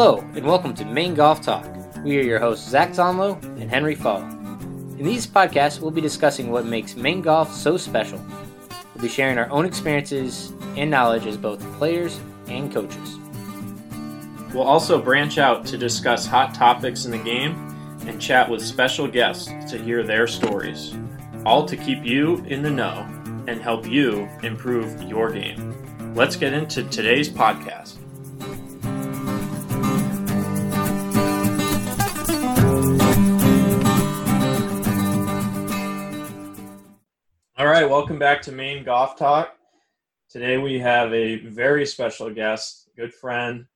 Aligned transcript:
Hello, 0.00 0.18
and 0.36 0.46
welcome 0.46 0.74
to 0.74 0.84
Maine 0.84 1.14
Golf 1.14 1.42
Talk. 1.42 1.66
We 2.04 2.20
are 2.20 2.22
your 2.22 2.38
hosts, 2.38 2.68
Zach 2.68 2.90
Zonlow 2.90 3.42
and 3.60 3.68
Henry 3.68 3.96
Fall. 3.96 4.22
In 4.22 5.02
these 5.02 5.26
podcasts, 5.26 5.80
we'll 5.80 5.90
be 5.90 6.00
discussing 6.00 6.52
what 6.52 6.64
makes 6.64 6.94
Maine 6.94 7.20
golf 7.20 7.52
so 7.52 7.76
special. 7.76 8.24
We'll 8.94 9.02
be 9.02 9.08
sharing 9.08 9.38
our 9.38 9.50
own 9.50 9.64
experiences 9.64 10.52
and 10.76 10.88
knowledge 10.88 11.26
as 11.26 11.36
both 11.36 11.60
players 11.78 12.20
and 12.46 12.72
coaches. 12.72 13.18
We'll 14.54 14.62
also 14.62 15.02
branch 15.02 15.36
out 15.36 15.66
to 15.66 15.76
discuss 15.76 16.26
hot 16.26 16.54
topics 16.54 17.04
in 17.04 17.10
the 17.10 17.18
game 17.18 17.56
and 18.06 18.22
chat 18.22 18.48
with 18.48 18.62
special 18.62 19.08
guests 19.08 19.46
to 19.68 19.82
hear 19.82 20.04
their 20.04 20.28
stories, 20.28 20.94
all 21.44 21.66
to 21.66 21.76
keep 21.76 22.04
you 22.04 22.36
in 22.44 22.62
the 22.62 22.70
know 22.70 23.04
and 23.48 23.60
help 23.60 23.84
you 23.84 24.28
improve 24.44 25.02
your 25.02 25.32
game. 25.32 26.14
Let's 26.14 26.36
get 26.36 26.52
into 26.52 26.84
today's 26.84 27.28
podcast. 27.28 27.96
All 37.58 37.66
right, 37.66 37.90
welcome 37.90 38.20
back 38.20 38.40
to 38.42 38.52
Maine 38.52 38.84
Golf 38.84 39.16
Talk. 39.16 39.52
Today 40.30 40.58
we 40.58 40.78
have 40.78 41.12
a 41.12 41.38
very 41.38 41.84
special 41.86 42.32
guest, 42.32 42.88
good 42.96 43.12
friend, 43.12 43.66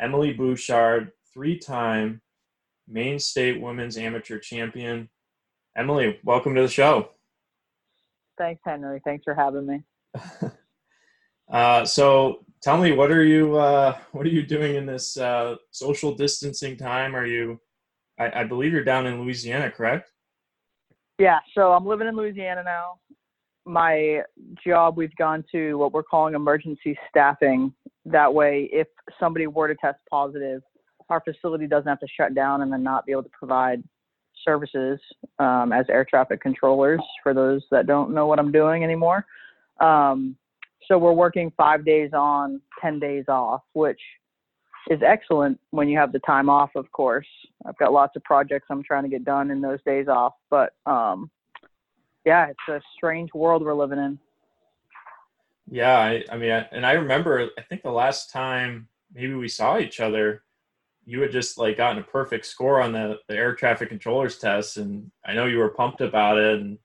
Emily 0.00 0.32
Bouchard, 0.32 1.12
three 1.34 1.58
time 1.58 2.22
Maine 2.88 3.18
State 3.18 3.60
Women's 3.60 3.98
Amateur 3.98 4.38
Champion. 4.38 5.10
Emily, 5.76 6.18
welcome 6.24 6.54
to 6.54 6.62
the 6.62 6.68
show. 6.68 7.10
Thanks, 8.38 8.62
Henry. 8.64 9.02
Thanks 9.04 9.24
for 9.24 9.34
having 9.34 9.66
me. 9.66 9.82
uh, 11.50 11.84
so, 11.84 12.38
tell 12.62 12.78
me, 12.78 12.92
what 12.92 13.10
are 13.10 13.22
you 13.22 13.58
uh, 13.58 13.98
what 14.12 14.24
are 14.24 14.30
you 14.30 14.46
doing 14.46 14.76
in 14.76 14.86
this 14.86 15.18
uh, 15.18 15.56
social 15.72 16.14
distancing 16.14 16.78
time? 16.78 17.14
Are 17.14 17.26
you? 17.26 17.60
I, 18.18 18.40
I 18.40 18.44
believe 18.44 18.72
you're 18.72 18.82
down 18.82 19.06
in 19.06 19.20
Louisiana, 19.20 19.70
correct? 19.70 20.10
Yeah. 21.18 21.40
So 21.54 21.72
I'm 21.72 21.84
living 21.84 22.08
in 22.08 22.16
Louisiana 22.16 22.62
now 22.64 22.98
my 23.66 24.22
job, 24.64 24.96
we've 24.96 25.14
gone 25.16 25.44
to 25.52 25.74
what 25.74 25.92
we're 25.92 26.02
calling 26.02 26.34
emergency 26.34 26.96
staffing. 27.10 27.72
That 28.04 28.32
way, 28.32 28.68
if 28.72 28.86
somebody 29.18 29.46
were 29.46 29.68
to 29.68 29.74
test 29.74 29.98
positive, 30.08 30.62
our 31.10 31.20
facility 31.20 31.66
doesn't 31.66 31.88
have 31.88 32.00
to 32.00 32.06
shut 32.16 32.34
down 32.34 32.62
and 32.62 32.72
then 32.72 32.82
not 32.82 33.06
be 33.06 33.12
able 33.12 33.24
to 33.24 33.30
provide 33.30 33.82
services 34.44 35.00
um, 35.38 35.72
as 35.72 35.86
air 35.88 36.04
traffic 36.08 36.40
controllers 36.40 37.00
for 37.22 37.34
those 37.34 37.62
that 37.70 37.86
don't 37.86 38.14
know 38.14 38.26
what 38.26 38.38
I'm 38.38 38.52
doing 38.52 38.84
anymore. 38.84 39.26
Um, 39.80 40.36
so 40.86 40.98
we're 40.98 41.12
working 41.12 41.52
five 41.56 41.84
days 41.84 42.10
on, 42.12 42.60
10 42.80 43.00
days 43.00 43.24
off, 43.28 43.62
which 43.72 44.00
is 44.88 45.00
excellent 45.04 45.58
when 45.70 45.88
you 45.88 45.98
have 45.98 46.12
the 46.12 46.20
time 46.20 46.48
off, 46.48 46.70
of 46.76 46.90
course. 46.92 47.26
I've 47.66 47.76
got 47.78 47.92
lots 47.92 48.14
of 48.14 48.22
projects 48.22 48.66
I'm 48.70 48.84
trying 48.84 49.02
to 49.02 49.08
get 49.08 49.24
done 49.24 49.50
in 49.50 49.60
those 49.60 49.80
days 49.84 50.06
off, 50.06 50.34
but 50.48 50.74
um, 50.86 51.30
yeah, 52.26 52.48
it's 52.48 52.68
a 52.68 52.82
strange 52.96 53.32
world 53.32 53.64
we're 53.64 53.72
living 53.72 54.00
in. 54.00 54.18
Yeah, 55.70 55.96
I, 55.96 56.24
I 56.30 56.36
mean, 56.36 56.50
I, 56.50 56.68
and 56.72 56.84
I 56.84 56.92
remember, 56.92 57.48
I 57.56 57.62
think 57.62 57.82
the 57.82 57.90
last 57.90 58.30
time 58.30 58.88
maybe 59.14 59.34
we 59.34 59.48
saw 59.48 59.78
each 59.78 60.00
other, 60.00 60.42
you 61.04 61.20
had 61.20 61.30
just 61.30 61.56
like 61.56 61.76
gotten 61.76 62.02
a 62.02 62.06
perfect 62.06 62.46
score 62.46 62.82
on 62.82 62.92
the, 62.92 63.20
the 63.28 63.36
air 63.36 63.54
traffic 63.54 63.88
controllers 63.88 64.38
test, 64.38 64.76
and 64.76 65.10
I 65.24 65.34
know 65.34 65.46
you 65.46 65.58
were 65.58 65.70
pumped 65.70 66.00
about 66.00 66.36
it, 66.36 66.60
and 66.60 66.78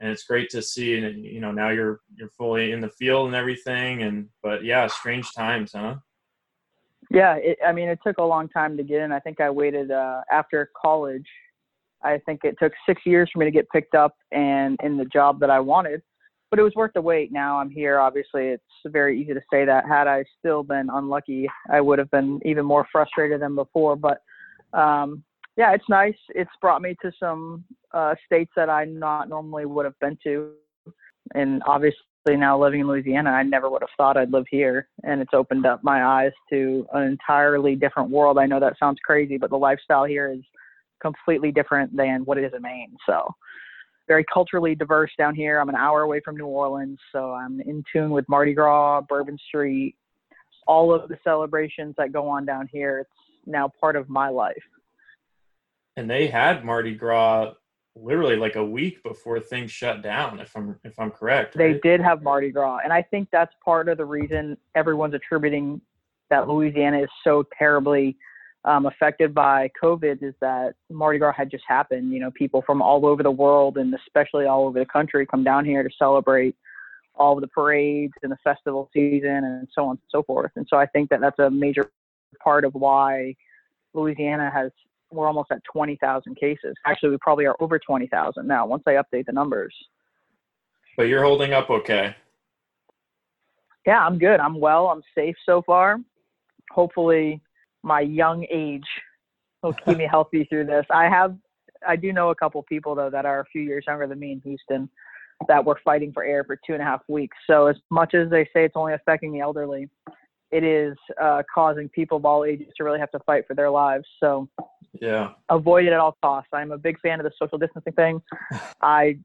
and 0.00 0.10
it's 0.10 0.24
great 0.24 0.50
to 0.50 0.60
see, 0.60 0.98
and 0.98 1.24
you 1.24 1.40
know 1.40 1.52
now 1.52 1.68
you're 1.68 2.00
you're 2.16 2.30
fully 2.30 2.72
in 2.72 2.80
the 2.80 2.88
field 2.88 3.28
and 3.28 3.36
everything, 3.36 4.02
and 4.02 4.28
but 4.42 4.64
yeah, 4.64 4.88
strange 4.88 5.32
times, 5.32 5.72
huh? 5.74 5.94
Yeah, 7.08 7.36
it, 7.36 7.58
I 7.64 7.70
mean, 7.70 7.88
it 7.88 8.00
took 8.04 8.18
a 8.18 8.24
long 8.24 8.48
time 8.48 8.76
to 8.78 8.82
get 8.82 9.02
in. 9.02 9.12
I 9.12 9.20
think 9.20 9.40
I 9.40 9.48
waited 9.48 9.92
uh, 9.92 10.22
after 10.28 10.72
college 10.80 11.28
I 12.04 12.18
think 12.26 12.40
it 12.44 12.56
took 12.58 12.72
six 12.86 13.02
years 13.04 13.30
for 13.32 13.38
me 13.38 13.44
to 13.44 13.50
get 13.50 13.68
picked 13.70 13.94
up 13.94 14.16
and 14.30 14.78
in 14.82 14.96
the 14.96 15.04
job 15.04 15.40
that 15.40 15.50
I 15.50 15.60
wanted, 15.60 16.02
but 16.50 16.58
it 16.58 16.62
was 16.62 16.74
worth 16.74 16.92
the 16.94 17.00
wait. 17.00 17.32
Now 17.32 17.58
I'm 17.58 17.70
here. 17.70 17.98
Obviously, 17.98 18.48
it's 18.48 18.62
very 18.86 19.20
easy 19.20 19.34
to 19.34 19.40
say 19.52 19.64
that. 19.64 19.86
Had 19.88 20.06
I 20.06 20.24
still 20.38 20.62
been 20.62 20.88
unlucky, 20.92 21.48
I 21.70 21.80
would 21.80 21.98
have 21.98 22.10
been 22.10 22.40
even 22.44 22.64
more 22.64 22.86
frustrated 22.92 23.40
than 23.40 23.54
before. 23.54 23.96
But 23.96 24.22
um, 24.72 25.22
yeah, 25.56 25.72
it's 25.74 25.88
nice. 25.88 26.16
It's 26.30 26.50
brought 26.60 26.82
me 26.82 26.96
to 27.02 27.12
some 27.18 27.64
uh, 27.92 28.14
states 28.26 28.52
that 28.56 28.70
I 28.70 28.84
not 28.84 29.28
normally 29.28 29.66
would 29.66 29.84
have 29.84 29.98
been 30.00 30.18
to, 30.24 30.52
and 31.34 31.62
obviously 31.66 31.96
now 32.28 32.60
living 32.60 32.80
in 32.80 32.86
Louisiana, 32.86 33.30
I 33.30 33.42
never 33.42 33.68
would 33.68 33.82
have 33.82 33.90
thought 33.96 34.16
I'd 34.16 34.32
live 34.32 34.46
here, 34.50 34.88
and 35.04 35.20
it's 35.20 35.34
opened 35.34 35.66
up 35.66 35.82
my 35.82 36.04
eyes 36.04 36.32
to 36.50 36.86
an 36.92 37.02
entirely 37.02 37.74
different 37.74 38.10
world. 38.10 38.38
I 38.38 38.46
know 38.46 38.60
that 38.60 38.78
sounds 38.78 38.98
crazy, 39.04 39.38
but 39.38 39.50
the 39.50 39.56
lifestyle 39.58 40.04
here 40.04 40.30
is 40.30 40.40
completely 41.02 41.52
different 41.52 41.94
than 41.96 42.24
what 42.24 42.38
it 42.38 42.44
is 42.44 42.52
in 42.54 42.62
Maine. 42.62 42.96
So 43.06 43.28
very 44.08 44.24
culturally 44.32 44.74
diverse 44.74 45.10
down 45.18 45.34
here. 45.34 45.58
I'm 45.60 45.68
an 45.68 45.74
hour 45.74 46.02
away 46.02 46.20
from 46.24 46.36
New 46.36 46.46
Orleans, 46.46 46.98
so 47.12 47.32
I'm 47.32 47.60
in 47.60 47.84
tune 47.92 48.10
with 48.10 48.28
Mardi 48.28 48.54
Gras, 48.54 49.02
Bourbon 49.02 49.38
Street, 49.48 49.96
all 50.66 50.92
of 50.94 51.08
the 51.08 51.18
celebrations 51.24 51.94
that 51.98 52.12
go 52.12 52.28
on 52.28 52.44
down 52.44 52.68
here. 52.72 53.00
It's 53.00 53.10
now 53.46 53.70
part 53.80 53.96
of 53.96 54.08
my 54.08 54.28
life. 54.28 54.62
And 55.96 56.08
they 56.08 56.26
had 56.26 56.64
Mardi 56.64 56.94
Gras 56.94 57.52
literally 57.94 58.36
like 58.36 58.56
a 58.56 58.64
week 58.64 59.02
before 59.02 59.38
things 59.38 59.70
shut 59.70 60.02
down 60.02 60.40
if 60.40 60.56
i'm 60.56 60.78
if 60.82 60.98
i'm 60.98 61.10
correct 61.10 61.54
right? 61.56 61.74
they 61.74 61.88
did 61.88 62.00
have 62.00 62.22
mardi 62.22 62.50
gras 62.50 62.78
and 62.82 62.92
i 62.92 63.02
think 63.02 63.28
that's 63.30 63.52
part 63.62 63.86
of 63.88 63.98
the 63.98 64.04
reason 64.04 64.56
everyone's 64.74 65.12
attributing 65.12 65.78
that 66.30 66.48
louisiana 66.48 67.02
is 67.02 67.08
so 67.22 67.44
terribly 67.58 68.16
um, 68.64 68.86
affected 68.86 69.34
by 69.34 69.70
COVID 69.82 70.22
is 70.22 70.34
that 70.40 70.74
Mardi 70.90 71.18
Gras 71.18 71.32
had 71.36 71.50
just 71.50 71.64
happened. 71.66 72.12
You 72.12 72.20
know, 72.20 72.30
people 72.30 72.62
from 72.64 72.80
all 72.80 73.04
over 73.06 73.22
the 73.22 73.30
world 73.30 73.76
and 73.76 73.94
especially 73.94 74.46
all 74.46 74.66
over 74.66 74.78
the 74.78 74.86
country 74.86 75.26
come 75.26 75.42
down 75.42 75.64
here 75.64 75.82
to 75.82 75.90
celebrate 75.98 76.54
all 77.14 77.34
of 77.34 77.40
the 77.40 77.48
parades 77.48 78.14
and 78.22 78.32
the 78.32 78.38
festival 78.42 78.88
season 78.92 79.44
and 79.44 79.68
so 79.74 79.84
on 79.84 79.90
and 79.90 79.98
so 80.10 80.22
forth. 80.22 80.52
And 80.56 80.66
so 80.68 80.76
I 80.76 80.86
think 80.86 81.10
that 81.10 81.20
that's 81.20 81.38
a 81.38 81.50
major 81.50 81.90
part 82.42 82.64
of 82.64 82.74
why 82.74 83.34
Louisiana 83.94 84.50
has 84.52 84.70
we're 85.10 85.26
almost 85.26 85.52
at 85.52 85.62
20,000 85.70 86.34
cases. 86.36 86.74
Actually, 86.86 87.10
we 87.10 87.18
probably 87.18 87.44
are 87.44 87.56
over 87.60 87.78
20,000 87.78 88.46
now 88.46 88.64
once 88.64 88.82
I 88.86 88.92
update 88.92 89.26
the 89.26 89.32
numbers. 89.32 89.74
But 90.96 91.04
you're 91.04 91.22
holding 91.22 91.52
up 91.52 91.68
okay. 91.68 92.16
Yeah, 93.86 93.98
I'm 93.98 94.18
good. 94.18 94.40
I'm 94.40 94.58
well. 94.58 94.86
I'm 94.86 95.02
safe 95.14 95.36
so 95.44 95.62
far. 95.62 95.98
Hopefully, 96.70 97.42
my 97.82 98.00
young 98.00 98.46
age 98.50 98.86
will 99.62 99.72
keep 99.72 99.98
me 99.98 100.06
healthy 100.10 100.44
through 100.44 100.66
this. 100.66 100.86
I 100.90 101.08
have, 101.08 101.36
I 101.86 101.96
do 101.96 102.12
know 102.12 102.30
a 102.30 102.34
couple 102.34 102.62
people 102.64 102.94
though 102.94 103.10
that 103.10 103.26
are 103.26 103.40
a 103.40 103.44
few 103.46 103.62
years 103.62 103.84
younger 103.86 104.06
than 104.06 104.18
me 104.18 104.32
in 104.32 104.40
Houston 104.40 104.88
that 105.48 105.64
were 105.64 105.78
fighting 105.84 106.12
for 106.12 106.24
air 106.24 106.44
for 106.44 106.56
two 106.56 106.72
and 106.72 106.82
a 106.82 106.84
half 106.84 107.02
weeks. 107.08 107.36
So 107.46 107.66
as 107.66 107.76
much 107.90 108.14
as 108.14 108.30
they 108.30 108.44
say 108.52 108.64
it's 108.64 108.76
only 108.76 108.94
affecting 108.94 109.32
the 109.32 109.40
elderly, 109.40 109.88
it 110.50 110.64
is 110.64 110.96
uh, 111.20 111.42
causing 111.52 111.88
people 111.88 112.18
of 112.18 112.24
all 112.24 112.44
ages 112.44 112.68
to 112.76 112.84
really 112.84 113.00
have 113.00 113.10
to 113.12 113.18
fight 113.20 113.46
for 113.46 113.54
their 113.54 113.70
lives. 113.70 114.04
So 114.20 114.48
yeah, 115.00 115.30
avoid 115.48 115.86
it 115.86 115.92
at 115.92 115.98
all 115.98 116.16
costs. 116.22 116.50
I'm 116.52 116.72
a 116.72 116.78
big 116.78 117.00
fan 117.00 117.18
of 117.18 117.24
the 117.24 117.32
social 117.38 117.58
distancing 117.58 117.94
thing. 117.94 118.22
I 118.82 119.18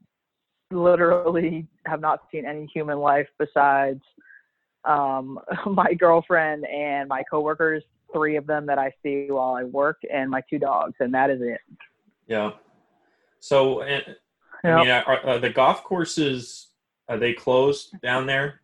literally 0.70 1.66
have 1.86 2.00
not 2.00 2.20
seen 2.32 2.46
any 2.46 2.66
human 2.72 2.98
life 2.98 3.28
besides 3.38 4.00
um, 4.84 5.38
my 5.66 5.94
girlfriend 5.94 6.64
and 6.66 7.08
my 7.08 7.22
coworkers 7.30 7.82
three 8.12 8.36
of 8.36 8.46
them 8.46 8.66
that 8.66 8.78
I 8.78 8.92
see 9.02 9.26
while 9.28 9.54
I 9.54 9.64
work, 9.64 9.98
and 10.12 10.30
my 10.30 10.42
two 10.48 10.58
dogs, 10.58 10.94
and 11.00 11.12
that 11.14 11.30
is 11.30 11.40
it. 11.42 11.60
Yeah. 12.26 12.52
So, 13.40 13.82
and, 13.82 14.04
I 14.64 14.76
mean, 14.80 14.90
are, 14.90 15.26
are 15.26 15.38
the 15.38 15.50
golf 15.50 15.84
courses 15.84 16.68
are 17.08 17.18
they 17.18 17.32
closed 17.32 18.00
down 18.02 18.26
there? 18.26 18.60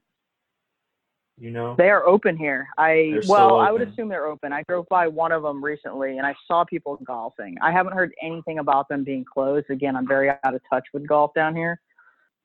You 1.37 1.51
know, 1.51 1.75
they 1.77 1.91
are 1.91 2.07
open 2.07 2.37
here. 2.37 2.69
I 2.79 3.19
well, 3.27 3.57
I 3.57 3.73
would 3.73 3.83
assume 3.83 4.09
they're 4.09 4.27
open. 4.27 4.53
I 4.53 4.63
drove 4.69 4.87
by 4.89 5.09
one 5.09 5.33
of 5.33 5.43
them 5.43 5.65
recently, 5.65 6.19
and 6.19 6.27
I 6.27 6.33
saw 6.47 6.65
people 6.65 6.97
golfing. 7.05 7.57
I 7.61 7.73
haven't 7.73 7.95
heard 7.95 8.13
anything 8.23 8.61
about 8.61 8.89
them 8.89 9.03
being 9.03 9.25
closed. 9.25 9.69
Again, 9.69 9.97
I'm 9.97 10.07
very 10.07 10.31
out 10.31 10.55
of 10.55 10.61
touch 10.71 10.85
with 10.93 11.09
golf 11.09 11.35
down 11.35 11.57
here. 11.57 11.81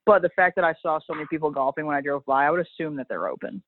But 0.08 0.24
the 0.24 0.30
fact 0.30 0.56
that 0.56 0.66
I 0.66 0.74
saw 0.82 1.00
so 1.06 1.14
many 1.14 1.28
people 1.30 1.52
golfing 1.52 1.86
when 1.86 1.96
I 1.96 2.02
drove 2.02 2.26
by, 2.26 2.48
I 2.48 2.50
would 2.50 2.66
assume 2.66 2.96
that 2.96 3.08
they're 3.08 3.28
open. 3.28 3.62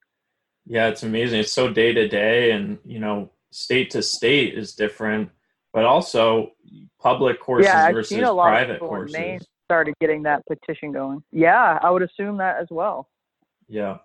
Yeah, 0.66 0.88
it's 0.88 1.04
amazing. 1.04 1.40
It's 1.40 1.54
so 1.54 1.72
day 1.72 1.94
to 1.94 2.08
day, 2.08 2.52
and 2.52 2.78
you 2.86 3.00
know, 3.00 3.32
state 3.52 3.92
to 3.92 4.02
state 4.02 4.58
is 4.58 4.74
different, 4.74 5.30
but 5.74 5.86
also 5.86 6.52
public 7.00 7.40
courses 7.40 7.68
yeah, 7.68 7.92
versus 7.92 8.10
seen 8.10 8.24
a 8.24 8.32
lot 8.32 8.50
private 8.50 8.74
of 8.76 8.80
courses. 8.80 9.16
In 9.16 9.22
Maine 9.22 9.40
started 9.66 9.96
getting 10.02 10.24
that 10.24 10.44
petition 10.48 10.92
going. 10.92 11.24
Yeah, 11.32 11.80
I 11.82 11.90
would 11.90 12.04
assume 12.04 12.38
that 12.38 12.58
as 12.58 12.68
well. 12.70 13.10
Yeah. 13.68 13.98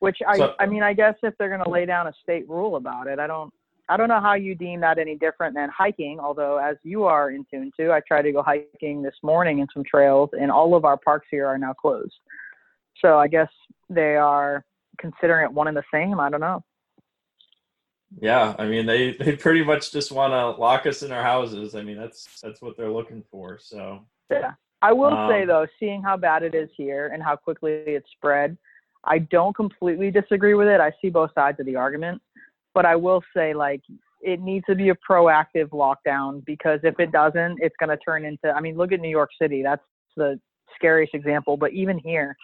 Which 0.00 0.18
I, 0.26 0.36
so, 0.36 0.54
I 0.58 0.66
mean, 0.66 0.82
I 0.82 0.94
guess 0.94 1.14
if 1.22 1.32
they're 1.38 1.48
going 1.48 1.62
to 1.62 1.70
lay 1.70 1.86
down 1.86 2.08
a 2.08 2.12
state 2.20 2.48
rule 2.48 2.74
about 2.74 3.06
it, 3.06 3.20
I 3.20 3.28
don't, 3.28 3.54
I 3.88 3.96
don't 3.96 4.08
know 4.08 4.20
how 4.20 4.34
you 4.34 4.56
deem 4.56 4.80
that 4.80 4.98
any 4.98 5.14
different 5.14 5.54
than 5.54 5.68
hiking. 5.68 6.18
Although, 6.18 6.58
as 6.58 6.76
you 6.82 7.04
are 7.04 7.30
in 7.30 7.46
tune 7.48 7.70
to, 7.78 7.92
I 7.92 8.00
tried 8.00 8.22
to 8.22 8.32
go 8.32 8.42
hiking 8.42 9.00
this 9.00 9.14
morning 9.22 9.60
in 9.60 9.68
some 9.72 9.84
trails, 9.84 10.30
and 10.32 10.50
all 10.50 10.74
of 10.74 10.84
our 10.84 10.96
parks 10.96 11.28
here 11.30 11.46
are 11.46 11.58
now 11.58 11.72
closed. 11.72 12.14
So 13.00 13.16
I 13.16 13.28
guess 13.28 13.48
they 13.88 14.16
are 14.16 14.64
considering 15.02 15.44
it 15.44 15.52
one 15.52 15.68
and 15.68 15.76
the 15.76 15.82
same. 15.92 16.18
I 16.18 16.30
don't 16.30 16.40
know. 16.40 16.64
Yeah, 18.20 18.54
I 18.58 18.66
mean 18.66 18.86
they 18.86 19.12
they 19.12 19.36
pretty 19.36 19.64
much 19.64 19.92
just 19.92 20.12
want 20.12 20.32
to 20.32 20.60
lock 20.60 20.86
us 20.86 21.02
in 21.02 21.12
our 21.12 21.22
houses. 21.22 21.74
I 21.74 21.82
mean 21.82 21.98
that's 21.98 22.40
that's 22.40 22.62
what 22.62 22.76
they're 22.76 22.90
looking 22.90 23.22
for. 23.30 23.58
So 23.60 24.06
yeah, 24.30 24.52
I 24.80 24.92
will 24.92 25.14
Um, 25.14 25.30
say 25.30 25.44
though, 25.44 25.66
seeing 25.78 26.02
how 26.02 26.16
bad 26.16 26.42
it 26.42 26.54
is 26.54 26.70
here 26.76 27.08
and 27.12 27.22
how 27.22 27.36
quickly 27.36 27.72
it 27.72 28.04
spread, 28.16 28.56
I 29.04 29.18
don't 29.18 29.54
completely 29.56 30.10
disagree 30.10 30.54
with 30.54 30.68
it. 30.68 30.80
I 30.80 30.92
see 31.00 31.10
both 31.10 31.30
sides 31.34 31.58
of 31.60 31.66
the 31.66 31.76
argument, 31.76 32.20
but 32.74 32.84
I 32.86 32.96
will 32.96 33.22
say 33.34 33.54
like 33.54 33.82
it 34.20 34.40
needs 34.40 34.64
to 34.66 34.74
be 34.74 34.90
a 34.90 34.96
proactive 35.08 35.70
lockdown 35.70 36.44
because 36.44 36.80
if 36.84 36.94
it 37.00 37.10
doesn't, 37.10 37.58
it's 37.60 37.74
going 37.80 37.90
to 37.90 37.96
turn 37.96 38.24
into. 38.24 38.52
I 38.52 38.60
mean, 38.60 38.76
look 38.76 38.92
at 38.92 39.00
New 39.00 39.10
York 39.20 39.30
City. 39.40 39.62
That's 39.62 39.82
the 40.16 40.38
scariest 40.76 41.14
example. 41.14 41.56
But 41.56 41.72
even 41.72 41.98
here, 41.98 42.36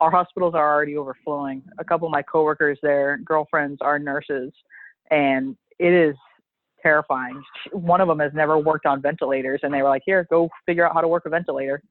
our 0.00 0.10
hospitals 0.10 0.54
are 0.54 0.74
already 0.74 0.96
overflowing. 0.96 1.62
A 1.78 1.84
couple 1.84 2.06
of 2.06 2.12
my 2.12 2.22
coworkers 2.22 2.78
their, 2.82 3.18
girlfriends, 3.18 3.78
are 3.80 3.98
nurses, 3.98 4.52
and 5.10 5.56
it 5.78 5.92
is 5.92 6.14
terrifying. 6.82 7.42
One 7.72 8.00
of 8.00 8.08
them 8.08 8.20
has 8.20 8.32
never 8.34 8.58
worked 8.58 8.86
on 8.86 9.02
ventilators, 9.02 9.60
and 9.62 9.72
they 9.72 9.82
were 9.82 9.88
like, 9.88 10.02
"Here, 10.04 10.26
go 10.30 10.48
figure 10.66 10.86
out 10.86 10.94
how 10.94 11.00
to 11.00 11.08
work 11.08 11.26
a 11.26 11.30
ventilator," 11.30 11.82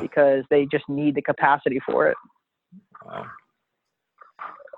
because 0.00 0.44
they 0.50 0.66
just 0.66 0.88
need 0.88 1.14
the 1.14 1.22
capacity 1.22 1.80
for 1.80 2.08
it. 2.08 2.16
wow. 3.04 3.26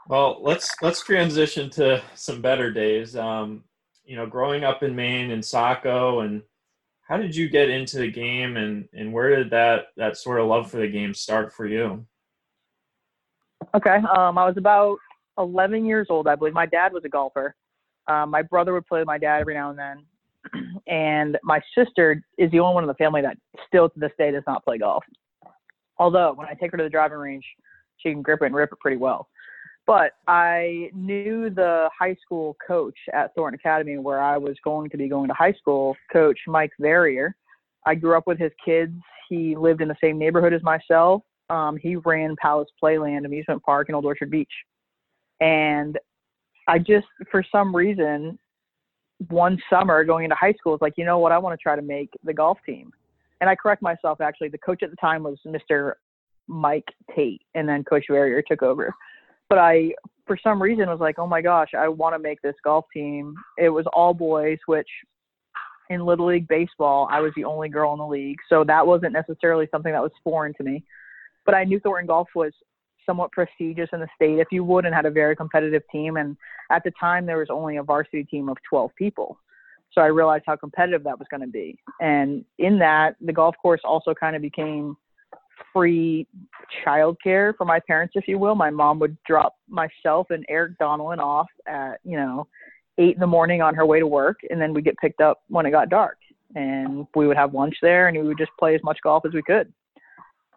Well, 0.09 0.39
let's 0.41 0.71
let's 0.83 1.03
transition 1.03 1.69
to 1.71 2.03
some 2.15 2.41
better 2.41 2.71
days. 2.71 3.17
Um, 3.17 3.65
you 4.05 4.17
know, 4.17 4.27
growing 4.27 4.63
up 4.63 4.83
in 4.85 4.95
Maine 4.95 5.31
in 5.31 5.43
Saco, 5.43 6.21
and 6.21 6.43
how 7.09 7.17
did 7.17 7.35
you 7.35 7.49
get 7.49 7.71
into 7.71 7.99
the 7.99 8.11
game, 8.11 8.57
and 8.57 8.89
and 8.93 9.13
where 9.13 9.35
did 9.37 9.51
that 9.51 9.87
that 9.97 10.17
sort 10.17 10.41
of 10.41 10.47
love 10.47 10.71
for 10.71 10.79
the 10.79 10.89
game 10.89 11.13
start 11.13 11.53
for 11.53 11.67
you? 11.67 12.07
Okay, 13.77 13.97
um, 14.17 14.39
I 14.39 14.47
was 14.47 14.55
about 14.57 14.97
11 15.37 15.85
years 15.85 16.07
old, 16.09 16.27
I 16.27 16.35
believe. 16.35 16.55
My 16.55 16.65
dad 16.65 16.95
was 16.95 17.05
a 17.05 17.11
golfer. 17.11 17.55
Um, 18.09 18.31
my 18.31 18.41
brother 18.41 18.73
would 18.73 18.87
play 18.87 19.01
with 19.01 19.07
my 19.07 19.19
dad 19.19 19.41
every 19.41 19.53
now 19.53 19.69
and 19.69 19.79
then, 19.79 20.81
and 20.87 21.37
my 21.43 21.61
sister 21.77 22.23
is 22.39 22.51
the 22.53 22.61
only 22.61 22.75
one 22.75 22.85
in 22.85 22.89
the 22.89 22.95
family 22.95 23.21
that 23.21 23.37
still 23.67 23.91
to 23.91 24.01
this 24.01 24.13
day 24.17 24.31
does 24.31 24.45
not 24.47 24.65
play 24.65 24.79
golf. 24.79 25.05
Although 25.99 26.33
when 26.37 26.47
I 26.47 26.55
take 26.55 26.71
her 26.71 26.79
to 26.79 26.85
the 26.85 26.89
driving 26.89 27.19
range, 27.19 27.45
she 27.99 28.11
can 28.11 28.23
grip 28.23 28.41
it 28.41 28.47
and 28.47 28.55
rip 28.55 28.73
it 28.73 28.81
pretty 28.81 28.97
well. 28.97 29.29
But 29.87 30.13
I 30.27 30.91
knew 30.95 31.51
the 31.51 31.91
high 31.97 32.17
school 32.25 32.57
coach 32.67 32.97
at 33.13 33.35
Thornton 33.35 33.61
Academy 33.61 33.99
where 33.99 34.23
I 34.23 34.39
was 34.39 34.57
going 34.65 34.89
to 34.89 34.97
be 34.97 35.07
going 35.07 35.29
to 35.29 35.35
high 35.35 35.53
school, 35.53 35.97
Coach 36.11 36.39
Mike 36.47 36.73
Verrier. 36.81 37.37
I 37.85 37.95
grew 37.95 38.17
up 38.17 38.27
with 38.27 38.39
his 38.39 38.53
kids. 38.65 38.95
He 39.29 39.55
lived 39.55 39.83
in 39.83 39.89
the 39.89 39.97
same 40.03 40.19
neighborhood 40.19 40.55
as 40.55 40.63
myself. 40.63 41.23
Um, 41.49 41.77
he 41.77 41.97
ran 41.97 42.37
Palace 42.41 42.69
Playland 42.83 43.25
Amusement 43.25 43.63
Park 43.63 43.89
in 43.89 43.95
Old 43.95 44.05
Orchard 44.05 44.31
Beach. 44.31 44.53
And 45.41 45.99
I 46.69 46.79
just, 46.79 47.07
for 47.31 47.45
some 47.53 47.75
reason, 47.75 48.39
one 49.29 49.59
summer 49.71 50.05
going 50.05 50.25
into 50.25 50.37
high 50.37 50.55
school, 50.55 50.73
was 50.73 50.81
like, 50.81 50.95
you 50.97 51.05
know 51.05 51.19
what, 51.19 51.33
I 51.33 51.39
want 51.39 51.59
to 51.59 51.63
try 51.63 51.77
to 51.77 51.83
make 51.83 52.11
the 52.25 52.35
golf 52.35 52.59
team. 52.67 52.91
And 53.41 53.49
I 53.49 53.55
correct 53.55 53.83
myself, 53.83 54.21
actually. 54.21 54.49
The 54.49 54.59
coach 54.59 54.83
at 54.83 54.91
the 54.91 54.97
time 54.97 55.23
was 55.23 55.39
Mr. 55.47 55.93
Mike 56.49 56.89
Tate, 57.15 57.43
and 57.55 57.69
then 57.69 57.85
Coach 57.85 58.05
Verrier 58.11 58.43
took 58.43 58.63
over. 58.63 58.95
But 59.49 59.59
I, 59.59 59.93
for 60.27 60.39
some 60.43 60.61
reason, 60.61 60.89
was 60.89 61.01
like, 61.01 61.19
oh 61.19 61.27
my 61.27 61.43
gosh, 61.43 61.71
I 61.77 61.89
want 61.89 62.15
to 62.15 62.19
make 62.19 62.41
this 62.43 62.55
golf 62.65 62.87
team. 62.93 63.35
It 63.59 63.69
was 63.69 63.85
all 63.93 64.15
boys, 64.15 64.59
which 64.67 64.89
in 65.91 66.05
Little 66.05 66.27
League 66.27 66.49
Baseball, 66.49 67.09
I 67.11 67.21
was 67.21 67.33
the 67.37 67.45
only 67.45 67.69
girl 67.69 67.93
in 67.93 67.99
the 67.99 68.07
league. 68.07 68.39
So 68.49 68.65
that 68.65 68.87
wasn't 68.87 69.13
necessarily 69.13 69.69
something 69.71 69.93
that 69.93 70.03
was 70.03 70.13
foreign 70.25 70.55
to 70.55 70.65
me. 70.65 70.85
But 71.47 71.55
I 71.55 71.65
knew 71.65 71.81
Thornton 71.81 72.07
Golf 72.07 72.29
was 72.35 72.53
somewhat 73.07 73.33
prestigious 73.33 73.89
in 73.93 74.01
the 74.01 74.09
state, 74.15 74.39
if 74.41 74.49
you 74.51 74.65
would, 74.65 74.85
and 74.85 74.95
had 74.95 75.07
a 75.07 75.11
very 75.11 75.37
competitive 75.37 75.83
team. 75.91 76.17
And 76.17 76.37
at 76.71 76.83
the 76.85 76.91
time, 76.99 77.25
there 77.25 77.39
was 77.39 77.49
only 77.51 77.77
a 77.77 77.83
varsity 77.83 78.25
team 78.25 78.49
of 78.49 78.57
12 78.69 78.91
people. 78.99 79.39
So 79.93 80.01
I 80.03 80.07
realized 80.07 80.45
how 80.47 80.57
competitive 80.57 81.05
that 81.05 81.19
was 81.19 81.29
going 81.31 81.41
to 81.41 81.47
be. 81.47 81.79
And 82.01 82.45
in 82.59 82.79
that, 82.81 83.17
the 83.21 83.33
golf 83.33 83.55
course 83.63 83.81
also 83.85 84.13
kind 84.13 84.37
of 84.37 84.43
became 84.43 84.97
free 85.73 86.27
childcare 86.85 87.57
for 87.57 87.65
my 87.65 87.81
parents, 87.81 88.15
if 88.17 88.29
you 88.29 88.39
will. 88.39 88.55
My 88.55 88.71
mom 88.71 88.99
would 88.99 89.17
drop 89.27 89.57
myself 89.69 90.27
and 90.31 90.45
Eric 90.49 90.73
Donelin 90.79 91.19
off 91.19 91.47
at, 91.67 92.01
you 92.05 92.17
know, 92.17 92.47
eight 92.99 93.15
in 93.15 93.21
the 93.21 93.27
morning 93.27 93.63
on 93.63 93.75
her 93.75 93.87
way 93.87 94.01
to 94.01 94.07
work, 94.07 94.39
and 94.51 94.61
then 94.61 94.73
we'd 94.75 94.85
get 94.85 94.97
picked 94.99 95.21
up 95.21 95.43
when 95.49 95.67
it 95.67 95.71
got 95.71 95.89
dark. 95.89 96.19
And 96.55 97.07
we 97.15 97.27
would 97.27 97.37
have 97.37 97.55
lunch 97.55 97.77
there, 97.83 98.09
and 98.09 98.19
we 98.19 98.27
would 98.27 98.39
just 98.39 98.53
play 98.59 98.75
as 98.75 98.83
much 98.83 98.99
golf 99.03 99.25
as 99.27 99.33
we 99.33 99.43
could. 99.43 99.73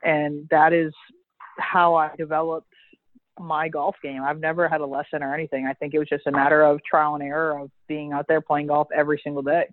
And 0.03 0.47
that 0.49 0.73
is 0.73 0.93
how 1.57 1.95
I 1.95 2.15
developed 2.17 2.67
my 3.39 3.69
golf 3.69 3.95
game. 4.03 4.21
I've 4.23 4.39
never 4.39 4.67
had 4.67 4.81
a 4.81 4.85
lesson 4.85 5.23
or 5.23 5.33
anything. 5.33 5.65
I 5.65 5.73
think 5.73 5.93
it 5.93 5.99
was 5.99 6.09
just 6.09 6.27
a 6.27 6.31
matter 6.31 6.61
of 6.63 6.83
trial 6.83 7.15
and 7.15 7.23
error 7.23 7.57
of 7.57 7.71
being 7.87 8.11
out 8.11 8.27
there 8.27 8.41
playing 8.41 8.67
golf 8.67 8.89
every 8.93 9.19
single 9.23 9.41
day. 9.41 9.67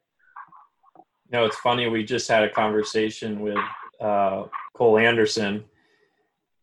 Know, 1.30 1.44
it's 1.44 1.56
funny. 1.56 1.88
We 1.88 2.04
just 2.04 2.28
had 2.28 2.44
a 2.44 2.50
conversation 2.50 3.40
with 3.40 3.58
uh, 4.00 4.44
Cole 4.74 4.98
Anderson, 4.98 5.64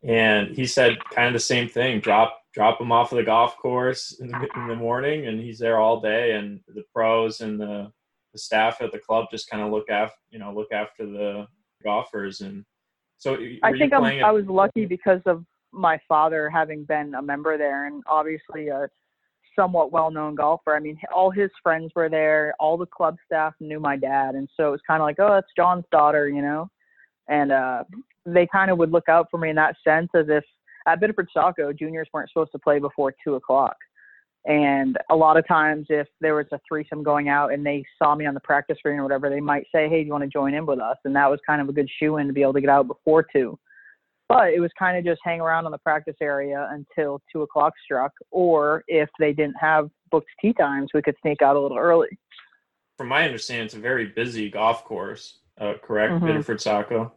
and 0.02 0.56
he 0.56 0.66
said 0.66 0.98
kind 1.12 1.28
of 1.28 1.34
the 1.34 1.40
same 1.40 1.68
thing. 1.68 2.00
Drop 2.00 2.40
drop 2.54 2.80
him 2.80 2.92
off 2.92 3.12
of 3.12 3.18
the 3.18 3.24
golf 3.24 3.58
course 3.58 4.20
in 4.22 4.28
the, 4.28 4.48
in 4.56 4.68
the 4.68 4.76
morning, 4.76 5.28
and 5.28 5.40
he's 5.40 5.60
there 5.60 5.80
all 5.80 6.00
day. 6.00 6.34
And 6.34 6.62
the 6.68 6.84
pros 6.94 7.42
and 7.42 7.60
the, 7.60 7.92
the 8.32 8.40
staff 8.40 8.80
at 8.80 8.92
the 8.92 9.00
club 9.00 9.26
just 9.32 9.50
kind 9.50 9.64
of 9.64 9.72
look 9.72 9.90
after 9.90 10.16
you 10.30 10.40
know 10.40 10.54
look 10.54 10.72
after 10.72 11.06
the 11.06 11.48
golfers. 11.84 12.40
And 12.40 12.64
so, 13.18 13.38
I 13.64 13.72
think 13.72 13.94
I'm, 13.94 14.02
playing 14.02 14.24
I 14.24 14.32
was 14.32 14.46
lucky 14.46 14.86
because 14.86 15.22
of 15.26 15.46
my 15.72 16.00
father 16.08 16.50
having 16.50 16.84
been 16.84 17.16
a 17.16 17.22
member 17.22 17.58
there 17.58 17.88
and 17.88 18.04
obviously 18.08 18.68
a 18.68 18.88
somewhat 19.58 19.92
well-known 19.92 20.36
golfer. 20.36 20.76
I 20.76 20.80
mean, 20.80 20.98
all 21.14 21.32
his 21.32 21.50
friends 21.62 21.92
were 21.96 22.10
there. 22.10 22.54
All 22.60 22.78
the 22.78 22.86
club 22.86 23.18
staff 23.26 23.54
knew 23.60 23.80
my 23.80 23.96
dad, 23.98 24.36
and 24.36 24.50
so 24.58 24.68
it 24.68 24.72
was 24.72 24.82
kind 24.86 25.02
of 25.02 25.06
like, 25.06 25.18
oh, 25.20 25.34
that's 25.34 25.52
John's 25.56 25.86
daughter, 25.92 26.28
you 26.28 26.42
know. 26.42 26.70
And 27.30 27.52
uh, 27.52 27.84
they 28.26 28.48
kind 28.48 28.72
of 28.72 28.78
would 28.78 28.92
look 28.92 29.08
out 29.10 29.28
for 29.30 29.38
me 29.38 29.50
in 29.50 29.56
that 29.56 29.76
sense, 29.84 30.10
as 30.16 30.26
if 30.30 30.44
at 30.88 31.00
Biddeford 31.00 31.30
Saco, 31.34 31.72
juniors 31.72 32.10
weren't 32.14 32.30
supposed 32.30 32.52
to 32.52 32.60
play 32.60 32.80
before 32.80 33.14
two 33.24 33.36
o'clock. 33.36 33.76
And 34.46 34.98
a 35.10 35.16
lot 35.16 35.38
of 35.38 35.48
times, 35.48 35.88
if 35.90 36.08
there 36.20 36.36
was 36.36 36.48
a 36.52 36.60
threesome 36.68 37.02
going 37.02 37.30
out 37.30 37.54
and 37.54 37.66
they 37.66 37.86
saw 37.98 38.14
me 38.14 38.26
on 38.26 38.34
the 38.34 38.42
practice 38.42 38.78
green 38.84 39.00
or 39.00 39.04
whatever, 39.04 39.30
they 39.30 39.40
might 39.40 39.66
say, 39.74 39.88
"Hey, 39.88 40.02
do 40.02 40.08
you 40.08 40.12
want 40.12 40.24
to 40.24 40.30
join 40.30 40.54
in 40.54 40.66
with 40.66 40.80
us?" 40.80 40.98
And 41.06 41.16
that 41.16 41.30
was 41.32 41.40
kind 41.48 41.62
of 41.62 41.70
a 41.70 41.74
good 41.74 41.90
shoe 41.90 42.18
in 42.18 42.28
to 42.28 42.34
be 42.34 42.42
able 42.42 42.54
to 42.54 42.62
get 42.62 42.70
out 42.70 42.88
before 42.88 43.24
two. 43.24 43.58
But 44.28 44.54
it 44.54 44.60
was 44.60 44.72
kind 44.78 44.98
of 44.98 45.06
just 45.06 45.22
hang 45.24 45.40
around 45.40 45.66
on 45.66 45.72
the 45.72 45.78
practice 45.78 46.16
area 46.22 46.68
until 46.72 47.22
two 47.32 47.42
o'clock 47.44 47.74
struck, 47.84 48.12
or 48.32 48.84
if 48.88 49.10
they 49.20 49.32
didn't 49.32 49.56
have 49.60 49.90
booked 50.12 50.30
tee 50.42 50.54
times, 50.54 50.90
we 50.94 51.02
could 51.02 51.16
sneak 51.22 51.42
out 51.42 51.56
a 51.56 51.60
little 51.60 51.78
early. 51.78 52.18
from 52.98 53.08
my 53.08 53.26
understanding, 53.26 53.66
it's 53.66 53.74
a 53.74 53.80
very 53.80 54.06
busy 54.06 54.50
golf 54.52 54.84
course. 54.86 55.40
Uh, 55.58 55.74
correct, 55.82 56.14
Mhm. 56.14 56.28
Biddeford 56.28 56.62
Saco. 56.62 57.12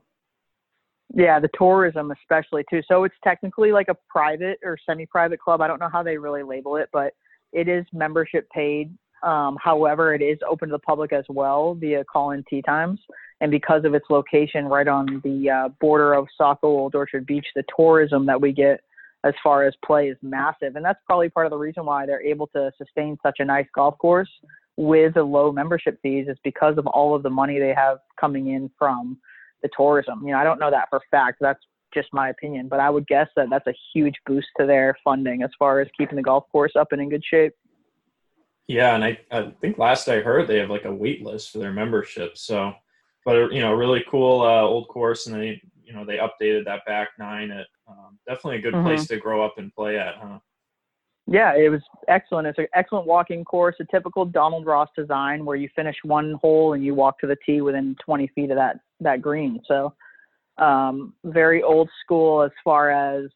Yeah, 1.14 1.38
the 1.38 1.48
tourism 1.56 2.10
especially 2.10 2.64
too. 2.68 2.82
So 2.88 3.04
it's 3.04 3.14
technically 3.22 3.72
like 3.72 3.88
a 3.88 3.96
private 4.08 4.58
or 4.64 4.76
semi-private 4.86 5.40
club. 5.40 5.60
I 5.60 5.66
don't 5.66 5.80
know 5.80 5.88
how 5.90 6.02
they 6.02 6.18
really 6.18 6.42
label 6.42 6.76
it, 6.76 6.88
but 6.92 7.14
it 7.52 7.68
is 7.68 7.86
membership 7.92 8.48
paid. 8.50 8.96
Um, 9.22 9.56
however, 9.62 10.14
it 10.14 10.20
is 10.20 10.38
open 10.48 10.68
to 10.68 10.72
the 10.72 10.78
public 10.80 11.12
as 11.12 11.24
well 11.28 11.74
via 11.74 12.04
call-in 12.04 12.44
tee 12.50 12.62
times. 12.62 13.00
And 13.40 13.50
because 13.50 13.84
of 13.84 13.94
its 13.94 14.06
location 14.10 14.66
right 14.66 14.86
on 14.88 15.20
the 15.24 15.50
uh, 15.50 15.68
border 15.80 16.12
of 16.14 16.26
Saco 16.36 16.68
Old 16.68 16.94
Orchard 16.94 17.26
Beach, 17.26 17.46
the 17.54 17.64
tourism 17.76 18.26
that 18.26 18.40
we 18.40 18.52
get 18.52 18.80
as 19.24 19.34
far 19.42 19.64
as 19.64 19.74
play 19.84 20.08
is 20.08 20.16
massive. 20.22 20.76
And 20.76 20.84
that's 20.84 21.00
probably 21.06 21.28
part 21.28 21.46
of 21.46 21.50
the 21.50 21.56
reason 21.56 21.84
why 21.86 22.06
they're 22.06 22.22
able 22.22 22.46
to 22.48 22.70
sustain 22.78 23.18
such 23.22 23.36
a 23.40 23.44
nice 23.44 23.66
golf 23.74 23.96
course 23.98 24.30
with 24.76 25.14
the 25.14 25.22
low 25.22 25.50
membership 25.50 25.98
fees 26.02 26.26
is 26.28 26.36
because 26.44 26.76
of 26.78 26.86
all 26.86 27.14
of 27.14 27.22
the 27.22 27.30
money 27.30 27.58
they 27.58 27.74
have 27.74 27.98
coming 28.20 28.48
in 28.48 28.70
from 28.78 29.18
the 29.62 29.68
tourism. 29.76 30.22
You 30.24 30.32
know, 30.32 30.38
I 30.38 30.44
don't 30.44 30.60
know 30.60 30.70
that 30.70 30.88
for 30.90 31.00
fact. 31.10 31.38
That's 31.40 31.60
just 31.94 32.08
my 32.12 32.28
opinion, 32.28 32.68
but 32.68 32.80
I 32.80 32.90
would 32.90 33.06
guess 33.06 33.28
that 33.36 33.48
that's 33.50 33.66
a 33.66 33.74
huge 33.94 34.14
boost 34.26 34.48
to 34.60 34.66
their 34.66 34.96
funding 35.02 35.42
as 35.42 35.50
far 35.58 35.80
as 35.80 35.88
keeping 35.96 36.16
the 36.16 36.22
golf 36.22 36.44
course 36.52 36.72
up 36.76 36.92
and 36.92 37.00
in 37.00 37.08
good 37.08 37.24
shape. 37.24 37.52
Yeah, 38.68 38.94
and 38.94 39.04
I, 39.04 39.18
I 39.30 39.52
think 39.60 39.78
last 39.78 40.08
I 40.08 40.20
heard 40.20 40.48
they 40.48 40.58
have 40.58 40.70
like 40.70 40.84
a 40.84 40.92
wait 40.92 41.22
list 41.22 41.52
for 41.52 41.58
their 41.58 41.72
membership. 41.72 42.36
So, 42.36 42.72
but 43.24 43.52
you 43.52 43.60
know, 43.60 43.72
really 43.72 44.04
cool 44.10 44.42
uh, 44.42 44.62
old 44.62 44.88
course, 44.88 45.26
and 45.26 45.36
they 45.36 45.62
you 45.84 45.92
know 45.92 46.04
they 46.04 46.18
updated 46.18 46.64
that 46.64 46.84
back 46.84 47.10
nine. 47.18 47.50
At 47.50 47.66
um, 47.88 48.18
definitely 48.26 48.58
a 48.58 48.62
good 48.62 48.74
Mhm. 48.74 48.82
place 48.82 49.06
to 49.06 49.18
grow 49.18 49.44
up 49.44 49.58
and 49.58 49.72
play 49.72 49.98
at, 49.98 50.16
huh? 50.16 50.40
Yeah, 51.28 51.54
it 51.56 51.68
was 51.68 51.82
excellent. 52.08 52.46
It's 52.46 52.58
an 52.58 52.68
excellent 52.74 53.06
walking 53.06 53.44
course, 53.44 53.74
a 53.80 53.84
typical 53.84 54.24
Donald 54.24 54.64
Ross 54.64 54.88
design 54.96 55.44
where 55.44 55.56
you 55.56 55.68
finish 55.74 55.96
one 56.04 56.34
hole 56.34 56.74
and 56.74 56.84
you 56.84 56.94
walk 56.94 57.18
to 57.20 57.26
the 57.26 57.36
tee 57.44 57.60
within 57.60 57.96
20 58.04 58.28
feet 58.28 58.50
of 58.50 58.56
that 58.56 58.78
that 59.00 59.22
green. 59.22 59.60
So, 59.66 59.94
um, 60.58 61.12
very 61.24 61.62
old 61.62 61.90
school 62.02 62.42
as 62.42 62.50
far 62.64 62.90
as 62.90 63.28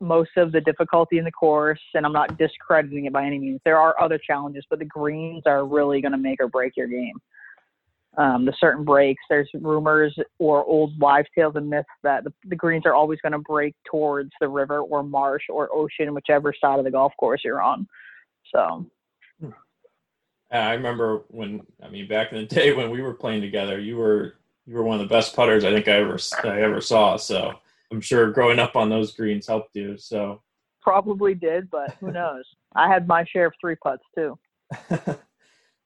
most 0.00 0.30
of 0.36 0.52
the 0.52 0.60
difficulty 0.60 1.18
in 1.18 1.24
the 1.24 1.32
course. 1.32 1.80
And 1.94 2.04
I'm 2.04 2.12
not 2.12 2.38
discrediting 2.38 3.06
it 3.06 3.12
by 3.12 3.24
any 3.24 3.38
means. 3.38 3.60
There 3.64 3.78
are 3.78 4.00
other 4.00 4.18
challenges, 4.18 4.64
but 4.68 4.78
the 4.78 4.84
greens 4.84 5.42
are 5.46 5.64
really 5.66 6.00
going 6.00 6.12
to 6.12 6.18
make 6.18 6.40
or 6.40 6.48
break 6.48 6.76
your 6.76 6.88
game. 6.88 7.14
Um, 8.18 8.44
the 8.44 8.52
certain 8.60 8.84
breaks, 8.84 9.22
there's 9.30 9.48
rumors 9.54 10.14
or 10.38 10.64
old 10.66 10.98
wives' 11.00 11.28
tales 11.34 11.56
and 11.56 11.70
myths 11.70 11.88
that 12.02 12.24
the, 12.24 12.32
the 12.44 12.56
greens 12.56 12.84
are 12.84 12.92
always 12.92 13.18
going 13.22 13.32
to 13.32 13.38
break 13.38 13.74
towards 13.90 14.30
the 14.38 14.48
river 14.48 14.80
or 14.80 15.02
marsh 15.02 15.44
or 15.48 15.70
ocean, 15.72 16.12
whichever 16.12 16.52
side 16.60 16.78
of 16.78 16.84
the 16.84 16.90
golf 16.90 17.14
course 17.18 17.40
you're 17.42 17.62
on. 17.62 17.88
So, 18.54 18.84
I 20.50 20.74
remember 20.74 21.22
when 21.28 21.62
I 21.82 21.88
mean 21.88 22.06
back 22.06 22.32
in 22.32 22.38
the 22.38 22.44
day 22.54 22.74
when 22.74 22.90
we 22.90 23.00
were 23.00 23.14
playing 23.14 23.40
together, 23.40 23.80
you 23.80 23.96
were 23.96 24.34
you 24.66 24.74
were 24.74 24.82
one 24.82 25.00
of 25.00 25.08
the 25.08 25.12
best 25.12 25.34
putters 25.34 25.64
I 25.64 25.72
think 25.72 25.88
I 25.88 25.92
ever 25.92 26.18
I 26.44 26.60
ever 26.60 26.80
saw. 26.80 27.16
So 27.16 27.52
I'm 27.90 28.00
sure 28.00 28.30
growing 28.30 28.58
up 28.58 28.76
on 28.76 28.88
those 28.88 29.12
greens 29.12 29.46
helped 29.46 29.74
you. 29.74 29.96
So 29.98 30.42
probably 30.80 31.34
did, 31.34 31.70
but 31.70 31.94
who 32.00 32.10
knows? 32.12 32.44
I 32.74 32.88
had 32.88 33.06
my 33.06 33.24
share 33.24 33.46
of 33.46 33.54
three 33.60 33.76
putts 33.76 34.04
too. 34.16 34.38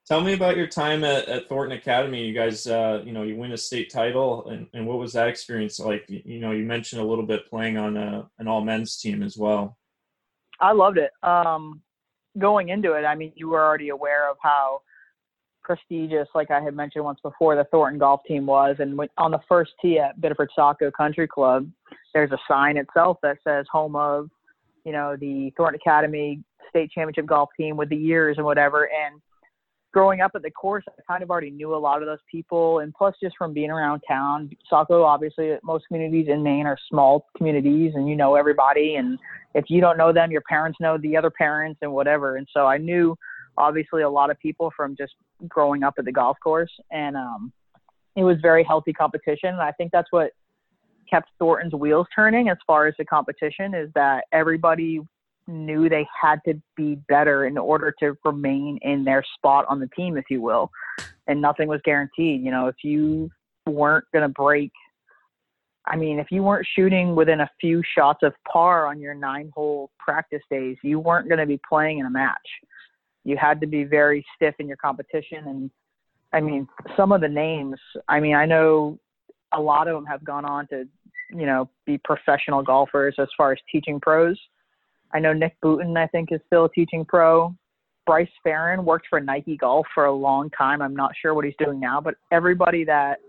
Tell 0.07 0.21
me 0.21 0.31
about 0.31 0.55
your 0.55 0.67
time 0.67 1.03
at, 1.03 1.27
at 1.27 1.49
Thornton 1.49 1.77
Academy. 1.77 2.25
You 2.25 2.33
guys, 2.33 2.65
uh, 2.65 3.03
you 3.05 3.11
know, 3.11 3.23
you 3.23 3.35
win 3.35 3.51
a 3.51 3.57
state 3.57 3.91
title, 3.91 4.47
and, 4.47 4.65
and 4.73 4.87
what 4.87 4.99
was 4.99 5.11
that 5.13 5.27
experience 5.27 5.81
like? 5.81 6.05
You, 6.07 6.21
you 6.23 6.39
know, 6.39 6.51
you 6.51 6.63
mentioned 6.63 7.01
a 7.01 7.05
little 7.05 7.25
bit 7.25 7.49
playing 7.49 7.77
on 7.77 7.97
a, 7.97 8.25
an 8.39 8.47
all 8.47 8.63
men's 8.63 8.95
team 8.97 9.21
as 9.21 9.35
well. 9.35 9.77
I 10.61 10.71
loved 10.71 10.97
it. 10.97 11.11
Um, 11.23 11.81
going 12.37 12.69
into 12.69 12.93
it, 12.93 13.03
I 13.03 13.15
mean, 13.15 13.33
you 13.35 13.49
were 13.49 13.61
already 13.61 13.89
aware 13.89 14.31
of 14.31 14.37
how 14.41 14.81
prestigious, 15.67 16.29
like 16.33 16.49
I 16.49 16.61
had 16.61 16.73
mentioned 16.73 17.03
once 17.03 17.19
before, 17.21 17.57
the 17.57 17.65
Thornton 17.65 17.99
golf 17.99 18.21
team 18.25 18.45
was. 18.45 18.77
And 18.79 18.97
on 19.17 19.31
the 19.31 19.41
first 19.49 19.71
tee 19.81 19.99
at 19.99 20.19
Biddeford 20.21 20.49
Saco 20.55 20.89
Country 20.89 21.27
Club, 21.27 21.69
there's 22.13 22.31
a 22.31 22.37
sign 22.47 22.77
itself 22.77 23.17
that 23.21 23.37
says 23.43 23.65
home 23.69 23.97
of, 23.97 24.29
you 24.85 24.93
know, 24.93 25.17
the 25.19 25.51
Thornton 25.57 25.79
Academy 25.83 26.41
state 26.69 26.89
championship 26.91 27.25
golf 27.25 27.49
team 27.57 27.75
with 27.75 27.89
the 27.89 27.97
years 27.97 28.37
and 28.37 28.45
whatever. 28.45 28.83
And 28.85 29.21
growing 29.91 30.21
up 30.21 30.31
at 30.35 30.41
the 30.41 30.51
course, 30.51 30.85
I 30.87 31.01
kind 31.05 31.21
of 31.21 31.29
already 31.29 31.51
knew 31.51 31.75
a 31.75 31.77
lot 31.77 32.01
of 32.01 32.07
those 32.07 32.23
people. 32.31 32.79
And 32.79 32.93
plus, 32.93 33.13
just 33.21 33.35
from 33.37 33.53
being 33.53 33.69
around 33.69 34.01
town, 34.07 34.49
Saco, 34.69 35.03
obviously, 35.03 35.53
most 35.63 35.85
communities 35.87 36.27
in 36.29 36.41
Maine 36.41 36.65
are 36.65 36.77
small 36.89 37.25
communities 37.35 37.91
and 37.95 38.07
you 38.07 38.15
know 38.15 38.35
everybody. 38.35 38.95
And 38.95 39.19
if 39.53 39.65
you 39.67 39.81
don't 39.81 39.97
know 39.97 40.13
them, 40.13 40.31
your 40.31 40.43
parents 40.47 40.79
know 40.79 40.97
the 40.97 41.17
other 41.17 41.29
parents 41.29 41.79
and 41.81 41.91
whatever. 41.91 42.37
And 42.37 42.47
so 42.53 42.67
I 42.67 42.77
knew 42.77 43.17
obviously 43.57 44.03
a 44.03 44.09
lot 44.09 44.29
of 44.29 44.39
people 44.39 44.71
from 44.75 44.95
just 44.95 45.13
growing 45.47 45.83
up 45.83 45.95
at 45.97 46.05
the 46.05 46.11
golf 46.11 46.37
course. 46.43 46.71
And 46.91 47.15
um, 47.15 47.51
it 48.15 48.23
was 48.23 48.37
very 48.41 48.63
healthy 48.63 48.93
competition. 48.93 49.49
And 49.49 49.61
I 49.61 49.71
think 49.71 49.91
that's 49.91 50.11
what 50.11 50.31
kept 51.09 51.29
Thornton's 51.39 51.73
wheels 51.73 52.07
turning 52.15 52.49
as 52.49 52.57
far 52.65 52.87
as 52.87 52.93
the 52.97 53.05
competition 53.05 53.73
is 53.73 53.89
that 53.95 54.25
everybody 54.31 54.99
knew 55.47 55.87
they 55.87 56.05
had 56.21 56.39
to 56.45 56.61
be 56.75 56.95
better 57.07 57.45
in 57.45 57.57
order 57.57 57.93
to 57.99 58.15
remain 58.25 58.77
in 58.81 59.03
their 59.03 59.23
spot 59.35 59.65
on 59.69 59.79
the 59.79 59.87
team, 59.95 60.17
if 60.17 60.25
you 60.29 60.41
will. 60.41 60.69
And 61.27 61.41
nothing 61.41 61.67
was 61.67 61.79
guaranteed. 61.83 62.43
You 62.43 62.51
know, 62.51 62.67
if 62.67 62.75
you 62.83 63.29
weren't 63.65 64.05
going 64.13 64.23
to 64.23 64.29
break, 64.29 64.71
I 65.85 65.95
mean, 65.95 66.19
if 66.19 66.27
you 66.31 66.43
weren't 66.43 66.67
shooting 66.75 67.15
within 67.15 67.39
a 67.39 67.49
few 67.61 67.81
shots 67.97 68.19
of 68.21 68.33
par 68.51 68.87
on 68.87 68.99
your 68.99 69.13
nine 69.13 69.51
hole 69.55 69.89
practice 69.99 70.41
days, 70.51 70.75
you 70.83 70.99
weren't 70.99 71.29
going 71.29 71.39
to 71.39 71.45
be 71.45 71.59
playing 71.67 71.99
in 71.99 72.05
a 72.05 72.09
match. 72.09 72.35
You 73.27 73.37
had 73.37 73.59
to 73.61 73.67
be 73.67 73.83
very 73.83 74.25
stiff 74.35 74.55
in 74.59 74.67
your 74.67 74.77
competition. 74.77 75.47
And 75.47 75.71
I 76.33 76.39
mean, 76.39 76.67
some 76.95 77.11
of 77.11 77.21
the 77.21 77.27
names, 77.27 77.79
I 78.07 78.19
mean, 78.19 78.35
I 78.35 78.45
know 78.45 78.97
a 79.53 79.61
lot 79.61 79.87
of 79.87 79.95
them 79.95 80.05
have 80.05 80.23
gone 80.23 80.45
on 80.45 80.67
to, 80.67 80.87
you 81.29 81.45
know, 81.45 81.69
be 81.85 81.97
professional 81.97 82.63
golfers 82.63 83.15
as 83.19 83.27
far 83.37 83.51
as 83.51 83.59
teaching 83.71 83.99
pros 83.99 84.37
I 85.13 85.19
know 85.19 85.33
Nick 85.33 85.55
Boutin, 85.63 85.97
I 85.97 86.07
think, 86.07 86.31
is 86.31 86.41
still 86.47 86.65
a 86.65 86.71
teaching 86.71 87.05
pro. 87.05 87.55
Bryce 88.05 88.29
Farron 88.43 88.85
worked 88.85 89.07
for 89.09 89.19
Nike 89.19 89.57
Golf 89.57 89.85
for 89.93 90.05
a 90.05 90.13
long 90.13 90.49
time. 90.51 90.81
I'm 90.81 90.95
not 90.95 91.11
sure 91.21 91.33
what 91.33 91.45
he's 91.45 91.55
doing 91.59 91.79
now, 91.79 91.99
but 91.99 92.15
everybody 92.31 92.85
that 92.85 93.19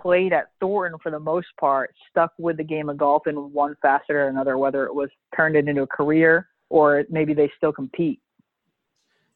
played 0.00 0.32
at 0.32 0.50
Thornton 0.60 0.98
for 1.02 1.10
the 1.10 1.18
most 1.18 1.48
part 1.58 1.94
stuck 2.10 2.32
with 2.38 2.56
the 2.56 2.64
game 2.64 2.88
of 2.88 2.96
golf 2.96 3.26
in 3.26 3.52
one 3.52 3.74
facet 3.82 4.10
or 4.10 4.28
another, 4.28 4.56
whether 4.56 4.86
it 4.86 4.94
was 4.94 5.10
turned 5.36 5.56
it 5.56 5.68
into 5.68 5.82
a 5.82 5.86
career 5.86 6.48
or 6.70 7.04
maybe 7.10 7.34
they 7.34 7.50
still 7.56 7.72
compete. 7.72 8.20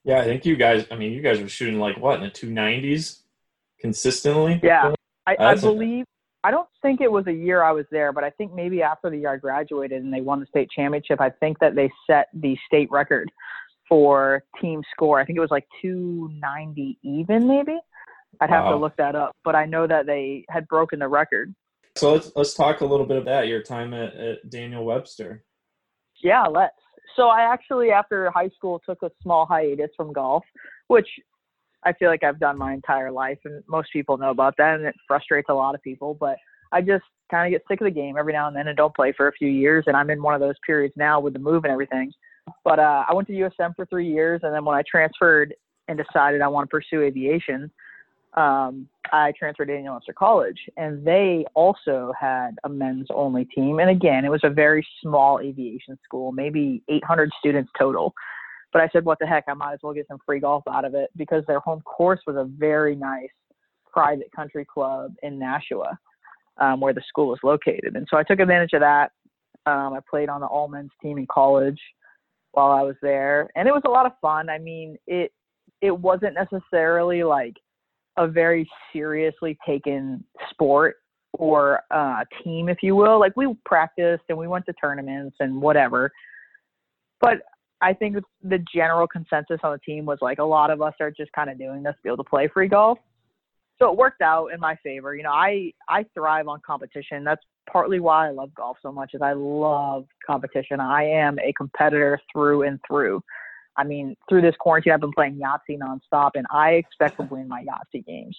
Yeah, 0.05 0.21
I 0.21 0.25
think 0.25 0.45
you 0.45 0.57
guys. 0.57 0.87
I 0.91 0.97
mean, 0.97 1.13
you 1.13 1.23
guys 1.23 1.41
were 1.41 1.49
shooting 1.49 1.79
like 1.79 1.97
what 1.97 2.17
in 2.17 2.23
the 2.23 2.31
two 2.31 2.51
nineties 2.51 3.23
consistently. 3.81 4.61
Yeah, 4.63 4.95
I, 5.27 5.37
I 5.39 5.55
believe 5.55 6.05
I 6.45 6.51
don't 6.51 6.69
think 6.83 7.01
it 7.01 7.11
was 7.11 7.27
a 7.29 7.33
year 7.33 7.63
I 7.63 7.73
was 7.73 7.87
there, 7.91 8.13
but 8.13 8.25
I 8.25 8.31
think 8.31 8.53
maybe 8.53 8.83
after 8.83 9.11
the 9.11 9.19
year 9.19 9.33
I 9.33 9.37
graduated 9.37 10.03
and 10.03 10.13
they 10.13 10.21
won 10.21 10.41
the 10.41 10.47
state 10.47 10.69
championship, 10.75 11.21
I 11.21 11.31
think 11.31 11.59
that 11.61 11.77
they 11.77 11.91
set 12.07 12.29
the 12.35 12.57
state 12.67 12.91
record 12.91 13.31
for 13.89 14.43
team 14.61 14.83
score. 14.91 15.21
I 15.21 15.25
think 15.25 15.37
it 15.37 15.41
was 15.41 15.51
like 15.53 15.67
290 15.81 16.99
even, 17.03 17.47
maybe. 17.47 17.79
I'd 18.41 18.51
have 18.51 18.65
wow. 18.65 18.73
to 18.73 18.77
look 18.77 18.97
that 18.97 19.15
up, 19.15 19.37
but 19.45 19.55
I 19.55 19.67
know 19.67 19.87
that 19.87 20.07
they 20.07 20.45
had 20.49 20.67
broken 20.67 20.99
the 20.99 21.09
record. 21.09 21.55
So 21.95 22.15
let's 22.15 22.33
let's 22.35 22.55
talk 22.55 22.81
a 22.81 22.87
little 22.87 23.05
bit 23.07 23.19
about 23.19 23.47
your 23.47 23.63
time 23.63 23.93
at, 23.93 24.15
at 24.15 24.51
Daniel 24.51 24.85
Webster. 24.85 25.45
Yeah, 26.23 26.45
let's. 26.45 26.75
So 27.17 27.29
I 27.29 27.43
actually, 27.43 27.91
after 27.91 28.31
high 28.31 28.49
school, 28.51 28.81
took 28.85 29.03
a 29.03 29.11
small 29.23 29.47
hiatus 29.47 29.91
from 29.97 30.13
golf, 30.13 30.45
which 30.89 31.09
I 31.85 31.93
feel 31.93 32.09
like 32.09 32.23
I've 32.23 32.41
done 32.41 32.57
my 32.57 32.73
entire 32.73 33.11
life, 33.11 33.39
and 33.45 33.63
most 33.69 33.89
people 33.93 34.17
know 34.17 34.31
about 34.31 34.57
that, 34.59 34.77
and 34.77 34.87
it 34.87 34.95
frustrates 35.07 35.49
a 35.51 35.55
lot 35.55 35.75
of 35.75 35.83
people. 35.83 36.15
But 36.15 36.37
I 36.71 36.81
just 36.81 37.05
kind 37.31 37.47
of 37.47 37.59
get 37.59 37.67
sick 37.69 37.81
of 37.81 37.87
the 37.87 37.91
game 37.91 38.17
every 38.19 38.33
now 38.33 38.47
and 38.47 38.57
then 38.57 38.69
and 38.69 38.77
don't 38.77 38.95
play 38.95 39.13
for 39.17 39.29
a 39.29 39.33
few 39.33 39.49
years. 39.49 39.85
And 39.87 39.97
I'm 39.97 40.11
in 40.11 40.23
one 40.23 40.35
of 40.35 40.41
those 40.41 40.55
periods 40.65 40.95
now 40.97 41.21
with 41.21 41.33
the 41.33 41.39
move 41.39 41.65
and 41.65 41.73
everything. 41.73 42.13
But 42.65 42.79
uh, 42.79 43.05
I 43.09 43.15
went 43.15 43.29
to 43.29 43.35
USM 43.35 43.75
for 43.77 43.87
three 43.87 44.09
years, 44.09 44.41
and 44.43 44.55
then 44.55 44.65
when 44.65 44.77
I 44.77 44.83
transferred 44.91 45.55
and 45.89 45.99
decided 45.99 46.41
I 46.41 46.49
want 46.49 46.69
to 46.69 46.71
pursue 46.71 47.03
aviation, 47.03 47.71
um, 48.35 48.89
I 49.13 49.33
transferred 49.39 49.67
to 49.67 49.75
Daniel 49.75 49.95
Webster 49.95 50.15
College, 50.15 50.59
and 50.77 51.05
they 51.05 51.45
also 51.55 52.13
had 52.19 52.53
a 52.65 52.69
men's 52.69 53.09
only 53.15 53.45
team. 53.45 53.79
And 53.79 53.91
again, 53.91 54.25
it 54.25 54.31
was 54.31 54.41
a 54.43 54.51
very 54.51 54.87
small 55.03 55.39
aviation 55.41 55.99
school, 56.03 56.33
maybe 56.33 56.83
800 56.89 57.31
students 57.39 57.71
total. 57.79 58.15
But 58.73 58.81
I 58.81 58.89
said, 58.91 59.05
what 59.05 59.19
the 59.19 59.27
heck? 59.27 59.45
I 59.49 59.55
might 59.55 59.75
as 59.75 59.81
well 59.83 59.93
get 59.93 60.09
some 60.09 60.19
free 60.25 60.41
golf 60.41 60.65
out 60.67 60.87
of 60.87 60.95
it 60.95 61.11
because 61.17 61.45
their 61.47 61.61
home 61.61 61.83
course 61.83 62.21
was 62.27 62.37
a 62.37 62.45
very 62.45 62.97
nice 62.97 63.29
private 63.93 64.33
country 64.35 64.65
club 64.65 65.13
in 65.23 65.39
Nashua, 65.39 65.99
um, 66.59 66.81
where 66.81 66.95
the 66.95 67.03
school 67.07 67.35
is 67.35 67.41
located. 67.43 67.97
And 67.97 68.07
so 68.11 68.17
I 68.17 68.23
took 68.23 68.41
advantage 68.41 68.73
of 68.73 68.81
that. 68.81 69.11
Um, 69.67 69.93
I 69.93 70.01
played 70.09 70.31
on 70.31 70.41
the 70.41 70.47
all 70.47 70.69
men's 70.69 70.91
team 71.03 71.19
in 71.19 71.27
college 71.31 71.79
while 72.53 72.71
I 72.71 72.83
was 72.83 72.97
there, 73.03 73.51
and 73.55 73.69
it 73.69 73.73
was 73.73 73.83
a 73.87 73.91
lot 73.91 74.07
of 74.07 74.13
fun. 74.23 74.49
I 74.49 74.59
mean, 74.59 74.97
it 75.07 75.33
it 75.83 75.97
wasn't 75.97 76.35
necessarily 76.35 77.25
like 77.25 77.55
a 78.17 78.27
very 78.29 78.69
seriously 78.93 79.57
taken 79.67 80.25
sport 80.51 80.97
or 81.35 81.81
uh, 81.91 82.25
team, 82.45 82.69
if 82.69 82.79
you 82.83 82.95
will. 82.95 83.19
Like 83.19 83.37
we 83.37 83.55
practiced 83.65 84.25
and 84.29 84.37
we 84.37 84.47
went 84.47 84.67
to 84.67 84.73
tournaments 84.75 85.37
and 85.41 85.61
whatever. 85.61 86.11
But 87.21 87.43
I 87.81 87.93
think 87.93 88.17
the 88.43 88.65
general 88.75 89.07
consensus 89.07 89.59
on 89.65 89.73
the 89.73 89.79
team 89.79 90.05
was 90.05 90.19
like 90.21 90.39
a 90.39 90.45
lot 90.45 90.71
of 90.71 90.83
us 90.83 90.95
are 91.01 91.11
just 91.11 91.33
kind 91.33 91.51
of 91.51 91.59
doing 91.59 91.83
this 91.83 91.95
to 91.95 92.03
be 92.03 92.09
able 92.09 92.23
to 92.23 92.31
play 92.31 92.49
free 92.53 92.69
golf. 92.69 92.99
So 93.79 93.91
it 93.91 93.97
worked 93.97 94.23
out 94.23 94.49
in 94.55 94.61
my 94.61 94.77
favor. 94.85 95.17
You 95.17 95.25
know, 95.25 95.33
I 95.33 95.73
I 95.89 96.05
thrive 96.15 96.47
on 96.47 96.61
competition. 96.65 97.25
That's 97.25 97.43
partly 97.71 97.99
why 97.99 98.29
I 98.29 98.31
love 98.31 98.55
golf 98.55 98.77
so 98.81 98.93
much. 98.93 99.13
Is 99.15 99.23
I 99.23 99.33
love 99.33 100.07
competition. 100.25 100.79
I 100.79 101.05
am 101.05 101.39
a 101.41 101.53
competitor 101.57 102.21
through 102.33 102.63
and 102.63 102.79
through. 102.87 103.23
I 103.77 103.85
mean, 103.85 104.17
through 104.29 104.43
this 104.43 104.55
quarantine, 104.59 104.93
I've 104.93 105.01
been 105.01 105.13
playing 105.13 105.41
Yahtzee 105.41 105.79
nonstop, 105.79 106.33
and 106.35 106.47
I 106.51 106.73
expect 106.73 107.17
to 107.19 107.23
win 107.25 107.49
my 107.49 107.65
Yahtzee 107.65 108.05
games. 108.05 108.37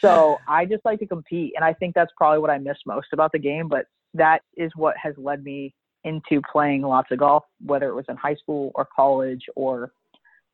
So 0.00 0.38
I 0.48 0.66
just 0.66 0.84
like 0.84 0.98
to 1.00 1.06
compete, 1.06 1.54
and 1.56 1.64
I 1.64 1.72
think 1.72 1.94
that's 1.94 2.12
probably 2.16 2.40
what 2.40 2.50
I 2.50 2.58
miss 2.58 2.78
most 2.86 3.08
about 3.12 3.32
the 3.32 3.38
game. 3.38 3.68
But 3.68 3.86
that 4.14 4.42
is 4.56 4.70
what 4.76 4.96
has 4.96 5.14
led 5.16 5.44
me 5.44 5.74
into 6.04 6.40
playing 6.50 6.82
lots 6.82 7.10
of 7.10 7.18
golf, 7.18 7.44
whether 7.64 7.88
it 7.88 7.94
was 7.94 8.06
in 8.08 8.16
high 8.16 8.34
school 8.34 8.72
or 8.74 8.86
college 8.94 9.44
or 9.54 9.92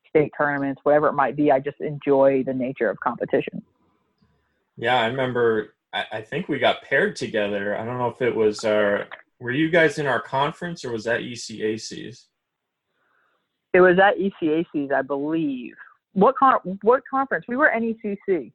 state 0.09 0.31
tournaments, 0.37 0.81
whatever 0.83 1.07
it 1.07 1.13
might 1.13 1.35
be. 1.35 1.51
I 1.51 1.59
just 1.59 1.79
enjoy 1.79 2.43
the 2.45 2.53
nature 2.53 2.89
of 2.89 2.99
competition. 2.99 3.61
Yeah, 4.77 4.99
I 4.99 5.07
remember. 5.07 5.75
I, 5.93 6.05
I 6.13 6.21
think 6.21 6.47
we 6.47 6.59
got 6.59 6.81
paired 6.83 7.15
together. 7.15 7.77
I 7.77 7.85
don't 7.85 7.97
know 7.97 8.09
if 8.09 8.21
it 8.21 8.35
was 8.35 8.63
our. 8.63 9.07
Were 9.39 9.51
you 9.51 9.69
guys 9.69 9.99
in 9.99 10.07
our 10.07 10.21
conference 10.21 10.83
or 10.83 10.91
was 10.91 11.03
that 11.03 11.21
ECAC's? 11.21 12.27
It 13.73 13.81
was 13.81 13.99
at 13.99 14.17
ECAC's, 14.17 14.91
I 14.91 15.01
believe. 15.01 15.73
What 16.13 16.35
con? 16.37 16.59
What 16.81 17.03
conference? 17.09 17.45
We 17.47 17.57
were 17.57 17.71
NECC. 17.75 18.51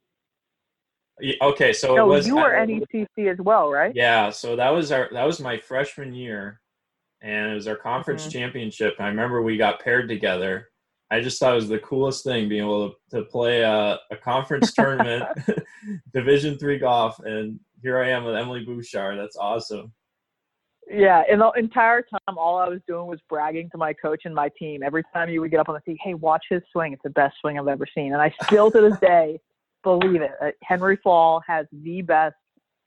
Okay, 1.40 1.72
so 1.72 1.94
no, 1.94 2.06
it 2.06 2.16
was. 2.16 2.26
You 2.26 2.36
were 2.36 2.50
NECC 2.50 3.30
as 3.30 3.38
well, 3.38 3.70
right? 3.70 3.92
Yeah, 3.94 4.30
so 4.30 4.56
that 4.56 4.70
was 4.70 4.90
our 4.90 5.08
that 5.12 5.24
was 5.24 5.40
my 5.40 5.58
freshman 5.58 6.12
year, 6.12 6.60
and 7.20 7.52
it 7.52 7.54
was 7.54 7.68
our 7.68 7.76
conference 7.76 8.22
mm-hmm. 8.22 8.32
championship. 8.32 8.94
I 8.98 9.08
remember 9.08 9.42
we 9.42 9.56
got 9.56 9.80
paired 9.80 10.08
together. 10.08 10.68
I 11.10 11.20
just 11.20 11.38
thought 11.38 11.52
it 11.52 11.56
was 11.56 11.68
the 11.68 11.78
coolest 11.78 12.24
thing 12.24 12.48
being 12.48 12.62
able 12.62 12.94
to, 13.10 13.18
to 13.18 13.24
play 13.26 13.60
a, 13.60 13.98
a 14.10 14.16
conference 14.16 14.72
tournament, 14.74 15.24
Division 16.14 16.58
three 16.58 16.78
golf, 16.78 17.18
and 17.20 17.60
here 17.82 17.98
I 17.98 18.08
am 18.08 18.24
with 18.24 18.34
Emily 18.34 18.64
Bouchard. 18.64 19.18
That's 19.18 19.36
awesome. 19.36 19.92
Yeah, 20.90 21.22
and 21.30 21.40
the 21.40 21.50
entire 21.52 22.02
time, 22.02 22.36
all 22.36 22.58
I 22.58 22.68
was 22.68 22.80
doing 22.86 23.06
was 23.06 23.20
bragging 23.28 23.70
to 23.70 23.78
my 23.78 23.92
coach 23.92 24.22
and 24.24 24.34
my 24.34 24.50
team. 24.58 24.82
Every 24.82 25.04
time 25.14 25.28
you 25.30 25.40
would 25.40 25.50
get 25.50 25.60
up 25.60 25.68
on 25.68 25.74
the 25.74 25.80
tee, 25.80 25.98
hey, 26.02 26.14
watch 26.14 26.44
his 26.50 26.62
swing. 26.72 26.92
It's 26.92 27.02
the 27.02 27.10
best 27.10 27.36
swing 27.40 27.58
I've 27.58 27.68
ever 27.68 27.86
seen. 27.94 28.12
And 28.12 28.20
I 28.20 28.34
still 28.44 28.70
to 28.70 28.80
this 28.80 28.98
day 28.98 29.40
believe 29.82 30.22
it. 30.22 30.32
Uh, 30.40 30.50
Henry 30.62 30.98
Fall 31.02 31.42
has 31.46 31.66
the 31.72 32.02
best, 32.02 32.34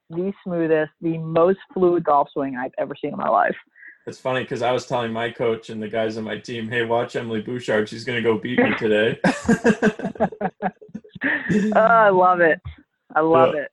the 0.10 0.34
smoothest, 0.44 0.92
the 1.02 1.18
most 1.18 1.60
fluid 1.74 2.04
golf 2.04 2.30
swing 2.32 2.56
I've 2.58 2.74
ever 2.78 2.96
seen 3.00 3.12
in 3.12 3.18
my 3.18 3.30
life 3.30 3.56
It's 4.06 4.20
funny 4.20 4.42
because 4.42 4.62
I 4.62 4.72
was 4.72 4.86
telling 4.86 5.12
my 5.12 5.32
coach 5.32 5.70
and 5.70 5.82
the 5.82 5.90
guys 5.90 6.18
on 6.18 6.26
my 6.26 6.38
team, 6.38 6.70
"Hey, 6.70 6.86
watch 6.86 7.16
Emily 7.16 7.42
Bouchard. 7.42 7.90
She's 7.90 8.04
going 8.04 8.22
to 8.22 8.30
go 8.30 8.38
beat 8.38 8.60
me 8.60 8.76
today." 8.78 9.20
oh, 11.76 11.80
I 11.80 12.10
love 12.10 12.40
it. 12.42 12.62
I 13.16 13.22
love 13.22 13.56
yeah. 13.56 13.62
it. 13.62 13.72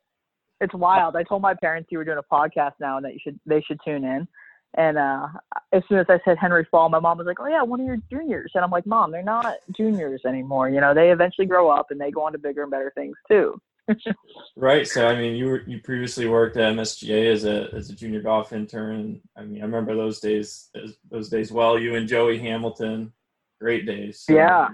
It's 0.62 0.75
wild. 0.75 1.16
I 1.16 1.25
told 1.25 1.42
my 1.42 1.54
parents 1.54 1.88
you 1.90 1.99
were 1.99 2.04
doing 2.04 2.19
a 2.19 2.35
podcast 2.35 2.75
now 2.81 2.97
and 2.97 3.04
that 3.04 3.12
you 3.12 3.19
should 3.23 3.38
they 3.45 3.61
should 3.62 3.81
tune 3.85 4.04
in. 4.04 4.28
And 4.75 4.97
uh, 4.97 5.26
as 5.73 5.83
soon 5.88 5.99
as 5.99 6.07
I 6.09 6.19
said 6.25 6.38
Henry 6.38 6.66
Fall, 6.71 6.88
my 6.88 7.00
mom 7.00 7.19
was 7.19 7.26
like, 7.26 7.40
"Oh 7.40 7.49
yeah, 7.49 7.62
one 7.62 7.81
of 7.81 7.87
your 7.87 7.99
juniors." 8.11 8.52
And 8.54 8.64
I'm 8.64 8.71
like, 8.71 8.87
"Mom, 8.87 9.11
they're 9.11 9.23
not 9.23 9.57
juniors 9.76 10.23
anymore. 10.25 10.71
You 10.71 10.81
know, 10.81 10.95
they 10.95 11.11
eventually 11.11 11.47
grow 11.47 11.69
up 11.69 11.90
and 11.90 12.00
they 12.00 12.11
go 12.11 12.23
on 12.23 12.33
to 12.33 12.38
bigger 12.38 12.62
and 12.62 12.71
better 12.71 12.92
things 12.95 13.16
too." 13.28 13.61
right. 14.57 14.87
So 14.87 15.09
I 15.09 15.16
mean, 15.16 15.35
you 15.35 15.47
were 15.47 15.62
you 15.66 15.81
previously 15.81 16.26
worked 16.26 16.57
at 16.57 16.73
MSGA 16.75 17.33
as 17.33 17.45
a 17.45 17.69
as 17.75 17.90
a 17.90 17.95
junior 17.95 18.23
golf 18.23 18.52
intern. 18.52 19.21
I 19.37 19.42
mean, 19.42 19.61
I 19.61 19.64
remember 19.64 19.97
those 19.97 20.21
days 20.21 20.71
those 21.11 21.28
days 21.28 21.50
well. 21.50 21.78
You 21.78 21.97
and 21.97 22.09
Joey 22.09 22.38
Hamilton, 22.38 23.12
great 23.61 23.85
days. 23.85 24.21
So, 24.21 24.35
yeah. 24.35 24.69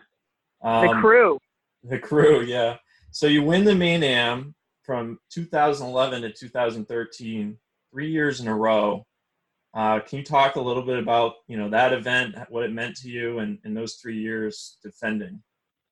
Um, 0.62 0.87
the 0.87 1.00
crew. 1.00 1.38
The 1.83 1.99
crew, 1.99 2.42
yeah. 2.42 2.76
So 3.11 3.26
you 3.26 3.42
win 3.42 3.64
the 3.64 3.75
Maine 3.75 4.02
Am 4.02 4.54
from 4.88 5.18
2011 5.30 6.23
to 6.23 6.33
2013, 6.33 7.59
three 7.92 8.11
years 8.11 8.40
in 8.40 8.49
a 8.49 8.54
row. 8.54 9.04
Uh, 9.75 10.00
can 10.00 10.21
you 10.21 10.25
talk 10.25 10.57
a 10.57 10.61
little 10.61 10.83
bit 10.83 10.99
about 10.99 11.35
you 11.47 11.59
know 11.59 11.68
that 11.68 11.92
event, 11.92 12.35
what 12.49 12.64
it 12.64 12.73
meant 12.73 12.97
to 12.97 13.11
you, 13.11 13.40
and 13.40 13.59
in 13.66 13.75
those 13.75 13.97
three 13.97 14.18
years 14.18 14.78
defending? 14.83 15.42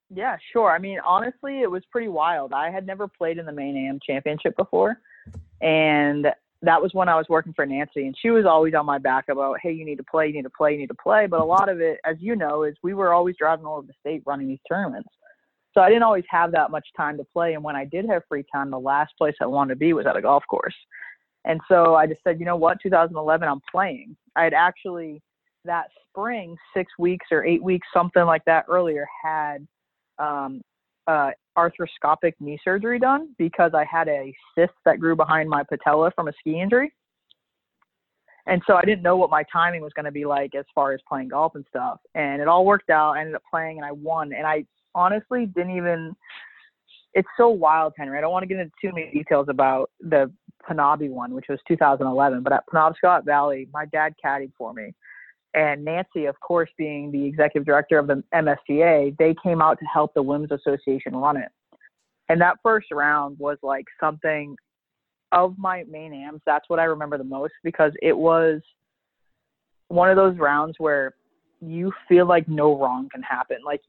Yeah, 0.09 0.39
sure. 0.51 0.71
I 0.71 0.79
mean, 0.79 0.99
honestly, 1.05 1.61
it 1.61 1.71
was 1.71 1.83
pretty 1.93 2.09
wild. 2.09 2.55
I 2.55 2.71
had 2.71 2.87
never 2.87 3.07
played 3.07 3.37
in 3.37 3.45
the 3.45 3.53
Maine 3.53 3.77
Am 3.77 4.01
championship 4.05 4.57
before, 4.57 4.99
and 5.61 6.29
that 6.63 6.81
was 6.81 6.95
when 6.95 7.11
I 7.11 7.17
was 7.17 7.27
working 7.29 7.53
for 7.53 7.67
Nancy, 7.67 8.07
and 8.07 8.17
she 8.19 8.31
was 8.31 8.47
always 8.47 8.73
on 8.73 8.87
my 8.87 8.97
back 8.97 9.29
about, 9.29 9.59
hey, 9.63 9.73
you 9.73 9.85
need 9.85 9.99
to 9.99 10.05
play, 10.05 10.29
you 10.29 10.33
need 10.33 10.45
to 10.45 10.51
play, 10.57 10.73
you 10.73 10.79
need 10.79 10.89
to 10.89 10.95
play. 10.95 11.27
But 11.27 11.41
a 11.41 11.45
lot 11.45 11.69
of 11.69 11.83
it, 11.83 12.01
as 12.07 12.17
you 12.19 12.35
know, 12.35 12.63
is 12.63 12.75
we 12.83 12.95
were 12.95 13.13
always 13.13 13.37
driving 13.39 13.67
all 13.67 13.77
over 13.77 13.87
the 13.87 13.93
state 14.01 14.23
running 14.25 14.49
these 14.49 14.59
tournaments. 14.67 15.11
So 15.77 15.83
I 15.83 15.89
didn't 15.89 16.05
always 16.05 16.25
have 16.31 16.53
that 16.53 16.71
much 16.71 16.87
time 16.97 17.19
to 17.19 17.25
play. 17.25 17.53
And 17.53 17.63
when 17.63 17.77
I 17.77 17.85
did 17.85 18.07
have 18.07 18.23
free 18.29 18.45
time, 18.51 18.71
the 18.71 18.79
last 18.79 19.13
place 19.19 19.35
I 19.43 19.47
wanted 19.47 19.75
to 19.75 19.79
be 19.79 19.93
was 19.93 20.07
at 20.07 20.17
a 20.17 20.23
golf 20.23 20.43
course. 20.49 20.75
And 21.45 21.61
so 21.69 21.95
I 21.95 22.07
just 22.07 22.23
said, 22.25 22.41
you 22.41 22.47
know 22.47 22.57
what, 22.57 22.79
2011, 22.83 23.47
I'm 23.47 23.61
playing. 23.71 24.17
I 24.37 24.45
had 24.45 24.55
actually 24.55 25.21
that 25.67 25.89
spring, 26.09 26.57
six 26.75 26.91
weeks 26.99 27.27
or 27.31 27.45
eight 27.45 27.63
weeks, 27.63 27.87
something 27.93 28.25
like 28.25 28.43
that 28.47 28.65
earlier, 28.69 29.07
had 29.23 29.67
um, 30.19 30.63
uh, 31.07 31.31
arthroscopic 31.59 32.33
knee 32.41 32.59
surgery 32.65 32.99
done 32.99 33.35
because 33.37 33.73
I 33.75 33.85
had 33.85 34.09
a 34.09 34.35
cyst 34.57 34.73
that 34.87 34.99
grew 34.99 35.15
behind 35.15 35.49
my 35.49 35.63
patella 35.63 36.11
from 36.15 36.29
a 36.29 36.33
ski 36.41 36.59
injury. 36.59 36.93
And 38.47 38.63
so 38.67 38.75
I 38.77 38.83
didn't 38.83 39.03
know 39.03 39.17
what 39.17 39.29
my 39.29 39.45
timing 39.53 39.83
was 39.83 39.93
going 39.93 40.05
to 40.05 40.13
be 40.13 40.25
like 40.25 40.55
as 40.55 40.65
far 40.75 40.93
as 40.93 41.01
playing 41.09 41.29
golf 41.29 41.55
and 41.55 41.67
stuff. 41.69 41.99
And 42.15 42.41
it 42.41 42.49
all 42.49 42.65
worked 42.65 42.91
out. 42.91 43.17
I 43.17 43.21
ended 43.21 43.35
up 43.35 43.43
playing 43.51 43.77
and 43.77 43.85
I 43.85 43.93
won. 43.93 44.33
And 44.33 44.47
I 44.47 44.65
honestly 44.97 45.47
didn't 45.47 45.77
even. 45.77 46.17
It's 47.15 47.29
so 47.37 47.49
wild, 47.49 47.95
Henry. 47.97 48.19
I 48.19 48.21
don't 48.21 48.33
want 48.33 48.43
to 48.43 48.47
get 48.47 48.59
into 48.59 48.73
too 48.81 48.93
many 48.93 49.11
details 49.11 49.47
about 49.49 49.91
the 50.01 50.31
Penabe 50.69 51.09
one, 51.09 51.33
which 51.33 51.47
was 51.49 51.59
2011. 51.69 52.43
But 52.43 52.53
at 52.53 52.65
Penobscot 52.67 53.25
Valley, 53.25 53.69
my 53.73 53.87
dad 53.87 54.15
caddied 54.23 54.53
for 54.59 54.75
me, 54.75 54.93
and 55.55 55.85
Nancy, 55.85 56.27
of 56.27 56.39
course, 56.41 56.69
being 56.77 57.11
the 57.11 57.25
executive 57.25 57.65
director 57.65 57.99
of 57.99 58.07
the 58.07 58.23
MSGA, 58.35 59.17
they 59.19 59.35
came 59.43 59.63
out 59.63 59.79
to 59.79 59.87
help 59.87 60.13
the 60.13 60.23
Women's 60.23 60.53
Association 60.53 61.17
run 61.17 61.39
it. 61.39 61.49
And 62.29 62.41
that 62.41 62.57
first 62.63 62.89
round 62.93 63.39
was 63.39 63.57
like 63.63 63.87
something 63.99 64.57
of 65.33 65.55
my 65.59 65.85
Maine 65.89 66.13
AMs. 66.13 66.43
That's 66.45 66.69
what 66.69 66.79
I 66.79 66.85
remember 66.85 67.17
the 67.17 67.25
most 67.25 67.55
because 67.65 67.93
it 68.03 68.17
was 68.17 68.61
one 69.89 70.11
of 70.11 70.17
those 70.17 70.37
rounds 70.37 70.75
where 70.79 71.15
you 71.61 71.93
feel 72.09 72.27
like 72.27 72.49
no 72.49 72.79
wrong 72.79 73.09
can 73.11 73.23
happen. 73.23 73.59
Like 73.65 73.81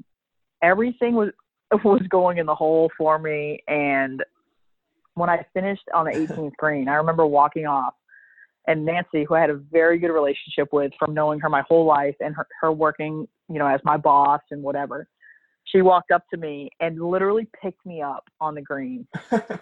everything 0.61 1.15
was 1.15 1.29
was 1.83 2.01
going 2.09 2.37
in 2.37 2.45
the 2.45 2.55
hole 2.55 2.89
for 2.97 3.19
me. 3.19 3.61
And 3.67 4.23
when 5.15 5.29
I 5.29 5.45
finished 5.53 5.83
on 5.93 6.05
the 6.05 6.11
18th 6.27 6.55
green, 6.57 6.87
I 6.87 6.95
remember 6.95 7.25
walking 7.25 7.65
off 7.65 7.93
and 8.67 8.85
Nancy, 8.85 9.23
who 9.23 9.33
I 9.33 9.41
had 9.41 9.49
a 9.49 9.55
very 9.55 9.97
good 9.97 10.11
relationship 10.11 10.71
with 10.73 10.91
from 10.99 11.13
knowing 11.13 11.39
her 11.39 11.49
my 11.49 11.63
whole 11.67 11.85
life 11.85 12.15
and 12.19 12.35
her, 12.35 12.45
her 12.61 12.71
working, 12.71 13.27
you 13.49 13.59
know, 13.59 13.67
as 13.67 13.79
my 13.83 13.97
boss 13.97 14.41
and 14.51 14.61
whatever. 14.61 15.07
She 15.63 15.81
walked 15.81 16.11
up 16.11 16.23
to 16.29 16.37
me 16.37 16.69
and 16.79 17.01
literally 17.01 17.47
picked 17.61 17.85
me 17.85 18.01
up 18.01 18.25
on 18.39 18.55
the 18.55 18.61
green. 18.61 19.07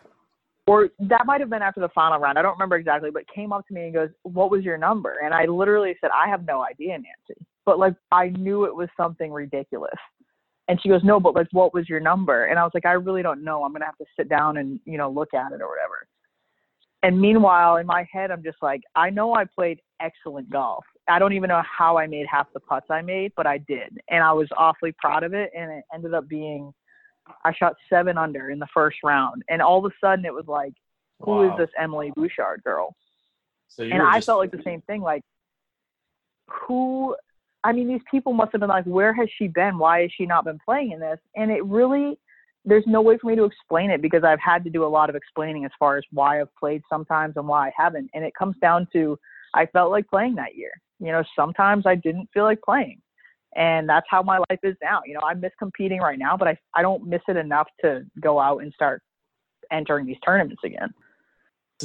or 0.68 0.90
that 1.00 1.26
might 1.26 1.40
have 1.40 1.50
been 1.50 1.62
after 1.62 1.80
the 1.80 1.90
final 1.90 2.20
round. 2.20 2.38
I 2.38 2.42
don't 2.42 2.54
remember 2.54 2.76
exactly, 2.76 3.12
but 3.12 3.24
came 3.34 3.54
up 3.54 3.68
to 3.68 3.74
me 3.74 3.86
and 3.86 3.94
goes, 3.94 4.10
"What 4.24 4.52
was 4.52 4.64
your 4.64 4.78
number?" 4.78 5.20
And 5.24 5.34
I 5.34 5.46
literally 5.46 5.96
said, 6.02 6.12
"I 6.14 6.28
have 6.30 6.46
no 6.46 6.64
idea, 6.64 6.92
Nancy." 6.94 7.44
But 7.66 7.80
like 7.80 7.96
I 8.12 8.30
knew 8.30 8.66
it 8.66 8.76
was 8.76 8.90
something 8.98 9.32
ridiculous. 9.32 9.94
And 10.68 10.82
she 10.82 10.90
goes, 10.90 11.04
no, 11.04 11.20
but 11.20 11.36
like, 11.36 11.48
what 11.52 11.74
was 11.74 11.88
your 11.88 12.00
number? 12.00 12.46
And 12.46 12.58
I 12.58 12.64
was 12.64 12.72
like, 12.74 12.86
I 12.86 12.94
really 12.94 13.22
don't 13.22 13.44
know. 13.44 13.64
I'm 13.64 13.72
gonna 13.72 13.86
have 13.86 13.98
to 13.98 14.06
sit 14.18 14.30
down 14.30 14.58
and 14.58 14.80
you 14.86 14.98
know 14.98 15.10
look 15.10 15.34
at 15.34 15.52
it 15.52 15.62
or 15.62 15.70
whatever. 15.70 16.08
And 17.04 17.22
meanwhile, 17.22 17.78
in 17.78 17.86
my 17.86 18.08
head, 18.12 18.32
I'm 18.32 18.42
just 18.42 18.58
like, 18.64 18.82
I 18.96 19.12
know 19.12 19.36
I 19.36 19.46
played 19.46 19.80
excellent 20.02 20.50
golf. 20.50 20.84
I 21.08 21.20
don't 21.20 21.34
even 21.34 21.50
know 21.50 21.62
how 21.64 22.00
I 22.00 22.08
made 22.08 22.26
half 22.26 22.48
the 22.52 22.60
putts 22.60 22.88
I 22.90 23.04
made, 23.04 23.32
but 23.38 23.46
I 23.46 23.60
did, 23.60 24.00
and 24.10 24.24
I 24.24 24.34
was 24.34 24.48
awfully 24.58 24.92
proud 24.94 25.24
of 25.24 25.36
it. 25.36 25.52
And 25.56 25.72
it 25.72 25.84
ended 25.94 26.16
up 26.16 26.28
being, 26.28 26.74
I 27.44 27.54
shot 27.54 27.76
seven 27.90 28.18
under 28.18 28.50
in 28.50 28.58
the 28.58 28.68
first 28.74 28.98
round, 29.04 29.44
and 29.50 29.62
all 29.62 29.86
of 29.86 29.92
a 29.92 29.96
sudden 30.02 30.26
it 30.26 30.34
was 30.34 30.48
like, 30.48 30.74
who 31.22 31.32
wow. 31.32 31.52
is 31.52 31.58
this 31.60 31.70
Emily 31.80 32.12
Bouchard 32.16 32.64
girl? 32.64 32.96
So 33.68 33.84
and 33.84 34.02
I 34.02 34.20
felt 34.22 34.40
like 34.40 34.52
the 34.52 34.64
same 34.64 34.82
thing, 34.82 35.02
like, 35.02 35.22
who 36.48 37.16
I 37.66 37.72
mean, 37.72 37.88
these 37.88 38.02
people 38.12 38.32
must 38.32 38.52
have 38.52 38.62
been 38.62 38.70
like, 38.70 38.86
where 38.86 39.12
has 39.12 39.28
she 39.38 39.48
been? 39.48 39.80
Why 39.80 40.02
has 40.02 40.12
she 40.16 40.28
not 40.28 40.46
been 40.46 40.60
playing 40.64 40.92
in 40.92 41.00
this? 41.00 41.18
And 41.36 41.50
it 41.50 41.66
really, 41.66 42.20
there's 42.64 42.84
no 42.86 43.02
way 43.02 43.18
for 43.18 43.26
me 43.26 43.36
to 43.36 43.44
explain 43.44 43.90
it 43.90 44.04
because 44.04 44.24
I've 44.24 44.40
had 44.40 44.64
to 44.66 44.70
do 44.70 44.86
a 44.86 44.88
lot 44.88 45.10
of 45.10 45.16
explaining 45.16 45.66
as 45.66 45.72
far 45.80 45.98
as 45.98 46.04
why 46.12 46.42
I've 46.42 46.56
played 46.56 46.84
sometimes 46.88 47.34
and 47.38 47.48
why 47.48 47.70
I 47.70 47.72
haven't. 47.76 48.12
And 48.14 48.24
it 48.24 48.34
comes 48.38 48.56
down 48.62 48.88
to, 48.94 49.18
I 49.56 49.66
felt 49.66 49.90
like 49.90 50.08
playing 50.08 50.36
that 50.36 50.56
year. 50.56 50.74
You 51.00 51.12
know, 51.12 51.24
sometimes 51.36 51.88
I 51.88 51.96
didn't 51.96 52.30
feel 52.32 52.44
like 52.44 52.62
playing. 52.62 53.02
And 53.56 53.90
that's 53.90 54.06
how 54.12 54.22
my 54.22 54.38
life 54.38 54.60
is 54.62 54.76
now. 54.84 55.02
You 55.04 55.16
know, 55.16 55.22
I 55.24 55.34
miss 55.34 55.52
competing 55.58 56.02
right 56.02 56.20
now, 56.20 56.38
but 56.38 56.48
I, 56.48 56.58
I 56.76 56.84
don't 56.84 57.08
miss 57.08 57.22
it 57.28 57.36
enough 57.36 57.68
to 57.82 58.06
go 58.20 58.40
out 58.40 58.62
and 58.62 58.72
start 58.74 59.02
entering 59.72 60.06
these 60.06 60.18
tournaments 60.24 60.62
again. 60.64 60.94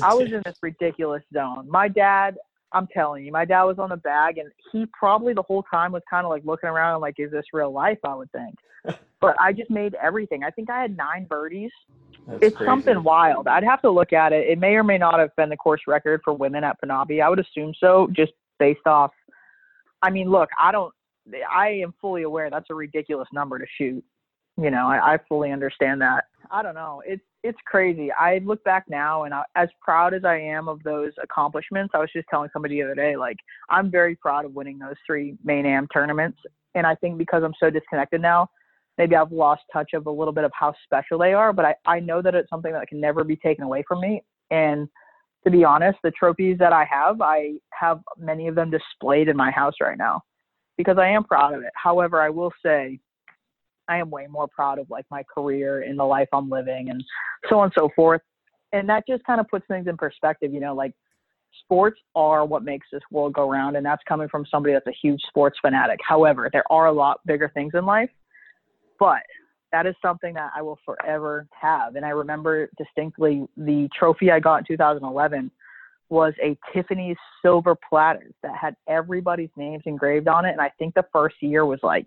I 0.02 0.12
was 0.12 0.30
in 0.30 0.42
this 0.44 0.58
ridiculous 0.62 1.22
zone. 1.32 1.68
My 1.70 1.88
dad, 1.88 2.36
I'm 2.72 2.86
telling 2.86 3.24
you, 3.24 3.32
my 3.32 3.44
dad 3.44 3.64
was 3.64 3.78
on 3.78 3.90
the 3.90 3.96
bag, 3.96 4.38
and 4.38 4.50
he 4.72 4.86
probably 4.92 5.34
the 5.34 5.42
whole 5.42 5.64
time 5.64 5.92
was 5.92 6.02
kind 6.08 6.24
of 6.24 6.30
like 6.30 6.44
looking 6.44 6.68
around, 6.68 7.00
like, 7.00 7.16
"Is 7.18 7.30
this 7.30 7.44
real 7.52 7.72
life?" 7.72 7.98
I 8.04 8.14
would 8.14 8.30
think. 8.32 8.54
but 9.20 9.36
I 9.40 9.52
just 9.52 9.70
made 9.70 9.94
everything. 10.02 10.44
I 10.44 10.50
think 10.50 10.70
I 10.70 10.80
had 10.80 10.96
nine 10.96 11.24
birdies. 11.24 11.70
That's 12.26 12.38
it's 12.42 12.56
crazy. 12.56 12.68
something 12.68 13.02
wild. 13.02 13.48
I'd 13.48 13.64
have 13.64 13.82
to 13.82 13.90
look 13.90 14.12
at 14.12 14.32
it. 14.32 14.48
It 14.48 14.58
may 14.58 14.74
or 14.74 14.84
may 14.84 14.98
not 14.98 15.18
have 15.18 15.34
been 15.36 15.48
the 15.48 15.56
course 15.56 15.82
record 15.86 16.20
for 16.24 16.32
women 16.32 16.64
at 16.64 16.80
Penabe. 16.80 17.22
I 17.22 17.28
would 17.28 17.40
assume 17.40 17.74
so, 17.78 18.08
just 18.12 18.32
based 18.58 18.86
off. 18.86 19.12
I 20.02 20.10
mean, 20.10 20.30
look, 20.30 20.48
I 20.58 20.72
don't. 20.72 20.94
I 21.52 21.68
am 21.68 21.94
fully 22.00 22.22
aware 22.22 22.50
that's 22.50 22.70
a 22.70 22.74
ridiculous 22.74 23.28
number 23.32 23.58
to 23.58 23.66
shoot. 23.78 24.02
You 24.56 24.70
know, 24.70 24.86
I, 24.86 25.14
I 25.14 25.18
fully 25.28 25.52
understand 25.52 26.00
that. 26.02 26.24
I 26.50 26.62
don't 26.62 26.74
know. 26.74 27.02
It's 27.06 27.22
it's 27.42 27.58
crazy. 27.66 28.10
I 28.12 28.40
look 28.44 28.62
back 28.64 28.84
now, 28.88 29.24
and 29.24 29.32
I, 29.32 29.42
as 29.56 29.68
proud 29.80 30.12
as 30.12 30.24
I 30.24 30.36
am 30.38 30.68
of 30.68 30.82
those 30.82 31.12
accomplishments, 31.22 31.92
I 31.94 31.98
was 31.98 32.10
just 32.12 32.28
telling 32.28 32.50
somebody 32.52 32.76
the 32.76 32.82
other 32.82 32.94
day, 32.94 33.16
like 33.16 33.36
I'm 33.70 33.90
very 33.90 34.14
proud 34.16 34.44
of 34.44 34.54
winning 34.54 34.78
those 34.78 34.96
three 35.06 35.36
Maine 35.44 35.66
Am 35.66 35.86
tournaments. 35.88 36.38
And 36.74 36.86
I 36.86 36.94
think 36.96 37.18
because 37.18 37.42
I'm 37.42 37.54
so 37.58 37.70
disconnected 37.70 38.20
now, 38.20 38.48
maybe 38.98 39.16
I've 39.16 39.32
lost 39.32 39.62
touch 39.72 39.92
of 39.94 40.06
a 40.06 40.10
little 40.10 40.32
bit 40.32 40.44
of 40.44 40.52
how 40.54 40.74
special 40.84 41.18
they 41.18 41.32
are. 41.32 41.52
But 41.52 41.64
I 41.64 41.74
I 41.86 42.00
know 42.00 42.20
that 42.22 42.34
it's 42.34 42.50
something 42.50 42.72
that 42.72 42.88
can 42.88 43.00
never 43.00 43.24
be 43.24 43.36
taken 43.36 43.64
away 43.64 43.84
from 43.88 44.00
me. 44.00 44.22
And 44.50 44.88
to 45.44 45.50
be 45.50 45.64
honest, 45.64 45.98
the 46.02 46.10
trophies 46.10 46.58
that 46.58 46.74
I 46.74 46.84
have, 46.84 47.22
I 47.22 47.54
have 47.72 48.00
many 48.18 48.48
of 48.48 48.54
them 48.54 48.70
displayed 48.70 49.28
in 49.28 49.36
my 49.36 49.50
house 49.50 49.74
right 49.80 49.96
now 49.96 50.20
because 50.76 50.98
I 50.98 51.08
am 51.08 51.24
proud 51.24 51.54
of 51.54 51.62
it. 51.62 51.72
However, 51.74 52.20
I 52.20 52.28
will 52.28 52.52
say 52.64 53.00
I 53.90 53.98
am 53.98 54.08
way 54.08 54.26
more 54.28 54.46
proud 54.46 54.78
of 54.78 54.88
like 54.88 55.04
my 55.10 55.22
career 55.22 55.82
and 55.82 55.98
the 55.98 56.04
life 56.04 56.28
I'm 56.32 56.48
living 56.48 56.90
and 56.90 57.02
so 57.48 57.58
on 57.58 57.64
and 57.64 57.72
so 57.76 57.90
forth. 57.96 58.20
And 58.72 58.88
that 58.88 59.04
just 59.08 59.24
kind 59.24 59.40
of 59.40 59.48
puts 59.48 59.66
things 59.66 59.88
in 59.88 59.96
perspective, 59.96 60.54
you 60.54 60.60
know, 60.60 60.74
like 60.74 60.92
sports 61.64 61.98
are 62.14 62.44
what 62.44 62.62
makes 62.62 62.86
this 62.92 63.02
world 63.10 63.32
go 63.32 63.50
round. 63.50 63.76
And 63.76 63.84
that's 63.84 64.02
coming 64.08 64.28
from 64.28 64.46
somebody 64.48 64.72
that's 64.74 64.86
a 64.86 64.94
huge 65.02 65.20
sports 65.26 65.58
fanatic. 65.60 65.98
However, 66.06 66.48
there 66.52 66.64
are 66.70 66.86
a 66.86 66.92
lot 66.92 67.18
bigger 67.26 67.50
things 67.52 67.72
in 67.74 67.84
life, 67.84 68.10
but 69.00 69.22
that 69.72 69.86
is 69.86 69.96
something 70.00 70.34
that 70.34 70.52
I 70.54 70.62
will 70.62 70.78
forever 70.84 71.48
have. 71.60 71.96
And 71.96 72.04
I 72.04 72.10
remember 72.10 72.70
distinctly 72.78 73.44
the 73.56 73.88
trophy 73.98 74.30
I 74.30 74.38
got 74.38 74.58
in 74.58 74.64
2011 74.66 75.50
was 76.10 76.32
a 76.42 76.56
Tiffany's 76.72 77.16
silver 77.42 77.76
platter 77.88 78.30
that 78.42 78.56
had 78.56 78.76
everybody's 78.88 79.50
names 79.56 79.82
engraved 79.86 80.28
on 80.28 80.44
it. 80.44 80.50
And 80.50 80.60
I 80.60 80.70
think 80.78 80.94
the 80.94 81.04
first 81.12 81.36
year 81.40 81.64
was 81.66 81.80
like 81.82 82.06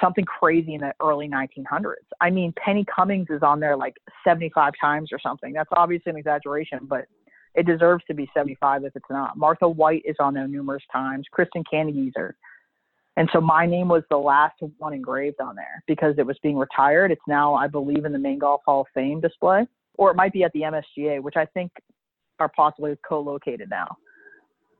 something 0.00 0.24
crazy 0.24 0.74
in 0.74 0.80
the 0.80 0.92
early 1.00 1.28
1900s. 1.28 1.94
I 2.20 2.30
mean, 2.30 2.52
Penny 2.56 2.84
Cummings 2.84 3.28
is 3.30 3.42
on 3.42 3.60
there 3.60 3.76
like 3.76 3.96
75 4.24 4.72
times 4.80 5.10
or 5.12 5.18
something. 5.20 5.52
That's 5.52 5.68
obviously 5.76 6.10
an 6.10 6.16
exaggeration, 6.16 6.80
but 6.82 7.06
it 7.54 7.66
deserves 7.66 8.04
to 8.08 8.14
be 8.14 8.28
75 8.34 8.84
if 8.84 8.96
it's 8.96 9.06
not. 9.10 9.36
Martha 9.36 9.68
White 9.68 10.02
is 10.04 10.16
on 10.20 10.34
there 10.34 10.48
numerous 10.48 10.82
times. 10.92 11.26
Kristen 11.32 11.64
Candigeser. 11.72 12.32
And 13.16 13.30
so 13.32 13.40
my 13.40 13.64
name 13.64 13.88
was 13.88 14.02
the 14.10 14.18
last 14.18 14.56
one 14.76 14.92
engraved 14.92 15.40
on 15.40 15.56
there 15.56 15.82
because 15.86 16.14
it 16.18 16.26
was 16.26 16.36
being 16.42 16.58
retired. 16.58 17.10
It's 17.10 17.22
now, 17.26 17.54
I 17.54 17.66
believe, 17.66 18.04
in 18.04 18.12
the 18.12 18.18
Maine 18.18 18.38
Golf 18.38 18.60
Hall 18.66 18.82
of 18.82 18.86
Fame 18.92 19.20
display, 19.22 19.66
or 19.94 20.10
it 20.10 20.16
might 20.16 20.34
be 20.34 20.44
at 20.44 20.52
the 20.52 20.60
MSGA, 20.60 21.22
which 21.22 21.36
I 21.36 21.46
think 21.46 21.72
are 22.38 22.50
possibly 22.54 22.94
co-located 23.08 23.70
now. 23.70 23.96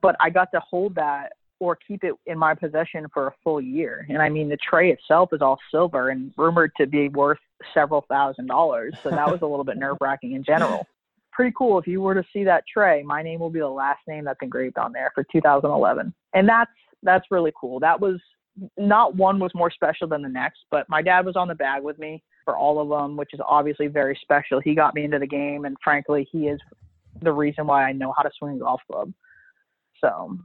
But 0.03 0.17
I 0.21 0.29
got 0.29 0.49
to 0.53 0.61
hold 0.61 0.95
that 0.97 1.33
or 1.59 1.77
keep 1.87 2.05
it 2.05 2.15
in 2.27 2.39
my 2.39 2.55
possession 2.55 3.07
for 3.13 3.29
a 3.29 3.35
full 3.43 3.61
year. 3.61 4.07
And 4.09 4.21
I 4.21 4.29
mean, 4.29 4.49
the 4.49 4.57
tray 4.57 4.91
itself 4.91 5.31
is 5.33 5.41
all 5.41 5.59
silver 5.71 6.11
and 6.11 6.33
rumored 6.37 6.73
to 6.77 6.87
be 6.87 7.09
worth 7.09 7.39
several 7.73 8.05
thousand 8.09 8.47
dollars. 8.47 8.95
So 9.03 9.11
that 9.11 9.31
was 9.31 9.41
a 9.43 9.47
little 9.47 9.65
bit 9.65 9.79
nerve 9.79 9.97
wracking 10.01 10.33
in 10.33 10.45
general. 10.45 10.87
Pretty 11.33 11.55
cool. 11.57 11.79
If 11.79 11.87
you 11.87 12.01
were 12.01 12.15
to 12.15 12.25
see 12.33 12.45
that 12.45 12.65
tray, 12.73 13.03
my 13.03 13.23
name 13.23 13.41
will 13.41 13.51
be 13.51 13.61
the 13.61 13.69
last 13.69 14.01
name 14.09 14.25
that's 14.25 14.41
engraved 14.43 14.79
on 14.79 14.93
there 14.93 15.11
for 15.15 15.25
2011. 15.31 16.15
And 16.35 16.49
that's, 16.49 16.71
that's 17.03 17.27
really 17.31 17.53
cool. 17.61 17.79
That 17.81 18.01
was 18.01 18.19
not 18.79 19.15
one 19.15 19.39
was 19.39 19.51
more 19.55 19.71
special 19.71 20.09
than 20.09 20.23
the 20.23 20.29
next, 20.29 20.61
but 20.71 20.89
my 20.89 21.03
dad 21.03 21.27
was 21.27 21.37
on 21.37 21.49
the 21.49 21.55
bag 21.55 21.83
with 21.83 21.99
me 21.99 22.23
for 22.45 22.57
all 22.57 22.81
of 22.81 22.89
them, 22.89 23.17
which 23.17 23.35
is 23.35 23.41
obviously 23.47 23.87
very 23.87 24.19
special. 24.23 24.61
He 24.61 24.75
got 24.75 24.95
me 24.95 25.05
into 25.05 25.19
the 25.19 25.27
game, 25.27 25.67
and 25.67 25.77
frankly, 25.85 26.27
he 26.33 26.47
is 26.49 26.59
the 27.21 27.33
reason 27.33 27.67
why 27.67 27.85
I 27.85 27.93
know 27.93 28.15
how 28.17 28.23
to 28.23 28.31
swing 28.39 28.57
a 28.57 28.59
golf 28.61 28.81
club. 28.91 29.13
So 30.01 30.39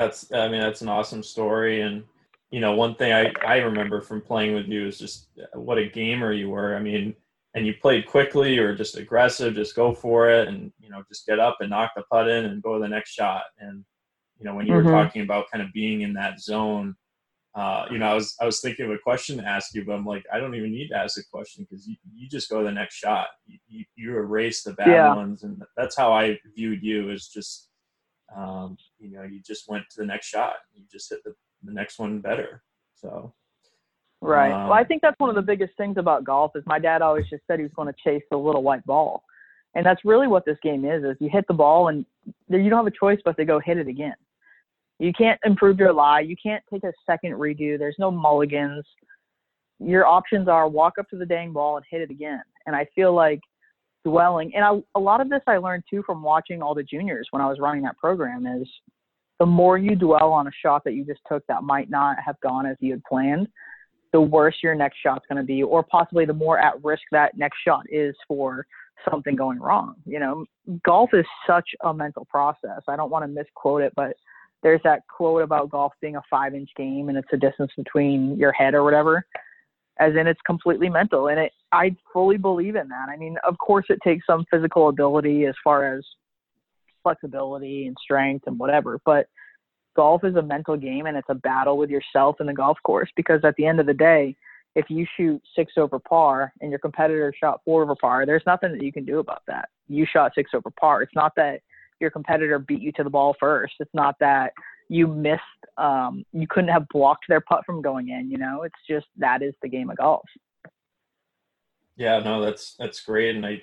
that's, 0.00 0.32
I 0.32 0.48
mean, 0.48 0.60
that's 0.60 0.80
an 0.80 0.88
awesome 0.88 1.22
story. 1.22 1.82
And, 1.82 2.02
you 2.50 2.60
know, 2.60 2.74
one 2.74 2.94
thing 2.94 3.12
I, 3.12 3.32
I 3.46 3.58
remember 3.58 4.00
from 4.00 4.22
playing 4.22 4.54
with 4.54 4.66
you 4.66 4.86
is 4.86 4.98
just 4.98 5.28
what 5.52 5.78
a 5.78 5.88
gamer 5.88 6.32
you 6.32 6.48
were. 6.48 6.74
I 6.74 6.80
mean, 6.80 7.14
and 7.54 7.66
you 7.66 7.74
played 7.74 8.06
quickly 8.06 8.58
or 8.58 8.74
just 8.74 8.96
aggressive, 8.96 9.54
just 9.54 9.76
go 9.76 9.92
for 9.92 10.30
it 10.30 10.48
and, 10.48 10.72
you 10.80 10.88
know, 10.88 11.02
just 11.08 11.26
get 11.26 11.38
up 11.38 11.58
and 11.60 11.70
knock 11.70 11.92
the 11.94 12.02
putt 12.10 12.28
in 12.28 12.46
and 12.46 12.62
go 12.62 12.74
to 12.74 12.80
the 12.80 12.88
next 12.88 13.10
shot. 13.10 13.42
And, 13.58 13.84
you 14.38 14.46
know, 14.46 14.54
when 14.54 14.66
you 14.66 14.72
mm-hmm. 14.72 14.86
were 14.86 14.92
talking 14.92 15.22
about 15.22 15.50
kind 15.52 15.62
of 15.62 15.72
being 15.72 16.00
in 16.00 16.14
that 16.14 16.40
zone, 16.40 16.96
uh, 17.54 17.86
you 17.90 17.98
know, 17.98 18.06
I 18.06 18.14
was 18.14 18.36
I 18.40 18.46
was 18.46 18.60
thinking 18.60 18.86
of 18.86 18.92
a 18.92 18.98
question 18.98 19.36
to 19.38 19.44
ask 19.44 19.74
you, 19.74 19.84
but 19.84 19.94
I'm 19.94 20.06
like, 20.06 20.24
I 20.32 20.38
don't 20.38 20.54
even 20.54 20.70
need 20.70 20.88
to 20.88 20.96
ask 20.96 21.18
a 21.18 21.24
question 21.32 21.66
because 21.68 21.86
you, 21.86 21.96
you 22.14 22.28
just 22.28 22.48
go 22.48 22.60
to 22.60 22.64
the 22.64 22.72
next 22.72 22.94
shot. 22.94 23.26
You, 23.46 23.58
you, 23.66 23.84
you 23.96 24.16
erase 24.16 24.62
the 24.62 24.74
bad 24.74 24.88
yeah. 24.88 25.14
ones, 25.14 25.42
and 25.42 25.60
that's 25.76 25.96
how 25.96 26.12
I 26.12 26.38
viewed 26.56 26.82
you. 26.82 27.10
Is 27.10 27.26
just, 27.26 27.68
um, 28.34 28.76
you 29.00 29.10
know, 29.10 29.22
you 29.22 29.40
just 29.40 29.68
went 29.68 29.84
to 29.90 30.00
the 30.00 30.06
next 30.06 30.26
shot. 30.26 30.54
You 30.74 30.84
just 30.90 31.10
hit 31.10 31.24
the, 31.24 31.34
the 31.64 31.72
next 31.72 31.98
one 31.98 32.20
better. 32.20 32.62
So. 32.94 33.32
Right. 34.20 34.52
Um, 34.52 34.68
well, 34.68 34.78
I 34.78 34.84
think 34.84 35.00
that's 35.02 35.18
one 35.18 35.30
of 35.30 35.36
the 35.36 35.42
biggest 35.42 35.72
things 35.76 35.96
about 35.96 36.24
golf 36.24 36.52
is 36.54 36.62
my 36.66 36.78
dad 36.78 37.00
always 37.00 37.28
just 37.30 37.42
said 37.46 37.58
he 37.58 37.62
was 37.62 37.72
going 37.74 37.88
to 37.88 37.94
chase 38.04 38.22
the 38.30 38.36
little 38.36 38.62
white 38.62 38.84
ball, 38.84 39.22
and 39.74 39.84
that's 39.84 40.04
really 40.04 40.26
what 40.26 40.44
this 40.44 40.58
game 40.62 40.84
is. 40.84 41.04
Is 41.04 41.16
you 41.20 41.30
hit 41.30 41.46
the 41.48 41.54
ball 41.54 41.88
and 41.88 42.04
you 42.48 42.68
don't 42.68 42.84
have 42.84 42.86
a 42.86 42.90
choice 42.90 43.18
but 43.24 43.36
to 43.38 43.46
go 43.46 43.58
hit 43.58 43.78
it 43.78 43.88
again. 43.88 44.14
You 44.98 45.14
can't 45.14 45.40
improve 45.46 45.78
your 45.78 45.94
lie. 45.94 46.20
You 46.20 46.36
can't 46.40 46.62
take 46.70 46.84
a 46.84 46.92
second 47.06 47.32
redo. 47.32 47.78
There's 47.78 47.96
no 47.98 48.10
mulligans. 48.10 48.84
Your 49.78 50.06
options 50.06 50.46
are 50.46 50.68
walk 50.68 50.98
up 50.98 51.08
to 51.08 51.16
the 51.16 51.24
dang 51.24 51.54
ball 51.54 51.78
and 51.78 51.86
hit 51.90 52.02
it 52.02 52.10
again. 52.10 52.42
And 52.66 52.76
I 52.76 52.86
feel 52.94 53.14
like 53.14 53.40
dwelling, 54.04 54.52
and 54.54 54.64
I, 54.64 54.78
a 54.94 55.00
lot 55.00 55.20
of 55.20 55.28
this 55.28 55.42
I 55.46 55.58
learned 55.58 55.84
too 55.88 56.02
from 56.04 56.22
watching 56.22 56.62
all 56.62 56.74
the 56.74 56.82
juniors 56.82 57.28
when 57.30 57.42
I 57.42 57.48
was 57.48 57.58
running 57.58 57.82
that 57.82 57.98
program 57.98 58.46
is 58.46 58.68
the 59.38 59.46
more 59.46 59.78
you 59.78 59.96
dwell 59.96 60.32
on 60.32 60.46
a 60.46 60.50
shot 60.62 60.84
that 60.84 60.92
you 60.92 61.04
just 61.04 61.20
took 61.28 61.46
that 61.46 61.62
might 61.62 61.90
not 61.90 62.16
have 62.24 62.38
gone 62.40 62.66
as 62.66 62.76
you 62.80 62.92
had 62.92 63.02
planned, 63.04 63.48
the 64.12 64.20
worse 64.20 64.56
your 64.62 64.74
next 64.74 64.98
shot's 65.02 65.24
going 65.28 65.40
to 65.40 65.46
be, 65.46 65.62
or 65.62 65.82
possibly 65.82 66.24
the 66.24 66.32
more 66.32 66.58
at 66.58 66.82
risk 66.84 67.02
that 67.10 67.36
next 67.36 67.58
shot 67.64 67.84
is 67.90 68.14
for 68.28 68.66
something 69.10 69.34
going 69.34 69.58
wrong. 69.58 69.94
You 70.04 70.20
know, 70.20 70.44
golf 70.84 71.10
is 71.14 71.24
such 71.46 71.68
a 71.84 71.94
mental 71.94 72.26
process. 72.26 72.82
I 72.86 72.96
don't 72.96 73.10
want 73.10 73.24
to 73.24 73.28
misquote 73.28 73.82
it, 73.82 73.92
but 73.96 74.14
there's 74.62 74.80
that 74.84 75.02
quote 75.08 75.42
about 75.42 75.70
golf 75.70 75.92
being 76.02 76.16
a 76.16 76.22
five 76.28 76.54
inch 76.54 76.68
game 76.76 77.08
and 77.08 77.16
it's 77.16 77.28
a 77.32 77.36
distance 77.36 77.72
between 77.76 78.36
your 78.36 78.52
head 78.52 78.74
or 78.74 78.84
whatever 78.84 79.24
as 80.00 80.14
in 80.16 80.26
it's 80.26 80.40
completely 80.44 80.88
mental 80.88 81.28
and 81.28 81.38
it 81.38 81.52
i 81.72 81.94
fully 82.12 82.36
believe 82.36 82.74
in 82.74 82.88
that. 82.88 83.08
I 83.08 83.16
mean 83.16 83.36
of 83.46 83.56
course 83.58 83.86
it 83.88 83.98
takes 84.02 84.26
some 84.26 84.44
physical 84.50 84.88
ability 84.88 85.46
as 85.46 85.54
far 85.62 85.96
as 85.96 86.04
flexibility 87.02 87.86
and 87.86 87.96
strength 88.02 88.46
and 88.46 88.58
whatever 88.58 88.98
but 89.04 89.26
golf 89.96 90.24
is 90.24 90.36
a 90.36 90.42
mental 90.42 90.76
game 90.76 91.06
and 91.06 91.16
it's 91.16 91.28
a 91.28 91.34
battle 91.34 91.76
with 91.76 91.90
yourself 91.90 92.36
in 92.40 92.46
the 92.46 92.52
golf 92.52 92.78
course 92.82 93.10
because 93.16 93.40
at 93.44 93.54
the 93.56 93.66
end 93.66 93.80
of 93.80 93.86
the 93.86 93.94
day 93.94 94.34
if 94.74 94.88
you 94.88 95.06
shoot 95.16 95.42
six 95.56 95.72
over 95.76 95.98
par 95.98 96.52
and 96.60 96.70
your 96.70 96.78
competitor 96.78 97.34
shot 97.38 97.60
four 97.64 97.82
over 97.82 97.96
par 97.96 98.24
there's 98.24 98.42
nothing 98.46 98.72
that 98.72 98.82
you 98.82 98.92
can 98.92 99.04
do 99.04 99.18
about 99.18 99.42
that. 99.46 99.68
You 99.88 100.06
shot 100.06 100.32
six 100.34 100.52
over 100.54 100.70
par. 100.70 101.02
It's 101.02 101.14
not 101.14 101.32
that 101.36 101.60
your 101.98 102.10
competitor 102.10 102.58
beat 102.58 102.80
you 102.80 102.92
to 102.92 103.04
the 103.04 103.10
ball 103.10 103.34
first. 103.38 103.74
It's 103.80 103.94
not 103.94 104.16
that 104.20 104.52
you 104.90 105.06
missed, 105.06 105.40
um, 105.78 106.24
you 106.32 106.48
couldn't 106.48 106.70
have 106.70 106.88
blocked 106.88 107.26
their 107.28 107.40
putt 107.40 107.64
from 107.64 107.80
going 107.80 108.08
in. 108.08 108.28
You 108.28 108.38
know, 108.38 108.62
it's 108.64 108.78
just 108.88 109.06
that 109.16 109.40
is 109.40 109.54
the 109.62 109.68
game 109.68 109.88
of 109.88 109.96
golf. 109.96 110.26
Yeah, 111.96 112.18
no, 112.18 112.40
that's 112.40 112.74
that's 112.78 113.00
great, 113.00 113.36
and 113.36 113.46
I 113.46 113.62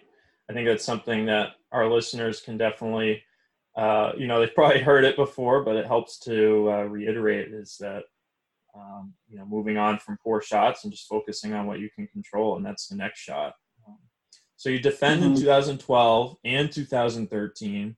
I 0.50 0.54
think 0.54 0.68
that's 0.68 0.86
something 0.86 1.26
that 1.26 1.50
our 1.74 1.90
listeners 1.90 2.40
can 2.40 2.58
definitely, 2.58 3.24
uh, 3.76 4.14
you 4.18 4.26
know, 4.26 4.40
they've 4.40 4.56
probably 4.56 4.82
heard 4.82 5.04
it 5.04 5.18
before, 5.18 5.64
but 5.64 5.76
it 5.76 5.86
helps 5.86 6.18
to 6.20 6.72
uh, 6.72 6.84
reiterate 6.84 7.54
is 7.54 7.78
that. 7.80 8.04
Um, 8.76 9.16
you 9.28 9.40
know, 9.40 9.46
moving 9.48 9.78
on 9.78 9.98
from 9.98 10.20
poor 10.24 10.40
shots 10.40 10.84
and 10.84 10.94
just 10.94 11.08
focusing 11.08 11.52
on 11.52 11.66
what 11.66 11.80
you 11.80 11.90
can 11.90 12.06
control, 12.06 12.58
and 12.58 12.64
that's 12.64 12.86
the 12.86 12.96
next 12.96 13.18
shot. 13.18 13.54
Um, 13.88 13.98
so 14.56 14.70
you 14.70 14.78
defend 14.78 15.24
mm-hmm. 15.24 15.34
in 15.34 15.40
2012 15.40 16.36
and 16.46 16.72
2013. 16.72 17.96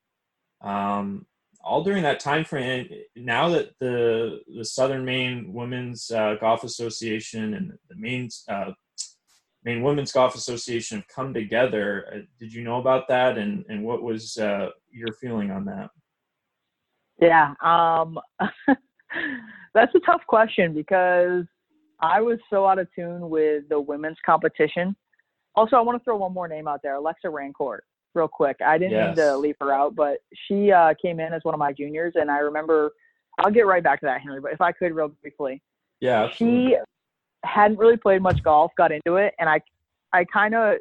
Um, 0.62 1.26
all 1.70 1.84
during 1.84 2.02
that 2.02 2.20
time 2.20 2.44
frame, 2.44 2.90
now 3.16 3.48
that 3.50 3.70
the 3.80 4.40
the 4.58 4.66
Southern 4.66 5.06
Maine 5.06 5.54
Women's 5.54 6.10
uh, 6.10 6.36
Golf 6.42 6.64
Association 6.64 7.54
and 7.54 7.74
the 7.90 7.96
Maine 7.96 8.28
uh, 8.50 8.72
Maine 9.64 9.84
Women's 9.84 10.12
Golf 10.12 10.34
Association 10.34 10.98
have 10.98 11.08
come 11.08 11.32
together, 11.32 12.08
uh, 12.12 12.18
did 12.40 12.52
you 12.52 12.64
know 12.64 12.80
about 12.80 13.08
that, 13.10 13.38
and 13.38 13.64
and 13.70 13.84
what 13.84 14.02
was 14.02 14.36
uh, 14.38 14.70
your 14.92 15.14
feeling 15.22 15.52
on 15.52 15.64
that? 15.66 15.92
Yeah, 17.22 17.54
um, 17.64 18.18
that's 19.76 19.94
a 19.94 20.00
tough 20.08 20.22
question 20.28 20.74
because 20.74 21.46
I 22.00 22.20
was 22.20 22.40
so 22.50 22.66
out 22.66 22.80
of 22.80 22.88
tune 22.96 23.30
with 23.30 23.70
the 23.70 23.80
women's 23.80 24.18
competition. 24.26 24.96
Also, 25.54 25.76
I 25.76 25.82
want 25.82 26.00
to 26.00 26.04
throw 26.04 26.18
one 26.18 26.34
more 26.34 26.48
name 26.48 26.68
out 26.68 26.80
there, 26.82 26.96
Alexa 26.96 27.28
Rancourt 27.28 27.82
real 28.14 28.28
quick. 28.28 28.58
I 28.66 28.78
didn't 28.78 28.92
yes. 28.92 29.08
mean 29.08 29.26
to 29.26 29.38
leave 29.38 29.56
her 29.62 29.74
out, 29.74 29.96
but 29.96 30.20
she 30.48 30.72
uh, 30.72 30.94
came 31.02 31.20
in 31.20 31.34
as 31.34 31.42
one 31.44 31.54
of 31.54 31.60
my 31.60 31.74
juniors, 31.74 32.14
and 32.16 32.30
I 32.30 32.40
remember. 32.40 32.92
I'll 33.40 33.52
get 33.52 33.66
right 33.66 33.82
back 33.82 34.02
to 34.02 34.06
that, 34.06 34.20
Henry. 34.20 34.42
But 34.42 34.52
if 34.52 34.60
I 34.60 34.74
could, 34.74 34.94
real 34.94 35.08
briefly. 35.22 35.62
Yeah. 36.02 36.26
Absolutely. 36.26 36.72
She 36.72 36.78
hadn't 37.46 37.78
really 37.78 37.96
played 37.96 38.22
much 38.22 38.44
golf, 38.44 38.72
got 38.78 38.92
into 38.92 39.16
it, 39.16 39.34
and 39.40 39.48
I, 39.48 39.62
I 40.12 40.26
kind 40.26 40.56
of 40.56 40.80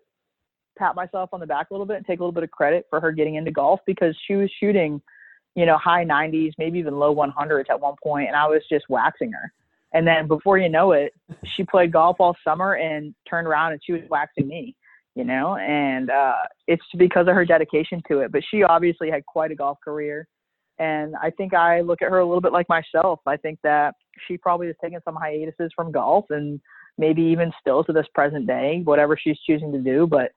pat 0.79 0.95
myself 0.95 1.31
on 1.33 1.41
the 1.41 1.47
back 1.47 1.71
a 1.71 1.75
little 1.75 1.87
bit 1.87 1.97
and 1.97 2.07
take 2.07 2.21
a 2.21 2.23
little 2.23 2.33
bit 2.33 2.45
of 2.45 2.51
credit 2.51 2.87
for 2.89 3.01
her 3.01 3.13
getting 3.13 3.35
into 3.35 3.51
golf 3.51 3.81
because 3.87 4.17
she 4.27 4.35
was 4.35 4.51
shooting, 4.59 5.01
you 5.55 5.67
know, 5.67 5.77
high 5.77 6.05
90s, 6.05 6.53
maybe 6.59 6.79
even 6.79 6.99
low 6.99 7.15
100s 7.15 7.65
at 7.69 7.81
one 7.81 7.95
point, 8.03 8.29
and 8.29 8.37
I 8.37 8.47
was 8.47 8.63
just 8.71 8.89
waxing 8.89 9.33
her. 9.33 9.53
And 9.93 10.07
then 10.07 10.29
before 10.29 10.59
you 10.59 10.69
know 10.69 10.93
it, 10.93 11.15
she 11.45 11.65
played 11.65 11.93
golf 11.93 12.17
all 12.21 12.37
summer 12.45 12.75
and 12.75 13.15
turned 13.29 13.47
around 13.47 13.73
and 13.73 13.81
she 13.83 13.93
was 13.93 14.03
waxing 14.11 14.47
me 14.47 14.77
you 15.19 15.25
know, 15.25 15.57
and 15.57 16.11
uh, 16.11 16.35
it's 16.69 16.85
because 16.97 17.27
of 17.27 17.35
her 17.35 17.45
dedication 17.45 18.01
to 18.07 18.21
it. 18.21 18.31
But 18.31 18.43
she 18.49 18.63
obviously 18.63 19.11
had 19.11 19.27
quite 19.27 19.51
a 19.51 19.57
golf 19.57 19.79
career. 19.85 20.29
And 20.79 21.17
I 21.21 21.31
think 21.31 21.55
I 21.55 21.81
look 21.81 22.03
at 22.03 22.09
her 22.09 22.21
a 22.21 22.25
little 22.25 22.41
bit 22.41 22.53
like 22.53 22.69
myself. 22.69 23.19
I 23.27 23.37
think 23.37 23.59
that 23.65 23.97
she 24.29 24.39
probably 24.39 24.69
has 24.69 24.77
taken 24.81 25.01
some 25.05 25.17
hiatuses 25.17 25.73
from 25.75 25.91
golf 25.91 26.27
and 26.31 26.61
maybe 26.99 27.21
even 27.23 27.51
still 27.61 27.83
to 27.83 27.93
this 27.93 28.07
present 28.15 28.47
day, 28.47 28.83
whatever 28.85 29.19
she's 29.21 29.37
choosing 29.45 29.73
to 29.73 29.81
do. 29.81 30.07
But 30.07 30.31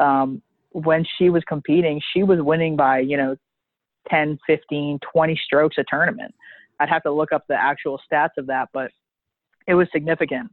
um, 0.00 0.40
when 0.70 1.04
she 1.18 1.30
was 1.30 1.42
competing, 1.48 2.00
she 2.14 2.22
was 2.22 2.38
winning 2.40 2.76
by, 2.76 3.00
you 3.00 3.16
know, 3.16 3.34
10, 4.08 4.38
15, 4.46 5.00
20 5.12 5.40
strokes 5.44 5.78
a 5.78 5.84
tournament. 5.90 6.32
I'd 6.78 6.88
have 6.88 7.02
to 7.02 7.10
look 7.10 7.32
up 7.32 7.44
the 7.48 7.56
actual 7.56 8.00
stats 8.08 8.38
of 8.38 8.46
that, 8.46 8.68
but 8.72 8.92
it 9.66 9.74
was 9.74 9.88
significant. 9.92 10.52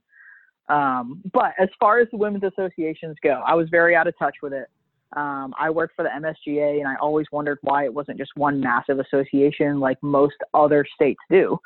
Um, 0.67 1.21
but 1.33 1.53
as 1.59 1.69
far 1.79 1.99
as 1.99 2.07
the 2.11 2.17
women's 2.17 2.43
associations 2.43 3.15
go, 3.23 3.41
I 3.45 3.53
was 3.53 3.69
very 3.69 3.95
out 3.95 4.07
of 4.07 4.17
touch 4.17 4.35
with 4.41 4.53
it. 4.53 4.67
Um, 5.15 5.53
I 5.57 5.69
worked 5.69 5.95
for 5.95 6.03
the 6.03 6.09
MSGA, 6.09 6.79
and 6.79 6.87
I 6.87 6.95
always 6.95 7.27
wondered 7.31 7.59
why 7.61 7.85
it 7.85 7.93
wasn't 7.93 8.17
just 8.17 8.31
one 8.35 8.59
massive 8.59 8.99
association 8.99 9.79
like 9.79 10.01
most 10.01 10.35
other 10.53 10.85
states 10.95 11.21
do. 11.29 11.57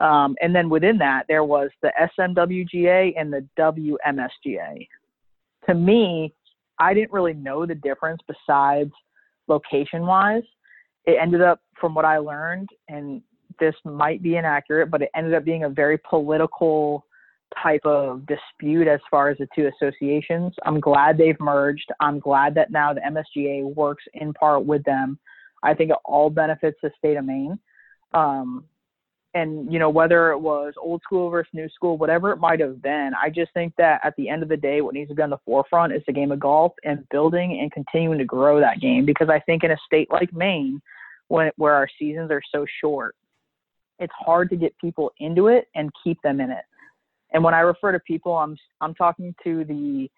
Um, 0.00 0.36
and 0.40 0.54
then 0.54 0.68
within 0.68 0.98
that, 0.98 1.24
there 1.28 1.44
was 1.44 1.70
the 1.80 1.92
SMWGA 2.18 3.14
and 3.16 3.32
the 3.32 3.46
WMSGA. 3.58 4.86
To 5.68 5.74
me, 5.74 6.34
I 6.78 6.92
didn't 6.92 7.12
really 7.12 7.34
know 7.34 7.66
the 7.66 7.74
difference 7.74 8.20
besides 8.26 8.92
location 9.48 10.06
wise. 10.06 10.42
It 11.06 11.16
ended 11.20 11.40
up, 11.40 11.60
from 11.80 11.94
what 11.94 12.04
I 12.04 12.18
learned, 12.18 12.68
and 12.88 13.22
this 13.58 13.74
might 13.84 14.22
be 14.22 14.36
inaccurate, 14.36 14.90
but 14.90 15.02
it 15.02 15.10
ended 15.14 15.34
up 15.34 15.44
being 15.44 15.64
a 15.64 15.68
very 15.68 15.98
political 15.98 17.06
type 17.62 17.84
of 17.84 18.26
dispute 18.26 18.88
as 18.88 19.00
far 19.10 19.30
as 19.30 19.38
the 19.38 19.48
two 19.54 19.68
associations. 19.68 20.54
I'm 20.64 20.80
glad 20.80 21.18
they've 21.18 21.38
merged. 21.40 21.90
I'm 22.00 22.18
glad 22.18 22.54
that 22.54 22.70
now 22.70 22.92
the 22.92 23.00
MSGA 23.00 23.74
works 23.74 24.04
in 24.14 24.32
part 24.32 24.64
with 24.64 24.84
them. 24.84 25.18
I 25.62 25.74
think 25.74 25.90
it 25.90 25.96
all 26.04 26.30
benefits 26.30 26.78
the 26.82 26.90
state 26.98 27.16
of 27.16 27.24
Maine. 27.24 27.58
Um, 28.14 28.64
and 29.34 29.72
you 29.72 29.78
know 29.78 29.90
whether 29.90 30.30
it 30.30 30.38
was 30.38 30.74
old 30.80 31.00
school 31.02 31.30
versus 31.30 31.50
new 31.54 31.68
school 31.70 31.96
whatever 31.96 32.30
it 32.32 32.36
might 32.36 32.60
have 32.60 32.82
been 32.82 33.12
i 33.20 33.28
just 33.28 33.52
think 33.54 33.72
that 33.76 34.00
at 34.04 34.14
the 34.16 34.28
end 34.28 34.42
of 34.42 34.48
the 34.48 34.56
day 34.56 34.80
what 34.80 34.94
needs 34.94 35.08
to 35.08 35.14
be 35.14 35.22
on 35.22 35.30
the 35.30 35.38
forefront 35.44 35.92
is 35.92 36.02
the 36.06 36.12
game 36.12 36.32
of 36.32 36.40
golf 36.40 36.72
and 36.84 37.08
building 37.10 37.60
and 37.60 37.72
continuing 37.72 38.18
to 38.18 38.24
grow 38.24 38.60
that 38.60 38.80
game 38.80 39.04
because 39.04 39.28
i 39.28 39.40
think 39.40 39.64
in 39.64 39.70
a 39.70 39.76
state 39.86 40.10
like 40.10 40.32
maine 40.32 40.80
when 41.28 41.50
where 41.56 41.74
our 41.74 41.88
seasons 41.98 42.30
are 42.30 42.42
so 42.52 42.66
short 42.80 43.14
it's 43.98 44.12
hard 44.18 44.50
to 44.50 44.56
get 44.56 44.76
people 44.78 45.10
into 45.18 45.46
it 45.46 45.68
and 45.74 45.90
keep 46.04 46.20
them 46.22 46.40
in 46.40 46.50
it 46.50 46.64
and 47.32 47.42
when 47.42 47.54
I 47.54 47.60
refer 47.60 47.92
to 47.92 48.00
people, 48.00 48.36
I'm 48.36 48.56
I'm 48.80 48.94
talking 48.94 49.34
to 49.44 49.64
the 49.64 50.10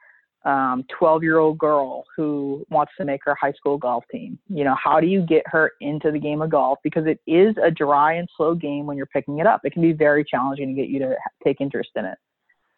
12 0.45 0.85
um, 1.03 1.23
year 1.23 1.39
old 1.39 1.57
girl 1.57 2.05
who 2.15 2.67
wants 2.69 2.93
to 2.99 3.05
make 3.05 3.21
her 3.25 3.35
high 3.35 3.53
school 3.53 3.79
golf 3.79 4.05
team. 4.13 4.39
You 4.49 4.65
know, 4.65 4.77
how 4.83 5.01
do 5.01 5.07
you 5.07 5.23
get 5.23 5.43
her 5.47 5.73
into 5.81 6.11
the 6.11 6.19
game 6.19 6.43
of 6.43 6.51
golf? 6.51 6.79
Because 6.85 7.07
it 7.07 7.19
is 7.27 7.55
a 7.63 7.71
dry 7.71 8.15
and 8.15 8.29
slow 8.37 8.55
game 8.55 8.87
when 8.87 8.97
you're 8.97 9.07
picking 9.07 9.39
it 9.39 9.47
up. 9.47 9.63
It 9.65 9.73
can 9.73 9.81
be 9.81 9.93
very 9.93 10.23
challenging 10.23 10.69
to 10.69 10.75
get 10.75 10.91
you 10.91 10.99
to 10.99 11.17
take 11.43 11.61
interest 11.61 11.91
in 11.97 12.05
it. 12.05 12.19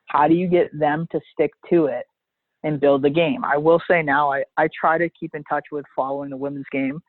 How 0.07 0.29
do 0.29 0.35
you 0.35 0.47
get 0.47 0.77
them 0.79 1.09
to 1.11 1.21
stick 1.33 1.51
to 1.71 1.87
it 1.87 2.07
and 2.63 2.79
build 2.79 3.03
the 3.03 3.11
game? 3.11 3.45
I 3.45 3.57
will 3.57 3.81
say 3.91 4.01
now, 4.01 4.33
I, 4.33 4.45
I 4.57 4.69
try 4.79 4.97
to 4.99 5.09
keep 5.09 5.35
in 5.35 5.43
touch 5.45 5.65
with 5.73 5.85
following 5.97 6.31
the 6.31 6.37
women's 6.37 6.67
game. 6.71 7.01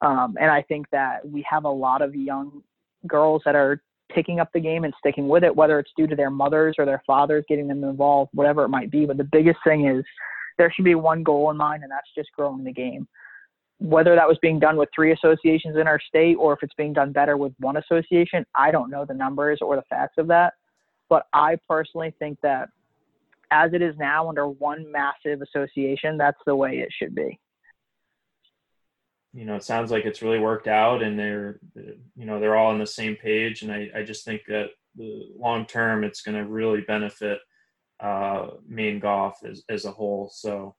Um, 0.00 0.36
and 0.40 0.50
I 0.50 0.62
think 0.62 0.86
that 0.92 1.28
we 1.28 1.44
have 1.50 1.64
a 1.64 1.70
lot 1.70 2.02
of 2.02 2.14
young 2.14 2.62
girls 3.08 3.42
that 3.44 3.56
are 3.56 3.82
picking 4.12 4.40
up 4.40 4.50
the 4.52 4.60
game 4.60 4.84
and 4.84 4.94
sticking 4.98 5.28
with 5.28 5.44
it, 5.44 5.54
whether 5.54 5.78
it's 5.78 5.90
due 5.96 6.06
to 6.06 6.16
their 6.16 6.30
mothers 6.30 6.76
or 6.78 6.84
their 6.84 7.02
fathers 7.06 7.44
getting 7.48 7.68
them 7.68 7.84
involved, 7.84 8.30
whatever 8.34 8.64
it 8.64 8.68
might 8.68 8.90
be. 8.90 9.06
But 9.06 9.16
the 9.16 9.24
biggest 9.24 9.58
thing 9.64 9.88
is 9.88 10.04
there 10.58 10.72
should 10.72 10.84
be 10.84 10.94
one 10.94 11.22
goal 11.22 11.50
in 11.50 11.56
mind, 11.56 11.82
and 11.82 11.90
that's 11.90 12.08
just 12.14 12.30
growing 12.32 12.64
the 12.64 12.72
game. 12.72 13.08
Whether 13.78 14.14
that 14.14 14.28
was 14.28 14.38
being 14.40 14.60
done 14.60 14.76
with 14.76 14.88
three 14.94 15.12
associations 15.12 15.76
in 15.76 15.86
our 15.86 16.00
state 16.00 16.36
or 16.36 16.52
if 16.52 16.62
it's 16.62 16.74
being 16.74 16.92
done 16.92 17.12
better 17.12 17.36
with 17.36 17.52
one 17.58 17.76
association, 17.76 18.46
I 18.54 18.70
don't 18.70 18.90
know 18.90 19.04
the 19.04 19.14
numbers 19.14 19.58
or 19.60 19.76
the 19.76 19.82
facts 19.90 20.14
of 20.18 20.28
that. 20.28 20.54
But 21.08 21.26
I 21.32 21.58
personally 21.68 22.14
think 22.18 22.40
that 22.42 22.68
as 23.50 23.72
it 23.72 23.82
is 23.82 23.94
now 23.98 24.28
under 24.28 24.48
one 24.48 24.90
massive 24.90 25.42
association, 25.42 26.16
that's 26.16 26.38
the 26.46 26.56
way 26.56 26.78
it 26.78 26.88
should 26.96 27.14
be 27.14 27.38
you 29.34 29.44
know, 29.44 29.56
it 29.56 29.64
sounds 29.64 29.90
like 29.90 30.04
it's 30.04 30.22
really 30.22 30.38
worked 30.38 30.68
out 30.68 31.02
and 31.02 31.18
they're, 31.18 31.58
you 31.74 32.24
know, 32.24 32.38
they're 32.38 32.56
all 32.56 32.70
on 32.70 32.78
the 32.78 32.86
same 32.86 33.16
page. 33.16 33.62
And 33.62 33.72
I, 33.72 33.90
I 33.94 34.02
just 34.04 34.24
think 34.24 34.42
that 34.46 34.68
the 34.94 35.26
long 35.36 35.66
term, 35.66 36.04
it's 36.04 36.22
going 36.22 36.36
to 36.36 36.48
really 36.48 36.82
benefit 36.82 37.40
uh, 37.98 38.50
Maine 38.68 39.00
golf 39.00 39.38
as, 39.44 39.64
as 39.68 39.86
a 39.86 39.90
whole. 39.90 40.30
So, 40.32 40.76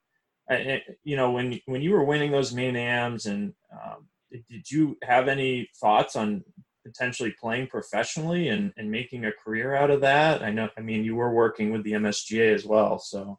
I, 0.50 0.82
you 1.04 1.18
know, 1.18 1.32
when, 1.32 1.60
when 1.66 1.82
you 1.82 1.92
were 1.92 2.06
winning 2.06 2.32
those 2.32 2.54
Maine 2.54 2.78
AMs 2.78 3.26
and 3.26 3.54
um, 3.74 4.08
did 4.32 4.72
you 4.72 4.98
have 5.04 5.28
any 5.28 5.70
thoughts 5.82 6.16
on 6.16 6.46
potentially 6.86 7.36
playing 7.38 7.68
professionally 7.68 8.48
and, 8.48 8.72
and 8.78 8.90
making 8.90 9.26
a 9.26 9.34
career 9.34 9.76
out 9.76 9.92
of 9.92 10.00
that? 10.02 10.44
I 10.44 10.52
know, 10.52 10.70
I 10.78 10.82
mean, 10.82 11.04
you 11.04 11.16
were 11.16 11.34
working 11.34 11.74
with 11.74 11.84
the 11.84 11.94
MSGA 11.94 12.54
as 12.54 12.66
well. 12.66 13.00
So. 13.00 13.38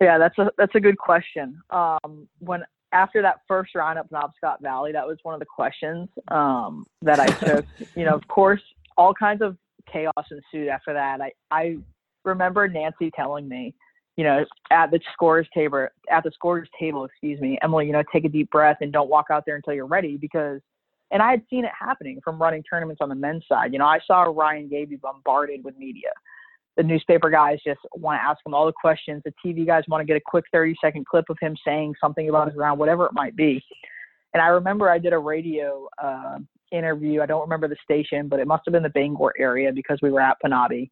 Yeah, 0.00 0.18
that's 0.18 0.36
a 0.36 0.50
that's 0.58 0.74
a 0.74 0.80
good 0.80 0.98
question. 0.98 1.58
Um, 1.70 2.28
when 2.38 2.64
after 2.96 3.20
that 3.22 3.40
first 3.46 3.74
round 3.74 3.98
up 3.98 4.08
Penobscot 4.10 4.60
Valley, 4.62 4.92
that 4.92 5.06
was 5.06 5.18
one 5.22 5.34
of 5.34 5.40
the 5.40 5.46
questions 5.46 6.08
um, 6.28 6.86
that 7.02 7.20
I 7.20 7.26
took. 7.26 7.66
you 7.94 8.04
know, 8.04 8.14
of 8.14 8.26
course, 8.28 8.62
all 8.96 9.12
kinds 9.12 9.42
of 9.42 9.56
chaos 9.90 10.12
ensued 10.30 10.68
after 10.68 10.94
that. 10.94 11.20
I, 11.20 11.32
I 11.50 11.76
remember 12.24 12.66
Nancy 12.68 13.10
telling 13.14 13.48
me, 13.48 13.74
you 14.16 14.24
know, 14.24 14.46
at 14.70 14.90
the 14.90 14.98
scores 15.12 15.46
table, 15.52 15.88
at 16.10 16.24
the 16.24 16.30
scores 16.32 16.68
table, 16.80 17.04
excuse 17.04 17.38
me, 17.38 17.58
Emily, 17.62 17.86
you 17.86 17.92
know, 17.92 18.02
take 18.10 18.24
a 18.24 18.30
deep 18.30 18.50
breath 18.50 18.78
and 18.80 18.92
don't 18.92 19.10
walk 19.10 19.26
out 19.30 19.44
there 19.44 19.56
until 19.56 19.74
you're 19.74 19.86
ready 19.86 20.16
because, 20.16 20.60
and 21.10 21.22
I 21.22 21.30
had 21.30 21.42
seen 21.50 21.66
it 21.66 21.72
happening 21.78 22.20
from 22.24 22.40
running 22.40 22.62
tournaments 22.62 23.00
on 23.02 23.10
the 23.10 23.14
men's 23.14 23.44
side. 23.46 23.74
You 23.74 23.78
know, 23.78 23.86
I 23.86 23.98
saw 24.06 24.22
Ryan 24.22 24.68
Gaby 24.68 24.96
bombarded 24.96 25.62
with 25.62 25.76
media 25.76 26.08
the 26.76 26.82
newspaper 26.82 27.30
guys 27.30 27.58
just 27.66 27.80
want 27.94 28.18
to 28.18 28.22
ask 28.22 28.38
him 28.44 28.54
all 28.54 28.66
the 28.66 28.72
questions. 28.72 29.22
The 29.24 29.32
TV 29.44 29.66
guys 29.66 29.84
want 29.88 30.02
to 30.02 30.06
get 30.06 30.16
a 30.16 30.24
quick 30.24 30.44
30 30.52 30.74
second 30.82 31.06
clip 31.06 31.24
of 31.30 31.38
him 31.40 31.56
saying 31.64 31.94
something 32.00 32.28
about 32.28 32.48
his 32.48 32.56
round, 32.56 32.78
whatever 32.78 33.06
it 33.06 33.12
might 33.12 33.34
be. 33.34 33.64
And 34.34 34.42
I 34.42 34.48
remember 34.48 34.90
I 34.90 34.98
did 34.98 35.14
a 35.14 35.18
radio 35.18 35.88
uh, 36.02 36.38
interview. 36.70 37.22
I 37.22 37.26
don't 37.26 37.40
remember 37.40 37.68
the 37.68 37.76
station, 37.82 38.28
but 38.28 38.40
it 38.40 38.46
must 38.46 38.62
have 38.66 38.72
been 38.72 38.82
the 38.82 38.90
Bangor 38.90 39.32
area 39.38 39.72
because 39.72 39.98
we 40.02 40.10
were 40.10 40.20
at 40.20 40.36
Penabe. 40.44 40.90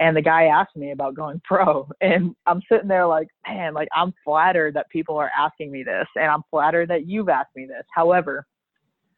And 0.00 0.16
the 0.16 0.22
guy 0.22 0.46
asked 0.46 0.76
me 0.76 0.90
about 0.90 1.14
going 1.14 1.40
pro. 1.44 1.88
And 2.02 2.34
I'm 2.46 2.60
sitting 2.70 2.88
there 2.88 3.06
like, 3.06 3.28
man, 3.48 3.72
like 3.72 3.88
I'm 3.94 4.12
flattered 4.24 4.74
that 4.74 4.90
people 4.90 5.16
are 5.16 5.30
asking 5.38 5.72
me 5.72 5.82
this. 5.82 6.06
And 6.16 6.26
I'm 6.26 6.42
flattered 6.50 6.90
that 6.90 7.06
you've 7.06 7.30
asked 7.30 7.56
me 7.56 7.66
this. 7.66 7.84
However, 7.94 8.46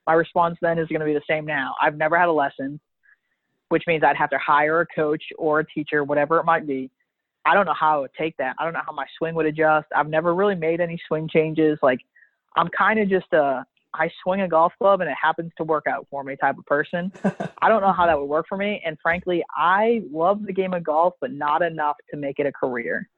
my 0.07 0.12
response 0.12 0.57
then 0.62 0.79
is 0.79 0.87
going 0.87 1.01
to 1.01 1.07
be 1.07 1.14
the 1.14 1.21
same 1.29 1.45
now. 1.45 1.75
I've 1.83 1.97
never 1.97 2.16
had 2.16 2.29
a 2.29 2.33
lesson 2.33 2.79
which 3.68 3.85
means 3.87 4.02
I'd 4.05 4.16
have 4.16 4.31
to 4.31 4.38
hire 4.38 4.81
a 4.81 4.87
coach 4.87 5.22
or 5.38 5.61
a 5.61 5.66
teacher, 5.66 6.05
whatever 6.05 6.38
it 6.38 6.44
might 6.44 6.66
be. 6.66 6.90
I 7.44 7.55
don't 7.55 7.66
know 7.66 7.74
how 7.79 7.98
I 7.98 8.00
would 8.00 8.11
take 8.18 8.37
that. 8.38 8.57
I 8.59 8.64
don't 8.64 8.72
know 8.72 8.83
how 8.85 8.92
my 8.92 9.07
swing 9.18 9.35
would 9.37 9.46
adjust. 9.46 9.87
I've 9.94 10.09
never 10.09 10.35
really 10.35 10.57
made 10.57 10.81
any 10.81 11.00
swing 11.07 11.29
changes. 11.29 11.79
Like 11.83 12.00
I'm 12.57 12.68
kind 12.76 12.98
of 12.98 13.09
just 13.09 13.33
a 13.33 13.64
I 13.94 14.11
swing 14.22 14.42
a 14.42 14.48
golf 14.48 14.72
club 14.79 15.00
and 15.00 15.09
it 15.09 15.16
happens 15.20 15.52
to 15.57 15.64
work 15.64 15.87
out 15.87 16.07
for 16.11 16.22
me 16.22 16.37
type 16.37 16.59
of 16.59 16.66
person. 16.66 17.11
I 17.62 17.68
don't 17.68 17.81
know 17.81 17.92
how 17.92 18.07
that 18.07 18.18
would 18.18 18.26
work 18.26 18.46
for 18.48 18.59
me. 18.59 18.83
And 18.85 18.98
frankly, 19.02 19.42
I 19.57 20.02
love 20.12 20.44
the 20.44 20.52
game 20.52 20.74
of 20.74 20.85
golf, 20.85 21.14
but 21.20 21.33
not 21.33 21.62
enough 21.62 21.96
to 22.11 22.16
make 22.16 22.38
it 22.38 22.46
a 22.46 22.52
career. 22.52 23.09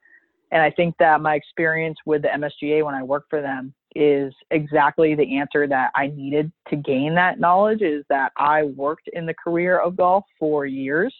And 0.53 0.63
I 0.63 0.71
think 0.71 0.95
that 0.99 1.21
my 1.21 1.35
experience 1.35 1.99
with 2.07 2.23
the 2.23 2.29
MSGA 2.29 2.85
when 2.85 2.95
I 2.95 3.03
worked 3.03 3.29
for 3.29 3.43
them 3.43 3.75
is 3.95 4.33
exactly 4.51 5.15
the 5.15 5.39
answer 5.39 5.67
that 5.67 5.91
I 5.95 6.09
needed 6.09 6.53
to 6.69 6.77
gain 6.77 7.15
that 7.15 7.41
knowledge 7.41 7.83
is 7.83 8.05
that 8.09 8.33
I 8.37 8.65
worked 8.65 9.09
in 9.13 9.27
the 9.27 9.35
career 9.35 9.79
of 9.79 9.97
golf 9.97 10.25
for 10.39 10.67
years 10.67 11.15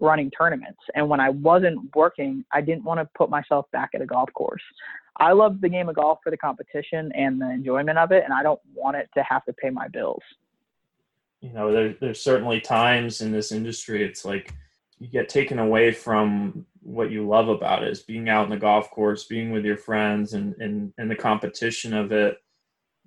running 0.00 0.30
tournaments. 0.30 0.80
And 0.94 1.08
when 1.08 1.20
I 1.20 1.30
wasn't 1.30 1.94
working, 1.94 2.44
I 2.52 2.60
didn't 2.60 2.84
want 2.84 3.00
to 3.00 3.08
put 3.16 3.30
myself 3.30 3.66
back 3.72 3.90
at 3.94 4.00
a 4.00 4.06
golf 4.06 4.30
course. 4.34 4.62
I 5.18 5.32
love 5.32 5.60
the 5.60 5.68
game 5.68 5.88
of 5.88 5.96
golf 5.96 6.18
for 6.24 6.30
the 6.30 6.36
competition 6.36 7.12
and 7.14 7.40
the 7.40 7.50
enjoyment 7.50 7.98
of 7.98 8.10
it, 8.10 8.24
and 8.24 8.32
I 8.32 8.42
don't 8.42 8.60
want 8.74 8.96
it 8.96 9.10
to 9.16 9.22
have 9.22 9.44
to 9.44 9.52
pay 9.52 9.68
my 9.68 9.88
bills. 9.88 10.22
You 11.42 11.52
know, 11.52 11.72
there, 11.72 11.94
there's 12.00 12.22
certainly 12.22 12.60
times 12.60 13.20
in 13.20 13.30
this 13.30 13.52
industry, 13.52 14.02
it's 14.02 14.24
like 14.24 14.54
you 14.98 15.08
get 15.08 15.28
taken 15.28 15.58
away 15.58 15.92
from 15.92 16.66
what 16.82 17.10
you 17.10 17.26
love 17.26 17.48
about 17.48 17.82
it 17.82 17.90
is 17.90 18.02
being 18.02 18.28
out 18.28 18.44
in 18.44 18.50
the 18.50 18.56
golf 18.56 18.90
course, 18.90 19.24
being 19.24 19.50
with 19.50 19.64
your 19.64 19.76
friends 19.76 20.32
and, 20.32 20.54
and, 20.58 20.92
and 20.98 21.10
the 21.10 21.16
competition 21.16 21.94
of 21.94 22.12
it. 22.12 22.38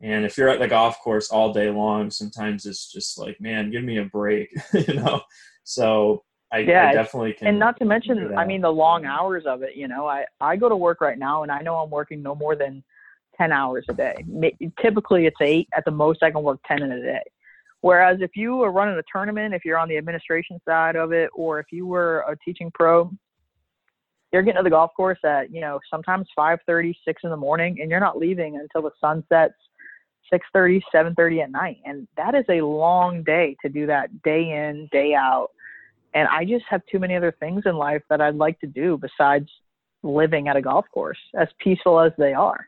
And 0.02 0.26
if 0.26 0.38
you're 0.38 0.50
at 0.50 0.60
the 0.60 0.68
golf 0.68 1.00
course 1.00 1.30
all 1.30 1.54
day 1.54 1.70
long, 1.70 2.12
sometimes 2.12 2.66
it's 2.66 2.92
just 2.92 3.18
like, 3.18 3.40
man, 3.40 3.72
give 3.72 3.84
me 3.84 3.98
a 3.98 4.06
break, 4.06 4.50
you 4.74 4.96
know? 4.96 5.22
So 5.64 6.24
I, 6.52 6.60
yeah, 6.60 6.90
I 6.90 6.94
definitely 6.94 7.34
can. 7.34 7.48
And 7.48 7.60
not 7.60 7.78
to 7.80 7.86
mention, 7.86 8.38
I 8.38 8.46
mean, 8.46 8.62
the 8.62 8.72
long 8.72 9.06
hours 9.06 9.46
of 9.46 9.64
it, 9.64 9.76
you 9.76 9.88
know, 9.88 10.08
I, 10.08 10.26
I 10.40 10.56
go 10.56 10.70
to 10.70 10.76
work 10.76 11.02
right 11.02 11.18
now 11.18 11.44
and 11.44 11.52
I 11.52 11.62
know 11.62 11.78
I'm 11.78 11.90
working 11.90 12.22
no 12.22 12.36
more 12.36 12.56
than 12.56 12.84
10 13.38 13.52
hours 13.52 13.86
a 13.90 13.94
day. 13.94 14.24
Typically 14.82 15.26
it's 15.26 15.38
eight 15.42 15.68
at 15.76 15.86
the 15.86 15.92
most 15.92 16.22
I 16.22 16.32
can 16.32 16.44
work 16.44 16.60
10 16.68 16.84
in 16.84 16.92
a 16.92 17.02
day. 17.02 17.24
Whereas 17.82 18.20
if 18.22 18.32
you 18.36 18.62
are 18.64 18.72
running 18.72 18.98
a 18.98 19.04
tournament, 19.12 19.54
if 19.54 19.66
you're 19.66 19.78
on 19.78 19.90
the 19.90 19.98
administration 19.98 20.60
side 20.64 20.96
of 20.96 21.12
it, 21.12 21.30
or 21.34 21.60
if 21.60 21.66
you 21.72 21.86
were 21.86 22.24
a 22.30 22.38
teaching 22.38 22.72
pro, 22.74 23.12
you're 24.34 24.41
getting 24.41 24.58
to 24.58 24.63
the 24.63 24.69
golf 24.69 24.91
course 24.98 25.19
at 25.24 25.54
you 25.54 25.62
know 25.62 25.80
sometimes 25.89 26.28
5:30, 26.38 26.96
6 27.06 27.22
in 27.24 27.30
the 27.30 27.38
morning, 27.38 27.80
and 27.80 27.89
you're 27.89 28.00
not 28.00 28.17
leaving 28.17 28.58
until 28.58 28.82
the 28.82 28.91
sun 29.00 29.24
sets 29.30 29.54
6:30, 30.34 30.82
7:30 30.93 31.43
at 31.43 31.52
night, 31.52 31.78
and 31.86 32.08
that 32.17 32.34
is 32.34 32.46
a 32.50 32.62
long 32.62 33.24
day 33.24 33.56
to 33.62 33.69
do 33.69 33.86
that 33.86 34.24
day 34.24 34.52
in, 34.52 34.89
day 34.91 35.13
out. 35.13 35.52
And 36.15 36.28
I 36.28 36.46
just 36.46 36.65
have 36.69 36.82
too 36.91 37.00
many 37.00 37.15
other 37.15 37.32
things 37.39 37.63
in 37.65 37.76
life 37.76 38.02
that 38.10 38.22
I'd 38.22 38.36
like 38.36 38.60
to 38.60 38.67
do 38.67 38.98
besides 38.98 39.50
living 40.04 40.48
at 40.48 40.56
a 40.56 40.62
golf 40.62 40.86
course, 40.93 41.17
as 41.36 41.48
peaceful 41.60 42.00
as 42.00 42.12
they 42.17 42.34
are. 42.34 42.67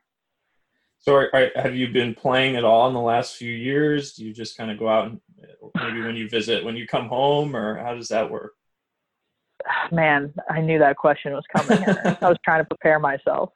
So, 0.99 1.13
are, 1.13 1.29
are, 1.33 1.49
have 1.55 1.75
you 1.75 1.89
been 1.89 2.15
playing 2.15 2.55
at 2.55 2.63
all 2.63 2.87
in 2.87 2.93
the 2.93 3.01
last 3.01 3.35
few 3.35 3.51
years? 3.51 4.13
Do 4.13 4.25
you 4.25 4.33
just 4.33 4.57
kind 4.57 4.71
of 4.71 4.79
go 4.79 4.87
out 4.87 5.07
and 5.07 5.19
uh, 5.43 5.83
maybe 5.83 6.01
when 6.01 6.15
you 6.15 6.29
visit, 6.29 6.63
when 6.63 6.75
you 6.75 6.87
come 6.87 7.07
home, 7.07 7.55
or 7.55 7.77
how 7.77 7.93
does 7.93 8.07
that 8.07 8.29
work? 8.29 8.53
man, 9.91 10.33
I 10.49 10.61
knew 10.61 10.79
that 10.79 10.97
question 10.97 11.33
was 11.33 11.43
coming. 11.55 11.83
I 12.21 12.29
was 12.29 12.37
trying 12.43 12.61
to 12.61 12.67
prepare 12.67 12.99
myself. 12.99 13.51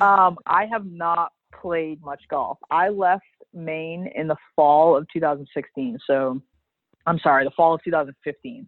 Um, 0.00 0.38
I 0.46 0.66
have 0.66 0.86
not 0.86 1.32
played 1.60 2.00
much 2.02 2.22
golf. 2.30 2.58
I 2.70 2.88
left 2.88 3.24
Maine 3.52 4.10
in 4.14 4.28
the 4.28 4.36
fall 4.54 4.96
of 4.96 5.06
2016. 5.12 5.98
So, 6.06 6.40
I'm 7.06 7.18
sorry, 7.20 7.44
the 7.44 7.50
fall 7.50 7.74
of 7.74 7.82
2015. 7.84 8.66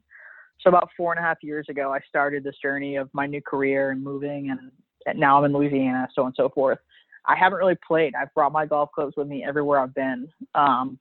So 0.61 0.69
about 0.69 0.89
four 0.97 1.13
and 1.13 1.21
a 1.21 1.23
half 1.23 1.39
years 1.43 1.67
ago, 1.69 1.93
I 1.93 2.01
started 2.09 2.43
this 2.43 2.57
journey 2.61 2.97
of 2.97 3.09
my 3.13 3.27
new 3.27 3.41
career 3.41 3.91
and 3.91 4.03
moving, 4.03 4.51
and 4.51 5.19
now 5.19 5.39
I'm 5.39 5.45
in 5.45 5.53
Louisiana, 5.53 6.09
so 6.15 6.23
on 6.23 6.29
and 6.29 6.35
so 6.37 6.49
forth. 6.49 6.79
I 7.27 7.37
haven't 7.37 7.59
really 7.59 7.79
played. 7.87 8.15
I've 8.15 8.33
brought 8.35 8.53
my 8.53 8.67
golf 8.67 8.91
clubs 8.93 9.15
with 9.17 9.29
me 9.29 9.45
everywhere 9.45 9.79
I've 9.81 9.95
been. 9.95 10.29
Um, 10.55 10.99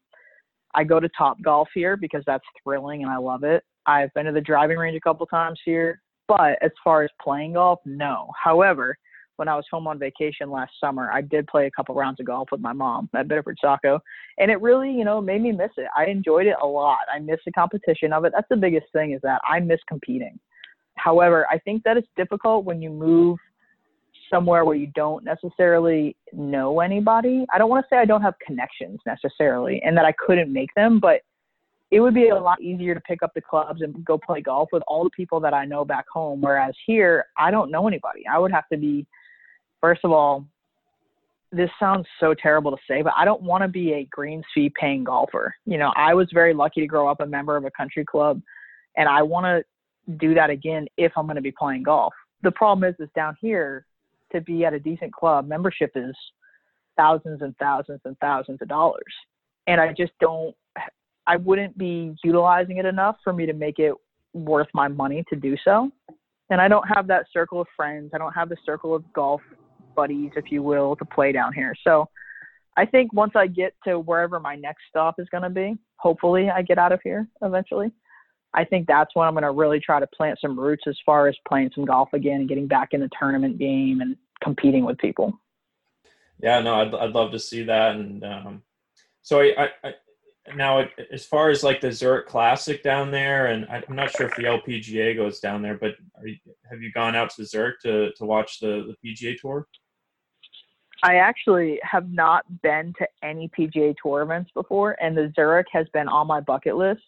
I 0.78 0.84
go 0.84 1.00
to 1.00 1.10
Top 1.18 1.42
Golf 1.42 1.68
here 1.74 1.98
because 1.98 2.22
that's 2.28 2.44
thrilling 2.63 3.02
and 3.02 3.12
I 3.12 3.18
love 3.18 3.44
it. 3.44 3.63
I've 3.88 4.13
been 4.13 4.28
to 4.28 4.32
the 4.32 4.40
driving 4.40 4.78
range 4.78 4.96
a 4.96 5.02
couple 5.02 5.26
times 5.26 5.60
here, 5.66 6.02
but 6.28 6.60
as 6.62 6.70
far 6.84 7.04
as 7.04 7.10
playing 7.20 7.54
golf, 7.54 7.80
no. 7.84 8.30
However, 8.42 8.96
when 9.38 9.48
I 9.48 9.56
was 9.56 9.66
home 9.72 9.88
on 9.88 9.98
vacation 9.98 10.52
last 10.52 10.74
summer, 10.80 11.12
I 11.12 11.22
did 11.22 11.48
play 11.48 11.66
a 11.66 11.72
couple 11.72 11.96
rounds 11.96 12.20
of 12.20 12.28
golf 12.28 12.50
with 12.52 12.62
my 12.62 12.74
mom 12.74 13.10
at 13.16 13.28
Biddeford 13.28 13.58
Saco, 13.60 14.00
and 14.38 14.52
it 14.52 14.62
really, 14.62 14.92
you 14.92 15.04
know, 15.04 15.20
made 15.20 15.42
me 15.42 15.52
miss 15.52 15.72
it. 15.78 15.88
I 15.98 16.06
enjoyed 16.06 16.46
it 16.46 16.56
a 16.62 16.68
lot. 16.68 17.00
I 17.12 17.18
miss 17.18 17.40
the 17.44 17.52
competition 17.54 18.13
of 18.13 18.26
it. 18.26 18.34
That's 18.36 18.50
the 18.50 18.56
biggest 18.56 18.86
thing 18.94 19.13
is 19.13 19.22
that 19.24 19.42
I 19.50 19.60
miss 19.60 19.80
competing. 19.88 20.40
However, 20.96 21.48
I 21.50 21.58
think 21.58 21.82
that 21.84 21.98
it's 21.98 22.08
difficult 22.16 22.66
when 22.66 22.84
you 22.84 22.92
move 22.92 23.40
somewhere 24.30 24.66
where 24.66 24.76
you 24.76 24.88
don't 24.96 25.24
necessarily 25.24 26.16
know 26.34 26.80
anybody. 26.80 27.46
I 27.54 27.58
don't 27.58 27.70
want 27.70 27.86
to 27.86 27.88
say 27.94 28.00
I 28.00 28.06
don't 28.06 28.22
have 28.22 28.36
connections 28.46 29.00
necessarily 29.06 29.82
and 29.84 29.98
that 29.98 30.06
I 30.06 30.13
couldn't 30.13 30.52
make 30.52 30.74
them, 30.76 31.00
but 31.00 31.22
it 31.90 32.02
would 32.02 32.13
be 32.13 32.30
a 32.30 32.36
lot 32.36 32.62
easier 32.62 32.94
to 32.94 33.02
pick 33.02 33.24
up 33.24 33.32
the 33.34 33.42
clubs 33.42 33.82
and 33.82 34.04
go 34.04 34.18
play 34.18 34.42
golf 34.42 34.70
with 34.74 34.84
all 34.88 35.04
the 35.04 35.10
people 35.12 35.40
that 35.40 35.54
I 35.54 35.66
know 35.66 35.86
back 35.86 36.06
home. 36.12 36.42
Whereas 36.42 36.76
here, 36.86 37.26
I 37.38 37.50
don't 37.50 37.72
know 37.72 37.88
anybody. 37.88 38.24
I 38.30 38.40
would 38.40 38.52
have 38.52 38.68
to 38.72 38.78
be 38.78 39.08
first 39.82 40.02
of 40.04 40.12
all, 40.12 40.46
this 41.52 41.70
sounds 41.80 42.06
so 42.20 42.34
terrible 42.34 42.72
to 42.72 42.78
say, 42.90 43.02
but 43.02 43.13
I 43.16 43.24
don't 43.24 43.42
want 43.42 43.63
to 43.63 43.68
be 43.70 43.94
a 43.94 44.06
greens 44.12 44.44
fee 44.54 44.72
paying 44.78 45.06
golfer. 45.06 45.56
You 45.66 45.78
know, 45.78 45.94
I 45.96 46.13
was 46.13 46.28
very 46.34 46.54
lucky 46.54 46.82
to 46.82 46.88
grow 46.88 47.08
up 47.08 47.22
a 47.22 47.26
member 47.26 47.56
of 47.56 47.63
a 47.63 47.72
country 47.72 48.04
club, 48.04 48.42
and 48.98 49.08
I 49.08 49.22
want 49.22 49.46
to 49.46 50.16
do 50.18 50.34
that 50.34 50.50
again 50.50 50.88
if 50.98 51.12
I'm 51.16 51.26
going 51.26 51.36
to 51.36 51.42
be 51.42 51.54
playing 51.58 51.84
golf. 51.84 52.13
The 52.44 52.52
problem 52.52 52.90
is, 52.90 52.96
is 53.00 53.10
down 53.16 53.36
here 53.40 53.86
to 54.32 54.42
be 54.42 54.66
at 54.66 54.74
a 54.74 54.80
decent 54.80 55.13
club, 55.13 55.48
membership 55.48 55.92
is 55.96 56.16
thousands 56.96 57.42
and 57.42 57.56
thousands 57.58 58.02
and 58.06 58.18
thousands 58.20 58.62
of 58.62 58.68
dollars, 58.68 59.13
and 59.68 59.80
I 59.80 59.94
just 59.94 60.13
don't. 60.20 60.56
I 61.26 61.36
wouldn't 61.36 61.78
be 61.78 62.16
utilizing 62.24 62.78
it 62.78 62.86
enough 62.86 63.18
for 63.24 63.34
me 63.34 63.46
to 63.46 63.54
make 63.54 63.80
it 63.80 63.94
worth 64.34 64.68
my 64.74 64.88
money 64.88 65.26
to 65.30 65.36
do 65.36 65.58
so. 65.63 65.92
And 66.50 66.62
I 66.62 66.70
don't 66.70 66.88
have 66.88 67.08
that 67.08 67.26
circle 67.34 67.60
of 67.60 67.68
friends. 67.76 68.12
I 68.13 68.18
don't 68.18 68.32
have 68.32 68.48
the 68.48 68.56
circle 68.66 68.96
of 68.96 69.04
golf 69.12 69.42
buddies, 69.96 70.32
if 70.38 70.46
you 70.52 70.63
will, 70.63 70.96
to 70.96 71.04
play 71.04 71.34
down 71.34 71.52
here. 71.52 71.74
So 71.84 72.08
I 72.78 72.86
think 72.86 73.12
once 73.12 73.34
I 73.36 73.48
get 73.48 73.74
to 73.86 74.00
wherever 74.00 74.40
my 74.40 74.56
next 74.56 74.84
stop 74.90 75.16
is 75.20 75.28
going 75.30 75.44
to 75.44 75.50
be, 75.50 75.78
hopefully 75.98 76.50
I 76.50 76.62
get 76.62 76.78
out 76.78 76.94
of 76.94 77.02
here 77.04 77.28
eventually. 77.42 77.92
I 78.54 78.64
think 78.64 78.88
that's 78.88 79.14
when 79.14 79.28
I'm 79.28 79.34
going 79.34 79.44
to 79.44 79.52
really 79.52 79.80
try 79.80 80.00
to 80.00 80.08
plant 80.08 80.40
some 80.42 80.60
roots 80.60 80.84
as 80.88 80.98
far 81.06 81.28
as 81.28 81.36
playing 81.48 81.72
some 81.76 81.86
golf 81.86 82.10
again 82.14 82.42
and 82.42 82.50
getting 82.50 82.68
back 82.68 82.90
in 82.92 83.02
the 83.02 83.10
tournament 83.18 83.58
game 83.58 84.02
and 84.02 84.16
competing 84.42 84.86
with 84.86 84.98
people. 84.98 85.40
Yeah, 86.42 86.60
no, 86.62 86.76
I'd, 86.76 86.94
I'd 86.94 87.12
love 87.14 87.32
to 87.32 87.40
see 87.40 87.64
that. 87.64 87.96
And 87.96 88.24
um, 88.24 88.64
so 89.22 89.42
I, 89.42 89.70
I, 89.84 89.94
now 90.56 90.86
as 91.12 91.26
far 91.26 91.50
as 91.50 91.64
like 91.64 91.82
the 91.82 91.92
Zurich 91.92 92.28
Classic 92.28 92.82
down 92.84 93.12
there, 93.12 93.48
and 93.48 93.68
I'm 93.70 93.96
not 93.96 94.12
sure 94.12 94.28
if 94.28 94.36
the 94.36 94.44
LPGA 94.44 95.16
goes 95.16 95.40
down 95.40 95.62
there, 95.62 95.78
but 95.78 95.96
you, 96.24 96.36
have 96.70 96.82
you 96.82 96.92
gone 96.92 97.16
out 97.16 97.32
to 97.32 97.46
Zurich 97.46 97.82
to, 97.82 98.12
to 98.14 98.26
watch 98.26 98.60
the, 98.60 98.94
the 99.04 99.14
PGA 99.14 99.38
Tour? 99.38 99.68
I 101.04 101.16
actually 101.16 101.80
have 101.84 102.12
not 102.12 102.46
been 102.64 102.94
to 102.98 103.08
any 103.22 103.50
PGA 103.50 103.96
Tour 104.02 104.24
events 104.24 104.52
before, 104.54 104.96
and 105.02 105.16
the 105.16 105.32
Zurich 105.36 105.68
has 105.72 105.88
been 105.94 106.08
on 106.08 106.28
my 106.28 106.40
bucket 106.40 106.76
list. 106.76 107.02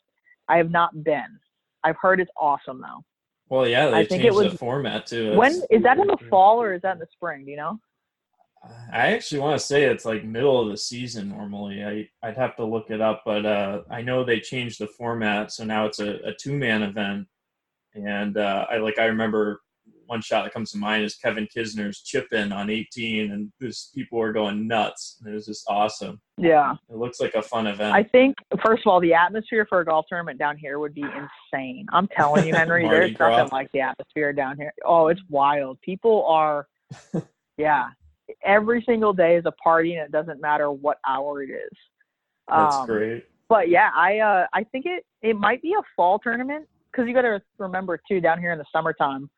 I 0.50 0.58
have 0.58 0.72
not 0.72 1.04
been. 1.04 1.40
I've 1.84 1.96
heard 2.02 2.20
it's 2.20 2.32
awesome 2.38 2.82
though. 2.82 3.04
Well, 3.50 3.68
yeah, 3.68 3.90
they 3.90 3.98
I 3.98 4.06
think 4.06 4.24
it 4.24 4.34
was, 4.34 4.52
the 4.52 4.58
format 4.58 5.08
too. 5.08 5.36
When 5.36 5.62
is 5.70 5.82
that 5.84 5.98
in 5.98 6.08
the 6.08 6.18
fall 6.30 6.62
or 6.62 6.74
is 6.74 6.82
that 6.82 6.94
in 6.94 7.00
the 7.00 7.08
spring? 7.12 7.46
Do 7.46 7.52
you 7.52 7.58
know? 7.58 7.80
I 8.92 9.14
actually 9.14 9.40
want 9.40 9.60
to 9.60 9.66
say 9.66 9.86
it's 9.86 10.06
like 10.06 10.24
middle 10.26 10.62
of 10.62 10.70
the 10.70 10.78
season 10.78 11.30
normally. 11.30 11.84
I 11.84 12.28
I'd 12.28 12.38
have 12.38 12.56
to 12.58 12.66
look 12.66 12.90
it 12.90 13.00
up, 13.00 13.24
but 13.26 13.46
uh, 13.46 13.82
I 13.90 14.02
know 14.02 14.24
they 14.24 14.40
changed 14.40 14.80
the 14.80 14.88
format, 14.88 15.52
so 15.52 15.64
now 15.64 15.86
it's 15.86 16.00
a, 16.00 16.16
a 16.26 16.34
two 16.34 16.54
man 16.54 16.84
event. 16.84 17.28
And 17.96 18.38
uh, 18.38 18.66
I 18.70 18.78
like 18.78 19.00
I 19.00 19.06
remember 19.06 19.62
one 20.10 20.22
shot 20.22 20.44
that 20.44 20.54
comes 20.54 20.72
to 20.72 20.78
mind 20.78 21.04
is 21.04 21.16
Kevin 21.16 21.48
Kisner's 21.56 22.02
chip 22.02 22.34
in 22.34 22.52
on 22.52 22.70
18, 22.70 23.32
and 23.32 23.52
this 23.60 23.92
people 23.94 24.18
were 24.18 24.34
going 24.34 24.68
nuts. 24.68 25.22
It 25.26 25.30
was 25.30 25.46
just 25.46 25.66
awesome. 25.70 26.20
Yeah, 26.36 26.74
it 26.90 26.98
looks 26.98 27.20
like 27.20 27.36
a 27.36 27.42
fun 27.44 27.68
event. 27.68 27.94
I 27.94 28.04
think 28.04 28.36
first 28.66 28.84
of 28.86 28.92
all, 28.92 29.00
the 29.00 29.14
atmosphere 29.14 29.68
for 29.70 29.82
a 29.82 29.86
golf 29.86 30.08
tournament 30.10 30.40
down 30.40 30.58
here 30.58 30.80
would 30.80 30.96
be 30.96 31.04
insane. 31.04 31.86
I'm 31.94 32.08
telling 32.08 32.48
you, 32.48 32.56
Henry, 32.56 32.88
there's 32.88 33.18
nothing 33.20 33.50
like 33.52 33.72
the 33.72 33.82
atmosphere 33.82 34.34
down 34.34 34.58
here. 34.58 34.74
Oh, 34.84 35.08
it's 35.08 35.22
wild. 35.30 35.80
People 35.82 36.26
are, 36.26 36.68
yeah, 37.58 37.90
every 38.44 38.84
single 38.88 39.14
day 39.14 39.36
is 39.36 39.46
a 39.46 39.52
party, 39.52 39.94
and 39.94 40.04
it 40.04 40.12
doesn't 40.12 40.42
matter 40.42 40.72
what 40.72 40.98
hour 41.08 41.44
it 41.44 41.52
is. 41.52 41.78
That's 42.48 42.76
um, 42.76 42.88
great. 42.88 43.26
But 43.48 43.70
yeah, 43.70 43.92
I 43.96 44.20
uh, 44.20 44.48
I 44.54 44.64
think 44.64 44.88
it 44.88 45.06
it 45.22 45.36
might 45.36 45.62
be 45.62 45.74
a 45.74 45.84
fall 45.96 46.18
tournament 46.18 46.68
because 46.92 47.08
you 47.08 47.14
got 47.14 47.22
to 47.22 47.42
remember 47.60 48.00
too 48.10 48.20
down 48.20 48.40
here 48.40 48.52
in 48.52 48.58
the 48.58 48.66
summertime 48.72 49.30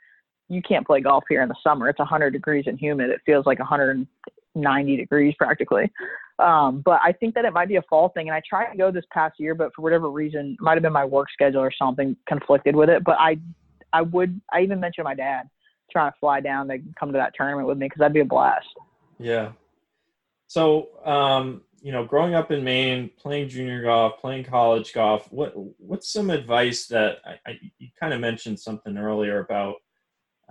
you 0.52 0.62
can't 0.62 0.86
play 0.86 1.00
golf 1.00 1.24
here 1.30 1.42
in 1.42 1.50
the 1.50 1.56
summer. 1.64 1.88
It's 1.88 2.00
100 2.00 2.32
degrees 2.32 2.66
and 2.68 2.78
humid. 2.78 3.10
It 3.10 3.22
feels 3.26 3.46
like 3.46 3.60
190 3.60 4.98
degrees 4.98 5.34
practically. 5.38 5.92
Um, 6.40 6.82
but 6.82 7.00
I 7.04 7.14
think 7.14 7.36
that 7.36 7.46
it 7.46 7.54
might 7.54 7.70
be 7.70 7.78
a 7.78 7.82
fall 7.84 8.10
thing. 8.10 8.28
And 8.28 8.36
I 8.36 8.42
tried 8.48 8.72
to 8.72 8.78
go 8.78 8.92
this 8.92 9.06
past 9.14 9.40
year, 9.40 9.56
but 9.56 9.72
for 9.74 9.82
whatever 9.82 10.10
reason, 10.10 10.58
might 10.60 10.74
have 10.74 10.84
been 10.84 10.92
my 10.92 11.06
work 11.06 11.28
schedule 11.32 11.62
or 11.62 11.72
something 11.72 12.18
conflicted 12.28 12.76
with 12.76 12.90
it. 12.90 13.04
But 13.04 13.18
I, 13.20 13.40
I 13.94 14.02
would, 14.02 14.42
I 14.52 14.62
even 14.62 14.80
mentioned 14.80 15.06
my 15.06 15.16
dad 15.16 15.50
trying 15.90 16.12
to 16.12 16.18
fly 16.20 16.42
down 16.42 16.68
to 16.68 16.80
come 17.00 17.14
to 17.14 17.18
that 17.18 17.34
tournament 17.36 17.68
with 17.68 17.78
me 17.78 17.86
because 17.86 18.00
that'd 18.00 18.14
be 18.14 18.20
a 18.20 18.26
blast. 18.26 18.68
Yeah. 19.20 19.52
So, 20.48 20.90
um, 21.06 21.62
you 21.82 21.92
know, 21.92 22.04
growing 22.04 22.36
up 22.36 22.52
in 22.52 22.64
Maine, 22.64 23.10
playing 23.18 23.50
junior 23.50 23.84
golf, 23.84 24.20
playing 24.20 24.44
college 24.44 24.94
golf, 24.94 25.32
what 25.32 25.54
what's 25.80 26.12
some 26.12 26.30
advice 26.30 26.88
that 26.88 27.20
I, 27.26 27.52
I 27.52 27.60
you 27.80 27.88
kind 28.00 28.14
of 28.14 28.20
mentioned 28.20 28.60
something 28.60 28.98
earlier 28.98 29.40
about 29.40 29.76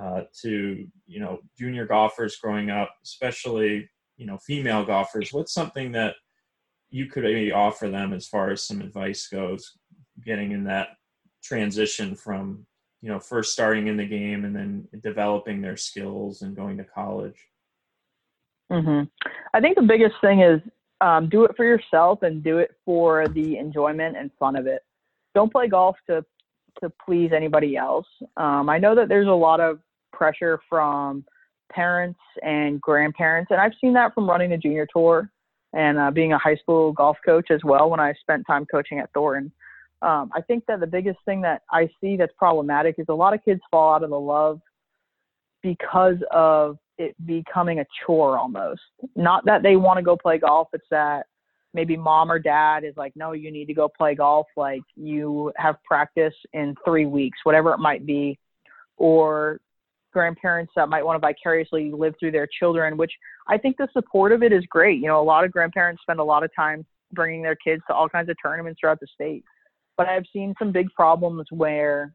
uh, 0.01 0.23
to 0.43 0.87
you 1.07 1.21
know 1.21 1.41
junior 1.59 1.87
golfers 1.87 2.37
growing 2.37 2.71
up, 2.71 2.95
especially 3.05 3.89
you 4.17 4.27
know 4.27 4.39
female 4.39 4.85
golfers? 4.85 5.33
What's 5.33 5.53
something 5.53 5.93
that 5.93 6.15
you 6.91 7.07
could 7.07 7.25
maybe 7.25 7.53
offer 7.53 7.89
them 7.89 8.13
as 8.13 8.27
far 8.27 8.51
as 8.51 8.67
some 8.67 8.81
advice 8.81 9.29
goes, 9.29 9.77
getting 10.25 10.53
in 10.53 10.65
that 10.65 10.89
transition 11.43 12.15
from 12.15 12.67
you 13.03 13.11
know 13.11 13.19
first 13.19 13.53
starting 13.53 13.87
in 13.89 13.97
the 13.97 14.07
game 14.07 14.45
and 14.45 14.55
then 14.55 14.89
developing 15.03 15.61
their 15.61 15.77
skills 15.77 16.43
and 16.43 16.57
going 16.57 16.79
to 16.79 16.85
college? 16.85 17.39
Mm-hmm. 18.73 19.05
I 19.53 19.61
think 19.61 19.77
the 19.77 19.83
biggest 19.83 20.15
thing 20.21 20.41
is 20.41 20.61
um, 21.01 21.29
do 21.29 21.45
it 21.45 21.57
for 21.57 21.65
yourself 21.65 22.23
and 22.23 22.43
do 22.43 22.59
it 22.59 22.71
for 22.85 23.27
the 23.29 23.59
enjoyment 23.59 24.17
and 24.17 24.31
fun 24.39 24.57
of 24.57 24.67
it. 24.67 24.83
Don't 25.35 25.53
play 25.53 25.69
golf 25.69 25.97
to 26.09 26.25
to 26.81 26.91
please 27.05 27.33
anybody 27.35 27.77
else. 27.77 28.07
Um, 28.37 28.69
I 28.69 28.79
know 28.79 28.95
that 28.95 29.09
there's 29.09 29.27
a 29.27 29.33
lot 29.33 29.61
of 29.61 29.81
pressure 30.12 30.61
from 30.68 31.25
parents 31.73 32.20
and 32.42 32.81
grandparents. 32.81 33.51
And 33.51 33.61
I've 33.61 33.73
seen 33.81 33.92
that 33.94 34.14
from 34.14 34.29
running 34.29 34.51
the 34.51 34.57
junior 34.57 34.87
tour 34.92 35.31
and 35.73 35.99
uh, 35.99 36.11
being 36.11 36.33
a 36.33 36.38
high 36.38 36.57
school 36.57 36.92
golf 36.92 37.16
coach 37.25 37.51
as 37.51 37.61
well 37.64 37.90
when 37.90 38.01
I 38.01 38.12
spent 38.20 38.46
time 38.46 38.66
coaching 38.66 38.99
at 38.99 39.11
Thornton. 39.12 39.53
Um, 40.03 40.31
I 40.35 40.40
think 40.40 40.64
that 40.66 40.81
the 40.81 40.87
biggest 40.87 41.18
thing 41.25 41.42
that 41.42 41.62
I 41.70 41.88
see 42.01 42.16
that's 42.16 42.33
problematic 42.38 42.96
is 42.99 43.07
a 43.09 43.14
lot 43.14 43.35
of 43.35 43.44
kids 43.44 43.61
fall 43.70 43.94
out 43.94 44.03
of 44.03 44.11
the 44.11 44.18
love 44.18 44.61
because 45.62 46.16
of 46.31 46.79
it 46.99 47.14
becoming 47.27 47.81
a 47.81 47.87
chore 48.05 48.38
almost. 48.38 48.81
Not 49.14 49.44
that 49.44 49.62
they 49.62 49.77
want 49.77 49.99
to 49.99 50.03
go 50.03 50.16
play 50.16 50.38
golf, 50.38 50.68
it's 50.73 50.85
that 50.90 51.27
maybe 51.75 51.96
mom 51.96 52.33
or 52.33 52.38
dad 52.38 52.85
is 52.85 52.96
like, 52.96 53.12
no, 53.14 53.33
you 53.33 53.51
need 53.51 53.66
to 53.66 53.75
go 53.75 53.88
play 53.88 54.14
golf. 54.14 54.46
Like 54.57 54.83
you 54.96 55.53
have 55.57 55.77
practice 55.85 56.35
in 56.53 56.75
three 56.85 57.07
weeks, 57.07 57.38
whatever 57.44 57.73
it 57.73 57.79
might 57.79 58.07
be. 58.07 58.38
Or 58.96 59.61
grandparents 60.12 60.73
that 60.77 60.88
might 60.88 61.05
want 61.05 61.20
to 61.20 61.27
vicariously 61.27 61.92
live 61.92 62.14
through 62.18 62.33
their 62.33 62.49
children, 62.59 62.96
which 62.96 63.12
I 63.49 63.59
think 63.59 63.77
the 63.77 63.88
support 63.92 64.33
of 64.33 64.42
it 64.42 64.53
is 64.53 64.64
great. 64.68 65.01
You 65.01 65.07
know, 65.07 65.20
a 65.20 65.23
lot 65.23 65.44
of 65.44 65.53
grandparents 65.53 66.03
spend 66.03 66.20
a 66.20 66.25
lot 66.25 66.44
of 66.44 66.51
time 66.55 66.85
bringing 67.12 67.42
their 67.42 67.57
kids 67.57 67.83
to 67.88 67.94
all 67.94 68.09
kinds 68.09 68.29
of 68.29 68.37
tournaments 68.42 68.81
throughout 68.81 69.01
the 69.01 69.07
state. 69.14 69.44
But 69.96 70.09
I've 70.09 70.25
seen 70.33 70.55
some 70.59 70.73
big 70.73 70.88
problems 70.94 71.46
where 71.51 72.14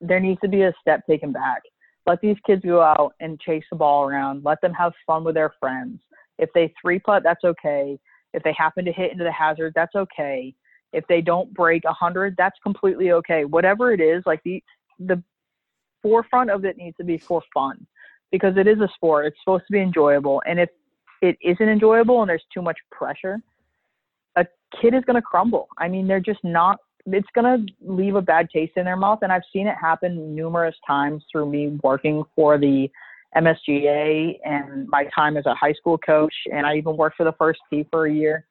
there 0.00 0.20
needs 0.20 0.40
to 0.42 0.48
be 0.48 0.62
a 0.62 0.72
step 0.80 1.00
taken 1.08 1.32
back. 1.32 1.62
Let 2.06 2.20
these 2.20 2.36
kids 2.46 2.62
go 2.64 2.82
out 2.82 3.14
and 3.20 3.40
chase 3.40 3.64
the 3.70 3.76
ball 3.76 4.04
around. 4.04 4.44
Let 4.44 4.60
them 4.60 4.74
have 4.74 4.92
fun 5.06 5.24
with 5.24 5.34
their 5.34 5.54
friends. 5.58 6.00
If 6.38 6.50
they 6.54 6.72
three 6.80 6.98
putt, 6.98 7.22
that's 7.24 7.44
okay. 7.44 7.98
If 8.34 8.42
they 8.42 8.54
happen 8.56 8.84
to 8.84 8.92
hit 8.92 9.12
into 9.12 9.24
the 9.24 9.32
hazard, 9.32 9.72
that's 9.74 9.94
okay. 9.94 10.54
If 10.92 11.06
they 11.08 11.20
don't 11.20 11.52
break 11.54 11.84
a 11.84 11.92
hundred, 11.92 12.34
that's 12.36 12.58
completely 12.62 13.12
okay. 13.12 13.44
Whatever 13.44 13.92
it 13.92 14.00
is, 14.00 14.22
like 14.26 14.40
the 14.44 14.62
the 14.98 15.22
forefront 16.04 16.50
of 16.50 16.66
it 16.66 16.76
needs 16.76 16.96
to 16.98 17.04
be 17.04 17.16
for 17.16 17.42
fun 17.54 17.86
because 18.30 18.56
it 18.58 18.66
is 18.66 18.78
a 18.80 18.88
sport. 18.94 19.26
It's 19.26 19.36
supposed 19.42 19.64
to 19.68 19.72
be 19.72 19.80
enjoyable. 19.80 20.42
And 20.46 20.60
if 20.60 20.68
it 21.22 21.38
isn't 21.42 21.68
enjoyable 21.68 22.20
and 22.20 22.28
there's 22.28 22.44
too 22.52 22.60
much 22.60 22.76
pressure, 22.92 23.38
a 24.36 24.44
kid 24.80 24.94
is 24.94 25.02
going 25.04 25.16
to 25.16 25.22
crumble. 25.22 25.68
I 25.78 25.88
mean, 25.88 26.06
they're 26.06 26.20
just 26.20 26.44
not, 26.44 26.78
it's 27.06 27.28
going 27.34 27.66
to 27.66 27.72
leave 27.80 28.16
a 28.16 28.22
bad 28.22 28.48
taste 28.52 28.72
in 28.76 28.84
their 28.84 28.96
mouth. 28.96 29.20
And 29.22 29.32
I've 29.32 29.48
seen 29.50 29.66
it 29.66 29.76
happen 29.80 30.34
numerous 30.34 30.76
times 30.86 31.24
through 31.32 31.50
me 31.50 31.78
working 31.82 32.22
for 32.36 32.58
the 32.58 32.90
MSGA 33.34 34.38
and 34.44 34.86
my 34.88 35.08
time 35.14 35.36
as 35.36 35.46
a 35.46 35.54
high 35.54 35.72
school 35.72 35.96
coach. 35.96 36.34
And 36.52 36.66
I 36.66 36.76
even 36.76 36.96
worked 36.98 37.16
for 37.16 37.24
the 37.24 37.34
first 37.38 37.60
tee 37.70 37.86
for 37.90 38.06
a 38.06 38.12
year. 38.12 38.44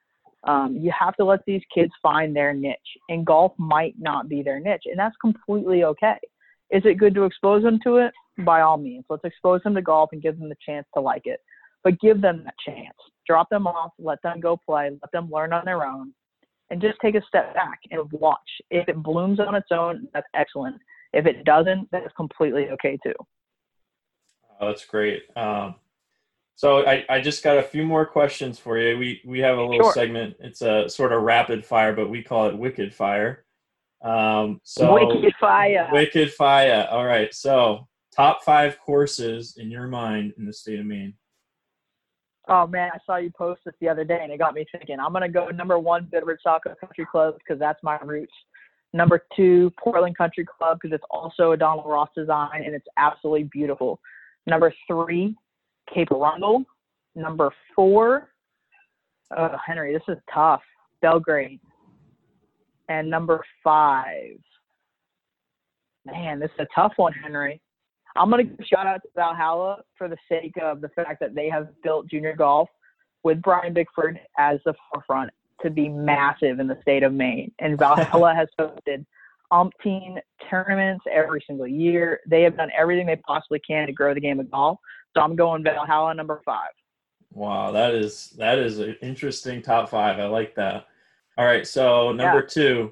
Um, 0.46 0.78
you 0.80 0.92
have 0.98 1.16
to 1.18 1.26
let 1.26 1.40
these 1.46 1.62
kids 1.74 1.92
find 2.02 2.36
their 2.36 2.54
niche, 2.54 2.78
and 3.08 3.26
golf 3.26 3.54
might 3.58 3.96
not 3.98 4.28
be 4.28 4.44
their 4.44 4.60
niche, 4.60 4.84
and 4.86 5.00
that's 5.00 5.16
completely 5.22 5.86
okay. 5.86 6.18
Is 6.74 6.82
it 6.86 6.98
good 6.98 7.14
to 7.16 7.26
expose 7.26 7.62
them 7.62 7.80
to 7.84 7.98
it? 7.98 8.12
By 8.40 8.62
all 8.62 8.78
means, 8.78 9.06
let's 9.08 9.24
expose 9.24 9.62
them 9.64 9.76
to 9.76 9.82
golf 9.82 10.10
and 10.12 10.22
give 10.22 10.40
them 10.40 10.50
the 10.50 10.56
chance 10.66 10.88
to 10.96 11.02
like 11.02 11.22
it. 11.26 11.40
But 11.84 12.00
give 12.00 12.20
them 12.20 12.44
that 12.46 12.56
chance. 12.66 12.96
Drop 13.28 13.48
them 13.50 13.68
off, 13.68 13.92
let 14.00 14.22
them 14.24 14.40
go 14.40 14.58
play, 14.58 14.90
let 14.90 15.12
them 15.12 15.30
learn 15.32 15.54
on 15.54 15.66
their 15.66 15.86
own, 15.86 16.14
and 16.72 16.82
just 16.82 16.98
take 17.00 17.14
a 17.14 17.22
step 17.28 17.54
back 17.54 17.80
and 17.92 18.12
watch. 18.12 18.40
If 18.72 18.90
it 18.90 19.04
blooms 19.04 19.40
on 19.40 19.54
its 19.54 19.68
own, 19.72 20.08
that's 20.14 20.28
excellent. 20.34 20.78
If 21.14 21.28
it 21.28 21.46
doesn't, 21.46 21.90
that's 21.92 22.12
completely 22.18 22.70
okay 22.72 22.98
too. 23.04 23.14
Oh, 24.60 24.68
that's 24.68 24.86
great. 24.86 25.24
Um, 25.38 25.76
so 26.56 26.88
I, 26.88 27.06
I 27.08 27.22
just 27.22 27.44
got 27.44 27.58
a 27.58 27.64
few 27.64 27.86
more 27.86 28.06
questions 28.06 28.58
for 28.58 28.80
you. 28.80 28.98
We 28.98 29.22
we 29.26 29.40
have 29.40 29.58
a 29.58 29.64
little 29.64 29.86
sure. 29.86 29.94
segment. 29.94 30.38
It's 30.40 30.62
a 30.64 30.90
sort 30.90 31.12
of 31.12 31.22
rapid 31.22 31.66
fire, 31.66 31.94
but 31.94 32.10
we 32.10 32.24
call 32.24 32.48
it 32.48 32.58
wicked 32.58 32.96
fire. 32.96 33.43
Um, 34.04 34.60
so 34.64 34.94
wicked 34.94 35.34
fire. 35.40 35.90
Wicked 35.92 36.34
fire. 36.34 36.88
All 36.92 37.06
right. 37.06 37.34
So 37.34 37.88
top 38.16 38.44
five 38.44 38.78
courses 38.80 39.56
in 39.58 39.72
your 39.72 39.88
mind 39.88 40.34
in 40.38 40.46
the 40.46 40.54
state 40.54 40.80
of 40.80 40.86
Maine. 40.86 41.14
Oh 42.50 42.68
man, 42.68 42.92
I 42.94 42.98
saw 43.06 43.16
you 43.16 43.32
post 43.32 43.62
this 43.66 43.74
the 43.80 43.88
other 43.88 44.04
day, 44.04 44.20
and 44.22 44.32
it 44.32 44.38
got 44.38 44.54
me 44.54 44.66
thinking. 44.72 45.00
I'm 45.00 45.14
gonna 45.14 45.30
go 45.30 45.48
number 45.50 45.80
one, 45.80 46.08
Biddeford 46.12 46.40
Saco 46.44 46.76
Country 46.76 47.06
Club 47.10 47.36
because 47.38 47.58
that's 47.58 47.82
my 47.84 47.98
roots. 48.00 48.34
Number 48.92 49.26
two, 49.36 49.72
Portland 49.80 50.18
Country 50.18 50.46
Club 50.46 50.80
because 50.82 50.94
it's 50.94 51.06
also 51.10 51.54
a 51.54 51.58
Donald 51.58 51.88
Ross 51.88 52.10
design 52.16 52.64
and 52.66 52.76
it's 52.76 52.86
absolutely 52.98 53.46
beautiful. 53.46 54.00
Number 54.46 54.74
three, 54.88 55.36
Cape 55.92 56.12
Arundel. 56.12 56.66
Number 57.16 57.52
four, 57.76 58.30
oh, 59.38 59.56
Henry, 59.66 59.94
this 59.94 60.04
is 60.08 60.18
tough. 60.34 60.62
Belgrade. 61.02 61.60
And 62.94 63.10
number 63.10 63.44
five, 63.64 64.38
man, 66.06 66.40
this 66.40 66.52
is 66.52 66.60
a 66.60 66.68
tough 66.76 66.94
one, 66.98 67.12
Henry. 67.12 67.60
I'm 68.16 68.30
going 68.30 68.46
to 68.46 68.52
give 68.52 68.60
a 68.60 68.66
shout 68.66 68.86
out 68.86 69.02
to 69.02 69.10
Valhalla 69.16 69.82
for 69.98 70.08
the 70.08 70.18
sake 70.30 70.54
of 70.62 70.80
the 70.80 70.90
fact 70.90 71.20
that 71.22 71.34
they 71.34 71.50
have 71.50 71.70
built 71.82 72.08
junior 72.08 72.36
golf 72.36 72.70
with 73.24 73.42
Brian 73.42 73.74
Bickford 73.74 74.20
as 74.38 74.60
the 74.64 74.76
forefront 74.92 75.32
to 75.64 75.72
be 75.72 75.90
massive 75.90 76.60
in 76.60 76.68
the 76.68 76.78
state 76.84 77.02
of 77.02 77.14
Maine. 77.14 77.52
And 77.58 77.80
Valhalla 77.80 78.36
has 78.36 78.48
hosted 78.60 79.08
umpteen 79.52 80.20
tournaments 80.48 81.04
every 81.12 81.44
single 81.48 81.66
year. 81.66 82.20
They 82.28 82.44
have 82.44 82.58
done 82.58 82.70
everything 82.78 83.08
they 83.08 83.16
possibly 83.16 83.60
can 83.60 83.88
to 83.88 83.94
grow 83.94 84.14
the 84.14 84.22
game 84.22 84.40
of 84.40 84.52
golf. 84.52 84.78
So 85.16 85.24
I'm 85.24 85.36
going 85.36 85.64
Valhalla 85.64 86.14
number 86.14 86.44
five. 86.46 86.70
Wow, 87.32 87.72
that 87.72 87.96
is 87.96 88.36
that 88.38 88.60
is 88.60 88.78
an 88.78 88.96
interesting 89.02 89.64
top 89.64 89.90
five. 89.90 90.20
I 90.20 90.28
like 90.28 90.54
that. 90.56 90.86
All 91.38 91.46
right, 91.46 91.66
so 91.66 92.12
number 92.12 92.42
yeah. 92.42 92.48
two, 92.48 92.92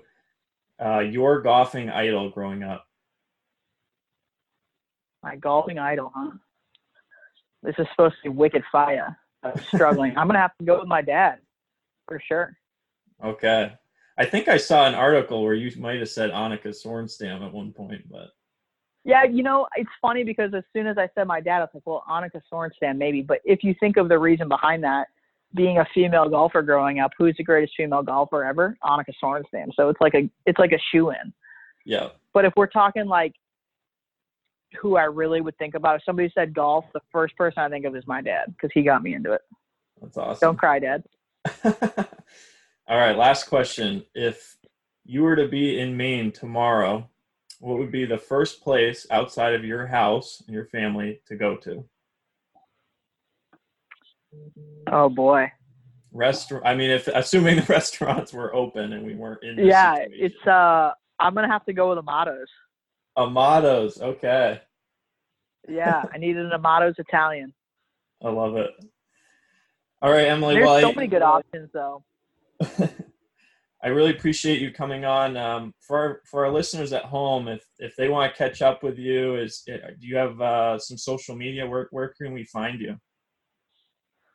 uh, 0.84 1.00
your 1.00 1.42
golfing 1.42 1.90
idol 1.90 2.30
growing 2.30 2.64
up. 2.64 2.86
My 5.22 5.36
golfing 5.36 5.78
idol, 5.78 6.12
huh? 6.16 6.32
This 7.62 7.76
is 7.78 7.86
supposed 7.92 8.16
to 8.24 8.30
be 8.32 8.36
wicked 8.36 8.64
fire. 8.72 9.16
I'm 9.44 9.60
struggling. 9.74 10.12
I'm 10.18 10.28
gonna 10.28 10.40
have 10.40 10.58
to 10.58 10.66
go 10.66 10.80
with 10.80 10.88
my 10.88 11.02
dad, 11.02 11.40
for 12.08 12.20
sure. 12.28 12.58
Okay, 13.24 13.74
I 14.18 14.26
think 14.26 14.48
I 14.48 14.58
saw 14.58 14.88
an 14.88 14.96
article 14.96 15.44
where 15.44 15.54
you 15.54 15.72
might 15.80 16.00
have 16.00 16.10
said 16.10 16.32
Annika 16.32 16.68
Sorenstam 16.68 17.46
at 17.46 17.54
one 17.54 17.72
point, 17.72 18.10
but 18.10 18.32
yeah, 19.04 19.24
you 19.24 19.42
know, 19.42 19.68
it's 19.76 19.90
funny 20.02 20.24
because 20.24 20.54
as 20.54 20.64
soon 20.74 20.86
as 20.86 20.98
I 20.98 21.10
said 21.16 21.28
my 21.28 21.42
dad, 21.42 21.58
I 21.58 21.62
was 21.62 21.70
like, 21.74 21.84
well, 21.86 22.04
Annika 22.10 22.42
Sorenstam 22.52 22.98
maybe. 22.98 23.22
But 23.22 23.42
if 23.46 23.64
you 23.64 23.76
think 23.80 23.98
of 23.98 24.10
the 24.10 24.18
reason 24.18 24.48
behind 24.48 24.84
that, 24.84 25.08
being 25.54 25.80
a 25.80 25.86
female 25.94 26.30
golfer 26.30 26.62
growing 26.62 27.00
up, 27.00 27.12
who's 27.18 27.36
the 27.38 27.44
greatest 27.44 27.74
female 27.76 28.04
golfer 28.04 28.44
ever? 28.44 28.78
Annika 28.84 29.14
Sorenstam. 29.22 29.70
So 29.76 29.90
it's 29.90 30.00
like 30.02 30.14
a 30.16 30.30
it's 30.46 30.60
like 30.60 30.72
a 30.72 30.80
shoe 30.92 31.10
in. 31.10 31.34
Yeah. 31.86 32.10
But 32.34 32.46
if 32.46 32.54
we're 32.56 32.68
talking 32.68 33.06
like 33.06 33.34
who 34.80 34.96
I 34.96 35.04
really 35.04 35.42
would 35.42 35.58
think 35.58 35.76
about, 35.76 35.98
if 35.98 36.04
somebody 36.06 36.32
said 36.34 36.54
golf, 36.54 36.86
the 36.94 37.02
first 37.12 37.36
person 37.36 37.62
I 37.62 37.70
think 37.70 37.86
of 37.86 37.96
is 37.96 38.08
my 38.08 38.22
dad 38.22 38.46
because 38.48 38.72
he 38.74 38.84
got 38.84 39.04
me 39.04 39.14
into 39.14 39.34
it. 39.34 39.42
That's 40.02 40.18
awesome. 40.18 40.40
Don't 40.40 40.58
cry, 40.58 40.80
Dad. 40.80 41.04
All 42.88 42.98
right, 42.98 43.16
last 43.16 43.48
question. 43.48 44.04
If 44.16 44.58
you 45.06 45.24
were 45.24 45.36
to 45.36 45.48
be 45.48 45.80
in 45.80 45.96
Maine 45.96 46.32
tomorrow, 46.32 47.10
what 47.60 47.78
would 47.78 47.92
be 47.92 48.06
the 48.06 48.18
first 48.18 48.64
place 48.64 49.06
outside 49.12 49.54
of 49.54 49.64
your 49.64 49.86
house 49.86 50.42
and 50.46 50.54
your 50.54 50.66
family 50.66 51.22
to 51.28 51.36
go 51.36 51.56
to? 51.58 51.86
Oh 54.88 55.10
boy. 55.10 55.52
Restaurant. 56.12 56.66
I 56.66 56.76
mean, 56.76 56.92
if 56.92 57.08
assuming 57.08 57.58
the 57.58 57.62
restaurants 57.70 58.34
were 58.34 58.54
open 58.54 58.94
and 58.94 59.06
we 59.06 59.16
weren't 59.16 59.44
in. 59.44 59.58
Yeah, 59.58 59.96
situation. 59.96 60.26
it's. 60.26 60.48
uh 60.48 60.92
I'm 61.20 61.36
gonna 61.36 61.48
have 61.48 61.66
to 61.66 61.74
go 61.74 61.90
with 61.90 62.00
Amato's. 62.00 62.50
Amato's. 63.16 64.02
Okay. 64.02 64.62
Yeah, 65.70 66.04
I 66.12 66.18
needed 66.18 66.46
an 66.46 66.52
Amato's 66.54 66.96
Italian. 66.98 67.54
I 68.24 68.30
love 68.30 68.56
it. 68.56 68.72
All 70.02 70.12
right, 70.12 70.28
Emily. 70.28 70.56
There's 70.56 70.68
well, 70.68 70.82
so 70.82 70.90
I, 70.90 70.96
many 70.96 71.08
good 71.08 71.22
options, 71.22 71.70
though. 71.74 72.04
I 73.84 73.88
really 73.88 74.12
appreciate 74.12 74.62
you 74.62 74.72
coming 74.72 75.06
on. 75.06 75.38
Um, 75.38 75.74
for 75.82 75.98
our, 75.98 76.22
for 76.26 76.46
our 76.46 76.52
listeners 76.52 76.94
at 76.94 77.06
home, 77.06 77.48
if 77.48 77.66
if 77.80 77.96
they 77.96 78.10
want 78.10 78.32
to 78.32 78.38
catch 78.38 78.62
up 78.62 78.84
with 78.84 78.98
you, 78.98 79.36
is 79.36 79.64
eh, 79.68 79.78
do 80.00 80.08
you 80.08 80.18
have 80.18 80.40
uh, 80.42 80.80
some 80.80 80.98
social 80.98 81.36
media? 81.36 81.68
Where 81.68 81.88
where 81.92 82.14
can 82.20 82.34
we 82.34 82.44
find 82.46 82.80
you? 82.80 82.96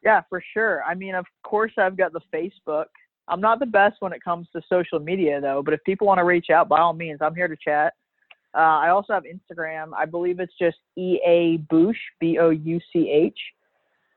Yeah, 0.07 0.21
for 0.29 0.41
sure. 0.55 0.85
I 0.85 0.95
mean, 0.95 1.17
of 1.17 1.27
course, 1.43 1.73
I've 1.77 1.97
got 1.97 2.13
the 2.13 2.21
Facebook. 2.33 2.85
I'm 3.27 3.41
not 3.41 3.59
the 3.59 3.67
best 3.67 3.97
when 3.99 4.13
it 4.13 4.23
comes 4.23 4.47
to 4.55 4.63
social 4.69 5.01
media, 5.01 5.41
though. 5.41 5.65
But 5.65 5.75
if 5.75 5.83
people 5.83 6.07
want 6.07 6.19
to 6.19 6.25
reach 6.25 6.49
out, 6.49 6.69
by 6.69 6.79
all 6.79 6.93
means, 6.93 7.19
I'm 7.21 7.35
here 7.35 7.49
to 7.49 7.57
chat. 7.57 7.93
Uh, 8.57 8.79
I 8.85 8.91
also 8.91 9.15
have 9.15 9.25
Instagram. 9.25 9.91
I 9.97 10.05
believe 10.05 10.39
it's 10.39 10.53
just 10.61 10.77
E 10.97 11.19
A 11.27 11.57
Bouch, 11.69 11.97
B 12.21 12.39
O 12.39 12.51
U 12.51 12.79
C 12.93 13.11
H, 13.11 13.37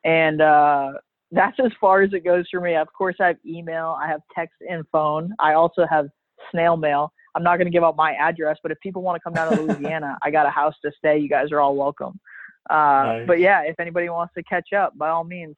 and 0.06 0.42
uh, 0.42 0.92
that's 1.32 1.58
as 1.60 1.72
far 1.82 2.04
as 2.04 2.14
it 2.14 2.24
goes 2.24 2.46
for 2.52 2.62
me. 2.62 2.76
Of 2.76 2.94
course, 2.96 3.16
I 3.20 3.26
have 3.26 3.38
email, 3.44 3.98
I 4.00 4.08
have 4.08 4.22
text 4.36 4.58
and 4.70 4.86
phone. 4.92 5.34
I 5.40 5.54
also 5.54 5.88
have 5.90 6.10
snail 6.52 6.78
mail. 6.78 7.12
I'm 7.34 7.42
not 7.42 7.58
going 7.58 7.66
to 7.66 7.72
give 7.72 7.84
out 7.84 7.96
my 7.96 8.14
address, 8.14 8.58
but 8.62 8.72
if 8.72 8.80
people 8.80 9.02
want 9.02 9.16
to 9.16 9.22
come 9.24 9.34
down 9.34 9.56
to 9.56 9.62
Louisiana, 9.64 10.20
I 10.22 10.30
got 10.30 10.46
a 10.46 10.52
house 10.52 10.76
to 10.86 10.92
stay. 11.00 11.18
You 11.18 11.30
guys 11.30 11.52
are 11.52 11.60
all 11.60 11.76
welcome. 11.76 12.20
Uh, 12.70 12.74
nice. 13.06 13.28
But 13.28 13.40
yeah, 13.40 13.62
if 13.62 13.80
anybody 13.80 14.08
wants 14.10 14.36
to 14.36 14.44
catch 14.44 14.72
up, 14.72 14.96
by 14.96 15.10
all 15.10 15.24
means. 15.24 15.56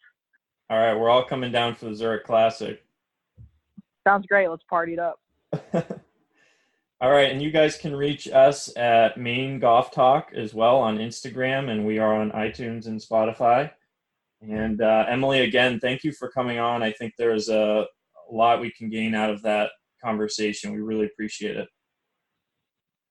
All 0.72 0.80
right, 0.80 0.94
we're 0.94 1.10
all 1.10 1.26
coming 1.26 1.52
down 1.52 1.76
for 1.76 1.84
the 1.88 1.96
Zurich 1.96 2.24
Classic. 2.24 2.82
Sounds 4.08 4.26
great. 4.26 4.48
Let's 4.48 4.64
party 4.70 4.94
it 4.94 5.00
up. 5.00 5.20
all 7.02 7.12
right, 7.12 7.30
and 7.30 7.42
you 7.42 7.52
guys 7.52 7.78
can 7.78 7.94
reach 7.94 8.30
us 8.30 8.74
at 8.78 9.18
Maine 9.18 9.60
Golf 9.60 9.92
Talk 9.92 10.32
as 10.34 10.54
well 10.54 10.78
on 10.78 10.98
Instagram, 10.98 11.70
and 11.70 11.86
we 11.86 12.00
are 12.00 12.16
on 12.16 12.32
iTunes 12.32 12.88
and 12.88 13.02
Spotify. 13.02 13.70
And 14.42 14.82
uh, 14.82 15.08
Emily, 15.10 15.42
again, 15.42 15.78
thank 15.82 16.06
you 16.06 16.14
for 16.14 16.30
coming 16.30 16.58
on. 16.58 16.82
I 16.82 16.94
think 16.94 17.16
there's 17.18 17.50
a, 17.50 17.86
a 18.30 18.34
lot 18.34 18.62
we 18.62 18.72
can 18.72 18.90
gain 18.90 19.14
out 19.14 19.30
of 19.30 19.42
that 19.42 19.72
conversation. 20.02 20.72
We 20.72 20.80
really 20.80 21.06
appreciate 21.08 21.58
it. 21.58 21.68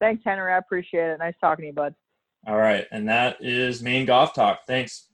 Thanks, 0.00 0.22
Henry. 0.24 0.50
I 0.50 0.56
appreciate 0.56 1.10
it. 1.10 1.18
Nice 1.18 1.34
talking 1.42 1.64
to 1.64 1.66
you, 1.66 1.74
bud. 1.74 1.94
All 2.46 2.56
right. 2.56 2.86
And 2.90 3.06
that 3.10 3.36
is 3.44 3.82
Maine 3.82 4.06
Golf 4.06 4.32
Talk. 4.32 4.60
Thanks. 4.66 5.08